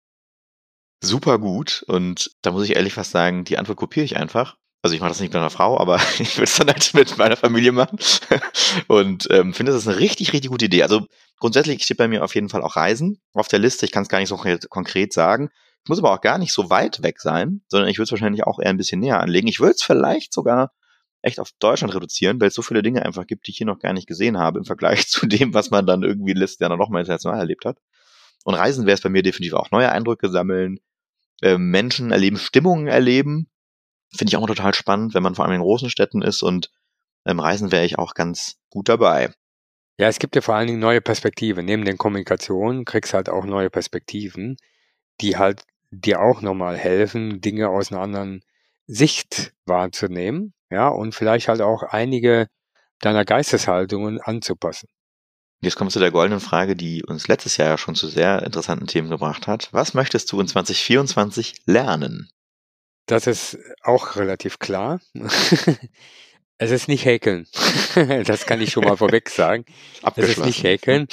Super 1.01 1.39
gut. 1.39 1.83
Und 1.87 2.31
da 2.41 2.51
muss 2.51 2.65
ich 2.65 2.75
ehrlich 2.75 2.93
fast 2.93 3.11
sagen, 3.11 3.45
die 3.45 3.57
Antwort 3.57 3.77
kopiere 3.77 4.05
ich 4.05 4.17
einfach. 4.17 4.57
Also 4.81 4.95
ich 4.95 5.01
mache 5.01 5.09
das 5.09 5.19
nicht 5.19 5.33
mit 5.33 5.39
einer 5.39 5.49
Frau, 5.49 5.77
aber 5.77 5.95
ich 6.19 6.37
würde 6.37 6.43
es 6.45 6.55
dann 6.55 6.67
halt 6.67 6.93
mit 6.93 7.17
meiner 7.17 7.35
Familie 7.35 7.71
machen. 7.71 7.99
Und 8.87 9.27
ähm, 9.31 9.53
finde, 9.53 9.71
das 9.71 9.81
ist 9.81 9.87
eine 9.87 9.99
richtig, 9.99 10.33
richtig 10.33 10.51
gute 10.51 10.65
Idee. 10.65 10.83
Also 10.83 11.05
grundsätzlich 11.39 11.83
steht 11.83 11.97
bei 11.97 12.07
mir 12.07 12.23
auf 12.23 12.35
jeden 12.35 12.49
Fall 12.49 12.63
auch 12.63 12.75
Reisen 12.75 13.21
auf 13.33 13.47
der 13.47 13.59
Liste. 13.59 13.85
Ich 13.85 13.91
kann 13.91 14.03
es 14.03 14.09
gar 14.09 14.19
nicht 14.19 14.29
so 14.29 14.37
konkret 14.37 15.13
sagen. 15.13 15.49
Ich 15.83 15.89
muss 15.89 15.99
aber 15.99 16.13
auch 16.13 16.21
gar 16.21 16.37
nicht 16.37 16.53
so 16.53 16.69
weit 16.69 17.03
weg 17.03 17.19
sein, 17.19 17.61
sondern 17.67 17.89
ich 17.89 17.97
würde 17.97 18.03
es 18.05 18.11
wahrscheinlich 18.11 18.43
auch 18.45 18.59
eher 18.59 18.69
ein 18.69 18.77
bisschen 18.77 18.99
näher 18.99 19.21
anlegen. 19.21 19.47
Ich 19.47 19.59
würde 19.59 19.75
es 19.75 19.83
vielleicht 19.83 20.33
sogar 20.33 20.71
echt 21.21 21.39
auf 21.39 21.51
Deutschland 21.59 21.93
reduzieren, 21.93 22.39
weil 22.39 22.49
es 22.49 22.53
so 22.53 22.61
viele 22.61 22.81
Dinge 22.81 23.05
einfach 23.05 23.27
gibt, 23.27 23.47
die 23.47 23.51
ich 23.51 23.57
hier 23.57 23.67
noch 23.67 23.79
gar 23.79 23.93
nicht 23.93 24.07
gesehen 24.07 24.37
habe 24.37 24.59
im 24.59 24.65
Vergleich 24.65 25.07
zu 25.09 25.25
dem, 25.25 25.53
was 25.53 25.71
man 25.71 25.85
dann 25.85 26.03
irgendwie 26.03 26.33
letztes 26.33 26.59
Jahr 26.59 26.75
noch 26.75 26.89
mal 26.89 26.99
international 26.99 27.39
erlebt 27.39 27.65
hat. 27.65 27.77
Und 28.45 28.55
Reisen 28.55 28.85
wäre 28.85 28.95
es 28.95 29.01
bei 29.01 29.09
mir 29.09 29.23
definitiv 29.23 29.53
auch 29.53 29.71
neue 29.71 29.91
Eindrücke 29.91 30.29
sammeln, 30.29 30.79
äh, 31.41 31.57
Menschen 31.57 32.11
erleben, 32.11 32.37
Stimmungen 32.37 32.87
erleben. 32.87 33.49
Finde 34.15 34.31
ich 34.31 34.37
auch 34.37 34.47
total 34.47 34.73
spannend, 34.73 35.13
wenn 35.13 35.23
man 35.23 35.35
vor 35.35 35.45
allem 35.45 35.55
in 35.55 35.61
großen 35.61 35.89
Städten 35.89 36.21
ist 36.21 36.41
und 36.41 36.71
ähm, 37.25 37.39
Reisen 37.39 37.71
wäre 37.71 37.85
ich 37.85 37.97
auch 37.97 38.13
ganz 38.13 38.57
gut 38.69 38.89
dabei. 38.89 39.31
Ja, 39.99 40.07
es 40.07 40.19
gibt 40.19 40.35
ja 40.35 40.41
vor 40.41 40.55
allen 40.55 40.67
Dingen 40.67 40.79
neue 40.79 41.01
Perspektiven. 41.01 41.65
Neben 41.65 41.83
den 41.83 41.97
Kommunikationen 41.97 42.85
kriegst 42.85 43.13
halt 43.13 43.29
auch 43.29 43.45
neue 43.45 43.69
Perspektiven, 43.69 44.57
die 45.21 45.37
halt 45.37 45.63
dir 45.91 46.21
auch 46.21 46.41
nochmal 46.41 46.77
helfen, 46.77 47.41
Dinge 47.41 47.69
aus 47.69 47.91
einer 47.91 48.01
anderen 48.01 48.41
Sicht 48.87 49.53
wahrzunehmen, 49.65 50.53
ja, 50.69 50.87
und 50.87 51.13
vielleicht 51.13 51.47
halt 51.47 51.61
auch 51.61 51.83
einige 51.83 52.47
deiner 52.99 53.25
Geisteshaltungen 53.25 54.19
anzupassen. 54.19 54.87
Jetzt 55.61 55.75
kommen 55.75 55.89
wir 55.89 55.93
zu 55.93 55.99
der 55.99 56.11
goldenen 56.11 56.39
Frage, 56.39 56.75
die 56.75 57.03
uns 57.03 57.27
letztes 57.27 57.57
Jahr 57.57 57.67
ja 57.67 57.77
schon 57.77 57.95
zu 57.95 58.07
sehr 58.07 58.43
interessanten 58.43 58.87
Themen 58.87 59.09
gebracht 59.09 59.47
hat. 59.47 59.67
Was 59.73 59.93
möchtest 59.93 60.31
du 60.31 60.39
in 60.39 60.47
2024 60.47 61.55
lernen? 61.65 62.29
Das 63.07 63.27
ist 63.27 63.57
auch 63.81 64.15
relativ 64.15 64.59
klar. 64.59 65.01
es 66.57 66.71
ist 66.71 66.87
nicht 66.87 67.03
häkeln. 67.03 67.47
das 68.25 68.45
kann 68.45 68.61
ich 68.61 68.71
schon 68.71 68.85
mal 68.85 68.95
vorweg 68.95 69.29
sagen. 69.29 69.65
Es 70.15 70.29
ist 70.29 70.45
nicht 70.45 70.63
häkeln. 70.63 71.07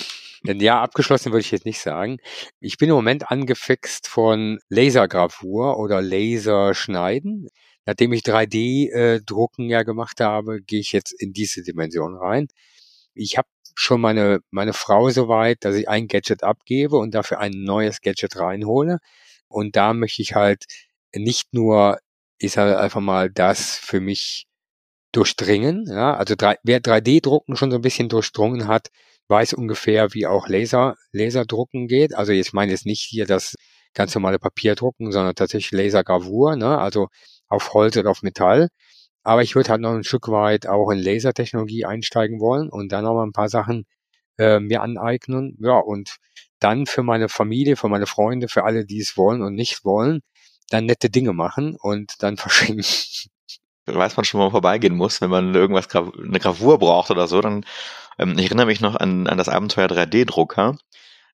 Ja, 0.45 0.81
abgeschlossen 0.81 1.33
würde 1.33 1.41
ich 1.41 1.51
jetzt 1.51 1.67
nicht 1.67 1.81
sagen. 1.81 2.19
Ich 2.61 2.77
bin 2.77 2.89
im 2.89 2.95
Moment 2.95 3.33
angefixt 3.33 4.07
von 4.07 4.61
Lasergravur 4.69 5.77
oder 5.79 6.01
Laserschneiden. 6.01 7.49
Nachdem 7.85 8.13
ich 8.13 8.23
3D-Drucken 8.23 9.69
äh, 9.71 9.73
ja 9.73 9.83
gemacht 9.83 10.21
habe, 10.21 10.61
gehe 10.61 10.81
ich 10.81 10.93
jetzt 10.93 11.13
in 11.13 11.33
diese 11.33 11.63
Dimension 11.63 12.17
rein. 12.17 12.47
Ich 13.15 13.39
habe 13.39 13.49
schon 13.77 14.01
meine, 14.01 14.41
meine 14.51 14.73
Frau 14.73 15.11
so 15.11 15.29
weit, 15.29 15.59
dass 15.65 15.77
ich 15.77 15.89
ein 15.89 16.09
Gadget 16.09 16.43
abgebe 16.43 16.97
und 16.97 17.15
dafür 17.15 17.39
ein 17.41 17.53
neues 17.53 18.01
Gadget 18.01 18.37
reinhole. 18.37 18.99
Und 19.49 19.77
da 19.77 19.95
möchte 19.95 20.23
ich 20.23 20.35
halt 20.35 20.65
nicht 21.15 21.53
nur, 21.55 21.99
ich 22.39 22.53
sage 22.53 22.79
einfach 22.79 23.01
mal, 23.01 23.31
das 23.31 23.77
für 23.77 24.01
mich 24.01 24.47
durchdringen. 25.13 25.87
Ja, 25.89 26.17
also 26.17 26.35
drei, 26.37 26.57
wer 26.65 26.81
3D-Drucken 26.81 27.57
schon 27.57 27.71
so 27.71 27.77
ein 27.79 27.83
bisschen 27.83 28.09
durchdrungen 28.09 28.69
hat, 28.69 28.89
weiß 29.29 29.55
ungefähr, 29.55 30.15
wie 30.15 30.27
auch 30.27 30.49
Laser, 30.49 30.97
Laserdrucken 31.13 31.89
geht. 31.89 32.15
Also 32.15 32.33
jetzt 32.33 32.55
meine 32.55 32.73
ich 32.75 32.85
nicht 32.85 33.03
hier 33.03 33.27
das 33.27 33.55
ganz 33.95 34.15
normale 34.15 34.39
Papierdrucken, 34.39 35.13
sondern 35.13 35.35
tatsächlich 35.35 35.73
Lasergravur, 35.73 36.57
ne? 36.57 36.79
also 36.79 37.09
auf 37.49 37.73
Holz 37.75 37.97
oder 37.97 38.11
auf 38.11 38.23
Metall. 38.23 38.69
Aber 39.27 39.43
ich 39.43 39.57
würde 39.57 39.71
halt 39.71 39.81
noch 39.81 39.93
ein 39.93 40.05
Stück 40.05 40.29
weit 40.29 40.69
auch 40.69 40.89
in 40.91 40.99
Lasertechnologie 40.99 41.85
einsteigen 41.85 42.39
wollen 42.39 42.69
und 42.69 42.93
dann 42.93 43.03
noch 43.03 43.15
mal 43.15 43.25
ein 43.27 43.33
paar 43.33 43.49
Sachen 43.49 43.85
äh, 44.39 44.61
mir 44.61 44.83
aneignen. 44.83 45.57
Ja, 45.61 45.79
und 45.79 46.19
dann 46.61 46.87
für 46.87 47.03
meine 47.03 47.29
Familie, 47.29 47.75
für 47.75 47.89
meine 47.89 48.07
Freunde, 48.07 48.47
für 48.47 48.63
alle, 48.63 48.87
die 48.87 49.01
es 49.01 49.17
wollen 49.17 49.43
und 49.43 49.55
nicht 49.55 49.85
wollen, 49.85 50.21
dann 50.71 50.87
nette 50.87 51.11
Dinge 51.11 51.33
machen 51.33 51.77
und 51.77 52.23
dann 52.23 52.37
verschenken 52.37 52.85
weiß 53.87 54.17
man 54.17 54.25
schon, 54.25 54.39
wo 54.39 54.45
man 54.45 54.51
vorbeigehen 54.53 54.97
muss, 54.97 55.21
wenn 55.21 55.31
man 55.31 55.55
irgendwas, 55.55 55.89
eine 55.95 56.41
Gravur 56.41 56.79
braucht 56.79 57.11
oder 57.11 57.29
so, 57.29 57.41
dann, 57.41 57.65
ähm, 58.19 58.39
ich 58.39 58.47
erinnere 58.47 58.67
mich 58.67 58.81
noch 58.81 58.97
an, 58.97 59.27
an 59.27 59.39
das 59.39 59.49
Abenteuer 59.49 59.87
3D-Drucker, 59.87 60.77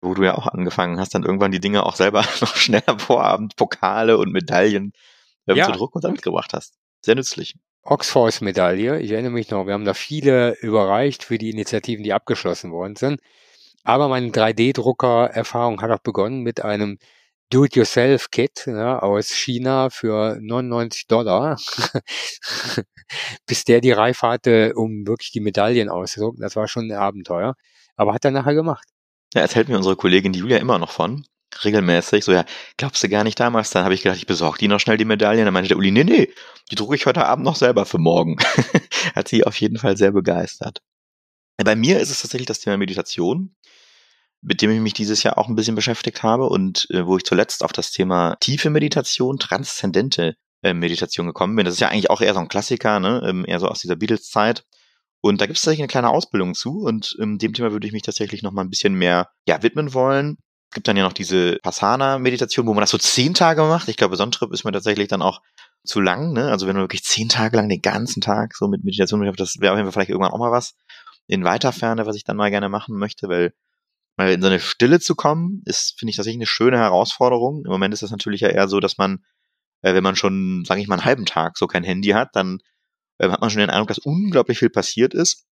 wo 0.03 0.15
du 0.15 0.23
ja 0.23 0.35
auch 0.35 0.47
angefangen 0.47 0.99
hast, 1.01 1.15
dann 1.15 1.25
irgendwann 1.25 1.53
die 1.53 1.61
Dinge 1.61 1.85
auch 1.87 1.97
selber 1.97 2.25
noch 2.41 2.57
schnell 2.57 2.83
am 2.87 2.99
Vorabend 2.99 3.57
Pokale 3.57 4.19
und 4.19 4.33
Medaillen 4.33 4.93
ähm, 5.47 5.57
ja. 5.57 5.67
zu 5.67 5.73
drucken 5.73 5.97
und 5.97 6.05
dann 6.05 6.13
mitgebracht 6.13 6.53
hast. 6.53 6.75
Sehr 7.03 7.15
nützlich. 7.15 7.57
Oxford-Medaille, 7.85 9.01
ich 9.01 9.11
erinnere 9.11 9.33
mich 9.33 9.51
noch, 9.51 9.67
wir 9.67 9.75
haben 9.75 9.85
da 9.85 9.95
viele 9.95 10.57
überreicht 10.61 11.25
für 11.25 11.39
die 11.39 11.51
Initiativen, 11.51 12.05
die 12.05 12.13
abgeschlossen 12.13 12.71
worden 12.71 12.97
sind. 12.97 13.21
Aber 13.85 14.09
meine 14.09 14.29
3D-Drucker-Erfahrung 14.29 15.83
hat 15.83 15.91
auch 15.91 15.99
begonnen 15.99 16.43
mit 16.43 16.65
einem 16.65 16.99
Do-it-yourself-Kit 17.51 18.65
ja, 18.67 19.01
aus 19.01 19.29
China 19.31 19.91
für 19.91 20.39
99 20.41 21.07
Dollar, 21.07 21.59
bis 23.47 23.65
der 23.65 23.81
die 23.81 23.93
Reife 23.93 24.29
hatte, 24.29 24.73
um 24.75 25.07
wirklich 25.07 25.33
die 25.33 25.41
Medaillen 25.41 25.89
auszudrucken. 25.89 26.41
Das 26.41 26.57
war 26.57 26.69
schon 26.69 26.91
ein 26.91 26.97
Abenteuer, 26.97 27.55
aber 27.97 28.15
hat 28.15 28.25
er 28.25 28.31
nachher 28.31 28.55
gemacht. 28.55 28.89
Ja, 29.35 29.43
erzählt 29.43 29.69
mir 29.69 29.77
unsere 29.77 29.97
Kollegin 29.97 30.33
Julia 30.33 30.59
immer 30.59 30.79
noch 30.79 30.93
von, 30.93 31.27
regelmäßig, 31.65 32.25
so 32.25 32.33
ja, 32.33 32.45
glaubst 32.77 33.03
du 33.03 33.09
gar 33.09 33.25
nicht 33.25 33.39
damals, 33.39 33.71
dann 33.71 33.85
habe 33.85 33.95
ich 33.95 34.03
gedacht, 34.03 34.19
ich 34.19 34.27
besorge 34.27 34.59
die 34.59 34.69
noch 34.69 34.81
schnell 34.81 34.97
die 34.97 35.05
Medaillen, 35.05 35.45
dann 35.45 35.55
meinte 35.55 35.69
der 35.69 35.77
Uli, 35.77 35.91
nee, 35.91 36.05
nee, 36.05 36.33
die 36.71 36.75
drucke 36.75 36.95
ich 36.95 37.07
heute 37.07 37.27
Abend 37.27 37.45
noch 37.45 37.57
selber 37.57 37.87
für 37.87 37.99
morgen. 37.99 38.37
hat 39.15 39.29
sie 39.29 39.45
auf 39.45 39.61
jeden 39.61 39.79
Fall 39.79 39.97
sehr 39.97 40.13
begeistert. 40.13 40.81
Bei 41.63 41.77
mir 41.77 42.01
ist 42.01 42.11
es 42.11 42.23
tatsächlich 42.23 42.47
das 42.47 42.61
Thema 42.61 42.77
Meditation 42.77 43.55
mit 44.43 44.61
dem 44.61 44.71
ich 44.71 44.81
mich 44.81 44.93
dieses 44.93 45.23
Jahr 45.23 45.39
auch 45.39 45.49
ein 45.49 45.55
bisschen 45.55 45.77
beschäftigt 45.77 46.23
habe 46.23 46.49
und 46.49 46.89
äh, 46.91 47.07
wo 47.07 47.17
ich 47.17 47.25
zuletzt 47.25 47.65
auf 47.65 47.73
das 47.73 47.93
Thema 47.93 48.37
tiefe 48.41 48.71
Meditation, 48.71 49.39
transzendente 49.39 50.35
äh, 50.63 50.75
Meditation 50.75 51.29
gekommen 51.29 51.55
bin. 51.55 51.65
Das 51.65 51.75
ist 51.75 51.81
ja 51.81 51.89
eigentlich 51.89 52.11
auch 52.11 52.21
eher 52.21 52.35
so 52.35 52.41
ein 52.41 52.49
Klassiker, 52.49 52.99
ne? 52.99 53.23
ähm, 53.25 53.45
eher 53.47 53.61
so 53.61 53.69
aus 53.69 53.81
dieser 53.81 53.97
Beatles-Zeit. 53.97 54.65
Und 55.21 55.41
da 55.41 55.47
gibt 55.47 55.59
es 55.59 55.63
tatsächlich 55.63 55.83
eine 55.83 55.89
kleine 55.89 56.11
Ausbildung 56.11 56.55
zu 56.55 56.81
und 56.81 57.17
ähm, 57.21 57.39
dem 57.39 57.53
Thema 57.53 57.71
würde 57.71 57.87
ich 57.87 57.93
mich 57.93 58.03
tatsächlich 58.03 58.43
noch 58.43 58.51
mal 58.51 58.63
ein 58.63 58.71
bisschen 58.71 58.95
mehr 58.95 59.29
ja, 59.47 59.63
widmen 59.63 59.95
wollen. 59.95 60.39
Es 60.73 60.75
gibt 60.75 60.89
dann 60.89 60.97
ja 60.97 61.03
noch 61.03 61.13
diese 61.13 61.59
Passana-Meditation, 61.63 62.67
wo 62.67 62.73
man 62.73 62.81
das 62.81 62.89
so 62.89 62.97
zehn 62.97 63.35
Tage 63.35 63.61
macht. 63.61 63.89
Ich 63.89 63.99
glaube, 63.99 64.17
Sonnentrip 64.17 64.51
ist 64.55 64.65
mir 64.65 64.73
tatsächlich 64.73 65.07
dann 65.07 65.21
auch 65.21 65.43
zu 65.85 66.01
lang. 66.01 66.33
Ne? 66.33 66.51
Also 66.51 66.67
wenn 66.67 66.75
man 66.75 66.85
wirklich 66.85 67.05
zehn 67.05 67.29
Tage 67.29 67.59
lang 67.59 67.69
den 67.69 67.83
ganzen 67.83 68.23
Tag 68.23 68.57
so 68.57 68.69
mit 68.69 68.83
Meditation, 68.83 69.23
das 69.37 69.61
wäre 69.61 69.75
auf 69.75 69.77
jeden 69.77 69.85
Fall 69.85 69.93
vielleicht 69.93 70.09
irgendwann 70.09 70.33
auch 70.33 70.39
mal 70.39 70.51
was 70.51 70.75
in 71.27 71.45
weiter 71.45 71.73
Ferne, 71.73 72.07
was 72.07 72.17
ich 72.17 72.25
dann 72.25 72.39
mal 72.39 72.49
gerne 72.49 72.71
machen 72.71 72.97
möchte, 72.97 73.29
weil 73.29 73.53
mal 74.17 74.33
in 74.33 74.41
so 74.41 74.49
eine 74.49 74.61
Stille 74.61 74.99
zu 74.99 75.15
kommen, 75.15 75.61
ist, 75.67 75.99
finde 75.99 76.09
ich, 76.09 76.17
tatsächlich 76.17 76.39
eine 76.39 76.47
schöne 76.47 76.79
Herausforderung. 76.79 77.67
Im 77.67 77.71
Moment 77.71 77.93
ist 77.93 78.03
das 78.03 78.11
natürlich 78.11 78.41
ja 78.41 78.49
eher 78.49 78.67
so, 78.67 78.81
dass 78.81 78.97
man, 78.97 79.23
äh, 79.83 79.93
wenn 79.93 80.03
man 80.03 80.17
schon, 80.17 80.65
sage 80.65 80.81
ich 80.81 80.89
mal, 80.89 80.95
einen 80.95 81.05
halben 81.05 81.27
Tag 81.27 81.59
so 81.59 81.67
kein 81.67 81.85
Handy 81.85 82.13
hat, 82.13 82.31
dann 82.33 82.61
äh, 83.19 83.29
hat 83.29 83.43
man 83.43 83.51
schon 83.51 83.61
den 83.61 83.69
Eindruck, 83.69 83.89
dass 83.89 83.99
unglaublich 83.99 84.59
viel 84.59 84.71
passiert 84.71 85.13
ist. 85.13 85.45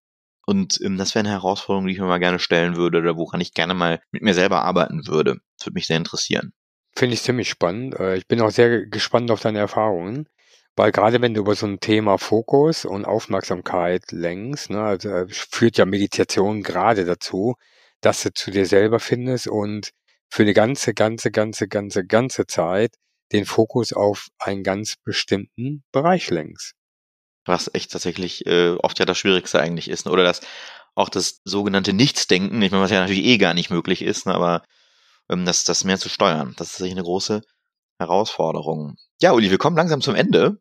Und 0.51 0.81
ähm, 0.83 0.99
das 0.99 1.15
wäre 1.15 1.21
eine 1.21 1.31
Herausforderung, 1.31 1.87
die 1.87 1.93
ich 1.93 2.01
mir 2.01 2.07
mal 2.07 2.19
gerne 2.19 2.41
stellen 2.41 2.75
würde 2.75 2.99
oder 2.99 3.17
woran 3.17 3.41
ich 3.41 3.55
gerne 3.55 3.73
mal 3.73 4.03
mit 4.11 4.23
mir 4.23 4.35
selber 4.35 4.63
arbeiten 4.63 5.07
würde. 5.07 5.37
Das 5.57 5.69
würde 5.69 5.75
mich 5.75 5.87
sehr 5.87 5.97
interessieren. 5.97 6.53
Finde 6.93 7.15
ich 7.15 7.23
ziemlich 7.23 7.49
spannend. 7.49 7.95
Äh, 8.01 8.17
ich 8.17 8.27
bin 8.27 8.41
auch 8.41 8.51
sehr 8.51 8.87
gespannt 8.87 9.31
auf 9.31 9.41
deine 9.41 9.61
Erfahrungen. 9.61 10.29
Weil 10.75 10.91
gerade 10.91 11.23
wenn 11.23 11.35
du 11.35 11.43
über 11.43 11.55
so 11.55 11.67
ein 11.67 11.79
Thema 11.79 12.19
Fokus 12.19 12.85
und 12.85 13.05
Aufmerksamkeit 13.05 14.11
lenkst, 14.11 14.71
ne, 14.71 14.83
also 14.83 15.09
äh, 15.11 15.27
führt 15.29 15.79
ja 15.79 15.85
Meditation 15.85 16.65
gerade 16.65 17.05
dazu, 17.05 17.55
dass 18.01 18.25
du 18.25 18.33
zu 18.33 18.51
dir 18.51 18.67
selber 18.67 18.99
findest 18.99 19.47
und 19.47 19.91
für 20.31 20.43
eine 20.43 20.53
ganze, 20.53 20.95
ganze, 20.95 21.31
ganze, 21.31 21.69
ganze, 21.69 22.05
ganze 22.05 22.47
Zeit 22.49 22.97
den 23.31 23.45
Fokus 23.45 23.93
auf 23.93 24.27
einen 24.41 24.65
ganz 24.65 24.97
bestimmten 25.05 25.85
Bereich 25.93 26.29
lenkst. 26.29 26.75
Was 27.47 27.71
echt 27.73 27.91
tatsächlich 27.91 28.47
äh, 28.47 28.71
oft 28.83 28.99
ja 28.99 29.05
das 29.05 29.19
Schwierigste 29.19 29.61
eigentlich 29.61 29.89
ist. 29.89 30.07
Ne? 30.07 30.13
Oder 30.13 30.25
das 30.25 30.41
auch 30.95 31.09
das 31.09 31.41
sogenannte 31.45 31.93
Nichtsdenken, 31.93 32.61
ich 32.63 32.71
meine, 32.71 32.83
was 32.83 32.91
ja 32.91 33.01
natürlich 33.01 33.25
eh 33.25 33.39
gar 33.39 33.55
nicht 33.55 33.71
möglich 33.71 34.03
ist, 34.03 34.27
ne? 34.27 34.35
aber 34.35 34.63
ähm, 35.31 35.45
das, 35.45 35.65
das 35.65 35.85
mehr 35.85 35.99
zu 35.99 36.09
steuern, 36.09 36.55
das 36.57 36.69
ist 36.69 36.73
tatsächlich 36.75 36.97
eine 36.97 37.05
große 37.05 37.43
Herausforderung. 37.99 38.97
Ja, 39.21 39.33
Uli, 39.33 39.51
wir 39.51 39.59
kommen 39.59 39.77
langsam 39.77 40.01
zum 40.01 40.15
Ende. 40.15 40.61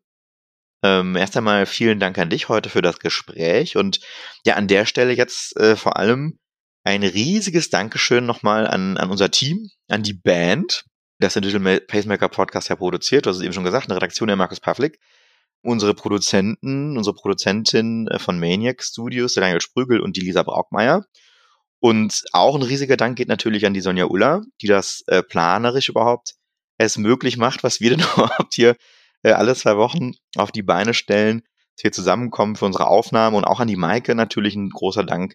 Ähm, 0.82 1.16
erst 1.16 1.36
einmal 1.36 1.66
vielen 1.66 2.00
Dank 2.00 2.16
an 2.18 2.30
dich 2.30 2.48
heute 2.48 2.70
für 2.70 2.80
das 2.80 3.00
Gespräch 3.00 3.76
und 3.76 4.00
ja, 4.46 4.54
an 4.54 4.66
der 4.66 4.86
Stelle 4.86 5.12
jetzt 5.12 5.56
äh, 5.58 5.76
vor 5.76 5.98
allem 5.98 6.38
ein 6.84 7.02
riesiges 7.02 7.68
Dankeschön 7.68 8.24
nochmal 8.24 8.66
an, 8.66 8.96
an 8.96 9.10
unser 9.10 9.30
Team, 9.30 9.68
an 9.88 10.02
die 10.02 10.14
Band, 10.14 10.84
das 11.18 11.34
den 11.34 11.42
Digital 11.42 11.80
Pacemaker 11.80 12.28
Podcast 12.28 12.70
ja 12.70 12.76
produziert. 12.76 13.26
Du 13.26 13.30
hast 13.30 13.36
es 13.36 13.42
eben 13.42 13.52
schon 13.52 13.64
gesagt, 13.64 13.88
eine 13.88 13.96
Redaktion 13.96 14.28
der 14.28 14.36
Markus 14.36 14.60
Pavlik. 14.60 14.98
Unsere 15.62 15.94
Produzenten, 15.94 16.96
unsere 16.96 17.14
Produzentin 17.14 18.08
äh, 18.08 18.18
von 18.18 18.38
Maniac 18.38 18.82
Studios, 18.82 19.34
der 19.34 19.42
Daniel 19.42 19.60
Sprügel 19.60 20.00
und 20.00 20.16
die 20.16 20.22
Lisa 20.22 20.42
Braukmeier. 20.42 21.04
Und 21.80 22.24
auch 22.32 22.54
ein 22.54 22.62
riesiger 22.62 22.96
Dank 22.96 23.16
geht 23.16 23.28
natürlich 23.28 23.66
an 23.66 23.74
die 23.74 23.80
Sonja 23.80 24.06
Uller, 24.06 24.42
die 24.60 24.66
das 24.66 25.02
äh, 25.06 25.22
planerisch 25.22 25.88
überhaupt 25.88 26.34
es 26.78 26.96
möglich 26.96 27.36
macht, 27.36 27.62
was 27.62 27.80
wir 27.80 27.90
denn 27.90 28.00
überhaupt 28.16 28.54
hier 28.54 28.76
äh, 29.22 29.32
alle 29.32 29.54
zwei 29.54 29.76
Wochen 29.76 30.12
auf 30.36 30.52
die 30.52 30.62
Beine 30.62 30.94
stellen, 30.94 31.42
dass 31.76 31.84
wir 31.84 31.92
zusammenkommen 31.92 32.56
für 32.56 32.66
unsere 32.66 32.86
Aufnahme 32.86 33.36
und 33.36 33.44
auch 33.44 33.60
an 33.60 33.68
die 33.68 33.76
Maike 33.76 34.14
natürlich 34.14 34.54
ein 34.54 34.70
großer 34.70 35.04
Dank 35.04 35.34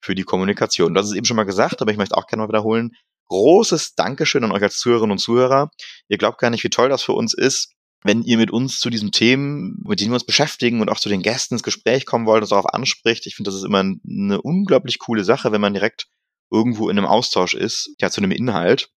für 0.00 0.14
die 0.14 0.24
Kommunikation. 0.24 0.94
Das 0.94 1.06
ist 1.06 1.14
eben 1.14 1.26
schon 1.26 1.36
mal 1.36 1.44
gesagt, 1.44 1.82
aber 1.82 1.90
ich 1.90 1.96
möchte 1.96 2.16
auch 2.16 2.26
gerne 2.26 2.42
mal 2.42 2.48
wiederholen. 2.48 2.92
Großes 3.28 3.94
Dankeschön 3.94 4.44
an 4.44 4.52
euch 4.52 4.62
als 4.62 4.78
Zuhörerinnen 4.78 5.12
und 5.12 5.18
Zuhörer. 5.18 5.70
Ihr 6.08 6.18
glaubt 6.18 6.38
gar 6.38 6.50
nicht, 6.50 6.62
wie 6.62 6.70
toll 6.70 6.88
das 6.88 7.02
für 7.02 7.12
uns 7.12 7.34
ist, 7.34 7.72
wenn 8.06 8.22
ihr 8.22 8.38
mit 8.38 8.50
uns 8.50 8.78
zu 8.80 8.90
diesen 8.90 9.12
Themen, 9.12 9.82
mit 9.84 10.00
denen 10.00 10.10
wir 10.10 10.16
uns 10.16 10.26
beschäftigen 10.26 10.80
und 10.80 10.88
auch 10.88 11.00
zu 11.00 11.08
den 11.08 11.22
Gästen 11.22 11.54
ins 11.54 11.62
Gespräch 11.62 12.06
kommen 12.06 12.26
wollt 12.26 12.42
und 12.42 12.52
darauf 12.52 12.72
anspricht. 12.72 13.26
Ich 13.26 13.34
finde, 13.34 13.50
das 13.50 13.58
ist 13.58 13.64
immer 13.64 13.80
eine 13.80 14.40
unglaublich 14.40 14.98
coole 14.98 15.24
Sache, 15.24 15.52
wenn 15.52 15.60
man 15.60 15.74
direkt 15.74 16.06
irgendwo 16.50 16.88
in 16.88 16.98
einem 16.98 17.06
Austausch 17.06 17.54
ist, 17.54 17.90
ja, 18.00 18.10
zu 18.10 18.20
einem 18.20 18.30
Inhalt. 18.30 18.90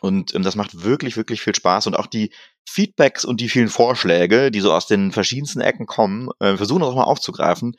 Und 0.00 0.34
ähm, 0.34 0.42
das 0.42 0.56
macht 0.56 0.82
wirklich, 0.82 1.16
wirklich 1.16 1.40
viel 1.40 1.54
Spaß. 1.54 1.86
Und 1.86 1.96
auch 1.96 2.06
die 2.06 2.32
Feedbacks 2.68 3.24
und 3.24 3.40
die 3.40 3.48
vielen 3.48 3.68
Vorschläge, 3.68 4.50
die 4.50 4.60
so 4.60 4.72
aus 4.72 4.86
den 4.86 5.12
verschiedensten 5.12 5.60
Ecken 5.60 5.86
kommen, 5.86 6.28
äh, 6.40 6.56
versuchen 6.56 6.80
das 6.80 6.90
auch 6.90 6.96
mal 6.96 7.04
aufzugreifen, 7.04 7.76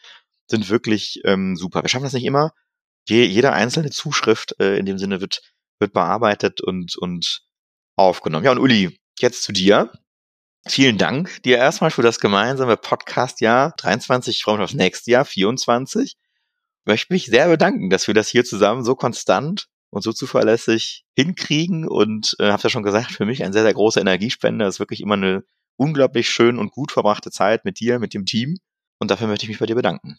sind 0.50 0.70
wirklich 0.70 1.22
ähm, 1.26 1.56
super. 1.56 1.84
Wir 1.84 1.90
schaffen 1.90 2.06
das 2.06 2.14
nicht 2.14 2.26
immer. 2.26 2.54
Je, 3.08 3.26
jede 3.26 3.54
einzelne 3.54 3.90
Zuschrift 3.90 4.56
äh, 4.60 4.78
in 4.78 4.86
dem 4.86 4.98
Sinne 4.98 5.22
wird, 5.22 5.42
wird 5.80 5.94
bearbeitet 5.94 6.62
und, 6.62 6.98
und 6.98 7.42
aufgenommen. 7.96 8.46
Ja, 8.46 8.52
und 8.52 8.60
Uli, 8.60 9.00
jetzt 9.20 9.44
zu 9.44 9.52
dir. 9.52 9.92
Vielen 10.70 10.98
Dank 10.98 11.42
dir 11.44 11.58
erstmal 11.58 11.92
für 11.92 12.02
das 12.02 12.20
gemeinsame 12.20 12.78
Podcast-Jahr 12.78 13.74
23. 13.78 14.36
Ich 14.36 14.44
freue 14.44 14.58
mich 14.58 14.66
aufs 14.66 14.74
nächste 14.74 15.12
Jahr, 15.12 15.26
24. 15.26 16.12
Ich 16.12 16.18
möchte 16.86 17.14
mich 17.14 17.26
sehr 17.28 17.48
bedanken, 17.48 17.90
dass 17.90 18.08
wir 18.08 18.14
das 18.14 18.28
hier 18.28 18.44
zusammen 18.44 18.84
so 18.84 18.96
konstant 18.96 19.68
und 19.90 20.04
so 20.04 20.12
zuverlässig 20.12 21.06
hinkriegen 21.16 21.88
und 21.88 22.36
äh, 22.40 22.52
habe 22.52 22.64
ja 22.64 22.70
schon 22.70 22.84
gesagt, 22.84 23.12
für 23.12 23.26
mich 23.26 23.44
ein 23.44 23.54
sehr, 23.54 23.64
sehr 23.64 23.74
großer 23.74 24.02
Energiespender. 24.02 24.66
Das 24.66 24.76
ist 24.76 24.80
wirklich 24.80 25.02
immer 25.02 25.16
eine 25.16 25.44
unglaublich 25.78 26.30
schön 26.30 26.60
und 26.60 26.72
gut 26.72 26.92
verbrachte 26.92 27.32
Zeit 27.32 27.64
mit 27.64 27.80
dir, 27.80 28.00
mit 28.00 28.14
dem 28.14 28.26
Team 28.26 28.58
und 29.00 29.10
dafür 29.10 29.28
möchte 29.28 29.46
ich 29.46 29.50
mich 29.50 29.60
bei 29.60 29.66
dir 29.66 29.76
bedanken. 29.76 30.18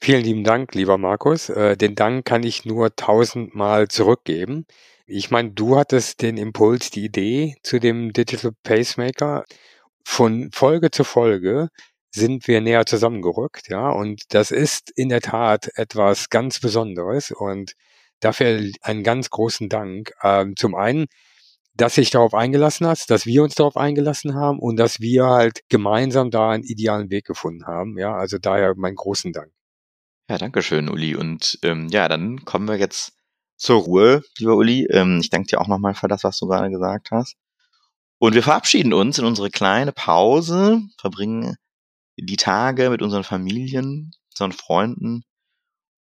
Vielen 0.00 0.24
lieben 0.24 0.44
Dank, 0.44 0.74
lieber 0.74 0.98
Markus. 0.98 1.48
Äh, 1.48 1.76
den 1.76 1.94
Dank 1.94 2.24
kann 2.24 2.42
ich 2.42 2.64
nur 2.64 2.94
tausendmal 2.96 3.88
zurückgeben. 3.88 4.66
Ich 5.06 5.30
meine, 5.30 5.52
du 5.52 5.76
hattest 5.76 6.20
den 6.22 6.36
Impuls, 6.36 6.90
die 6.90 7.04
Idee 7.04 7.56
zu 7.62 7.78
dem 7.78 8.12
Digital 8.12 8.52
Pacemaker. 8.62 9.44
Von 10.04 10.50
Folge 10.52 10.90
zu 10.90 11.04
Folge 11.04 11.68
sind 12.14 12.46
wir 12.46 12.60
näher 12.60 12.86
zusammengerückt, 12.86 13.68
ja, 13.68 13.90
und 13.90 14.22
das 14.34 14.50
ist 14.52 14.90
in 14.94 15.08
der 15.08 15.20
Tat 15.20 15.70
etwas 15.74 16.30
ganz 16.30 16.60
Besonderes 16.60 17.32
und 17.32 17.72
dafür 18.20 18.70
einen 18.82 19.02
ganz 19.02 19.30
großen 19.30 19.68
Dank. 19.68 20.12
Ähm, 20.22 20.54
zum 20.56 20.74
einen, 20.74 21.06
dass 21.74 21.96
sich 21.96 22.10
darauf 22.10 22.34
eingelassen 22.34 22.86
hast, 22.86 23.10
dass 23.10 23.26
wir 23.26 23.42
uns 23.42 23.56
darauf 23.56 23.76
eingelassen 23.76 24.34
haben 24.34 24.60
und 24.60 24.76
dass 24.76 25.00
wir 25.00 25.26
halt 25.26 25.60
gemeinsam 25.68 26.30
da 26.30 26.50
einen 26.50 26.62
idealen 26.62 27.10
Weg 27.10 27.26
gefunden 27.26 27.66
haben. 27.66 27.98
Ja, 27.98 28.14
also 28.14 28.38
daher 28.38 28.74
meinen 28.76 28.96
großen 28.96 29.32
Dank. 29.32 29.52
Ja, 30.30 30.38
danke 30.38 30.62
schön, 30.62 30.88
Uli. 30.88 31.16
Und 31.16 31.58
ähm, 31.62 31.88
ja, 31.88 32.08
dann 32.08 32.44
kommen 32.44 32.68
wir 32.68 32.76
jetzt 32.76 33.12
zur 33.56 33.82
Ruhe, 33.82 34.22
lieber 34.38 34.56
Uli. 34.56 34.86
Ähm, 34.90 35.18
ich 35.20 35.30
danke 35.30 35.48
dir 35.48 35.60
auch 35.60 35.68
nochmal 35.68 35.94
für 35.94 36.08
das, 36.08 36.24
was 36.24 36.38
du 36.38 36.46
gerade 36.46 36.70
gesagt 36.70 37.10
hast. 37.10 37.36
Und 38.18 38.34
wir 38.34 38.42
verabschieden 38.42 38.92
uns 38.92 39.18
in 39.18 39.24
unsere 39.24 39.50
kleine 39.50 39.92
Pause, 39.92 40.82
verbringen 40.98 41.56
die 42.16 42.36
Tage 42.36 42.90
mit 42.90 43.02
unseren 43.02 43.24
Familien, 43.24 44.12
unseren 44.32 44.52
Freunden 44.52 45.24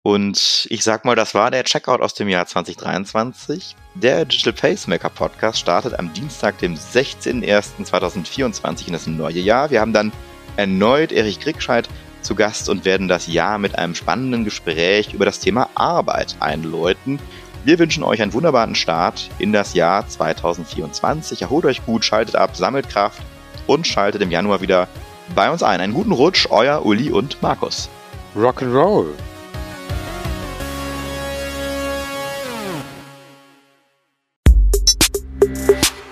und 0.05 0.67
ich 0.69 0.83
sag 0.83 1.05
mal, 1.05 1.15
das 1.15 1.33
war 1.33 1.49
der 1.49 1.63
Checkout 1.63 2.01
aus 2.01 2.13
dem 2.13 2.27
Jahr 2.27 2.45
2023. 2.45 3.77
Der 3.95 4.25
Digital 4.25 4.51
Pacemaker 4.51 5.09
Podcast 5.09 5.59
startet 5.59 5.97
am 5.97 6.11
Dienstag, 6.11 6.57
dem 6.57 6.75
16.01.2024 6.75 8.87
in 8.87 8.93
das 8.93 9.07
neue 9.07 9.39
Jahr. 9.39 9.71
Wir 9.71 9.79
haben 9.79 9.93
dann 9.93 10.11
erneut 10.57 11.13
Erich 11.13 11.39
Kriegscheid 11.39 11.87
zu 12.21 12.35
Gast 12.35 12.67
und 12.67 12.83
werden 12.83 13.07
das 13.07 13.27
Jahr 13.27 13.57
mit 13.59 13.79
einem 13.79 13.95
spannenden 13.95 14.43
Gespräch 14.43 15.13
über 15.13 15.23
das 15.23 15.39
Thema 15.39 15.69
Arbeit 15.75 16.35
einläuten. 16.41 17.17
Wir 17.65 17.79
wünschen 17.79 18.03
euch 18.03 18.21
einen 18.21 18.33
wunderbaren 18.33 18.75
Start 18.75 19.29
in 19.39 19.53
das 19.53 19.73
Jahr 19.73 20.05
2024. 20.05 21.43
Erholt 21.43 21.63
euch 21.63 21.85
gut, 21.85 22.03
schaltet 22.03 22.35
ab, 22.35 22.57
sammelt 22.57 22.89
Kraft 22.89 23.21
und 23.67 23.87
schaltet 23.87 24.21
im 24.21 24.31
Januar 24.31 24.59
wieder 24.59 24.89
bei 25.33 25.49
uns 25.49 25.63
ein. 25.63 25.79
Einen 25.79 25.93
guten 25.93 26.11
Rutsch, 26.11 26.47
euer 26.49 26.85
Uli 26.85 27.09
und 27.09 27.41
Markus. 27.41 27.87
Rock'n'Roll. 28.35 29.05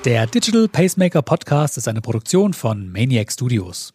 Der 0.05 0.27
Digital 0.27 0.69
Pacemaker 0.69 1.21
Podcast 1.21 1.77
ist 1.77 1.89
eine 1.89 1.99
Produktion 1.99 2.53
von 2.53 2.89
Maniac 2.89 3.29
Studios. 3.29 3.93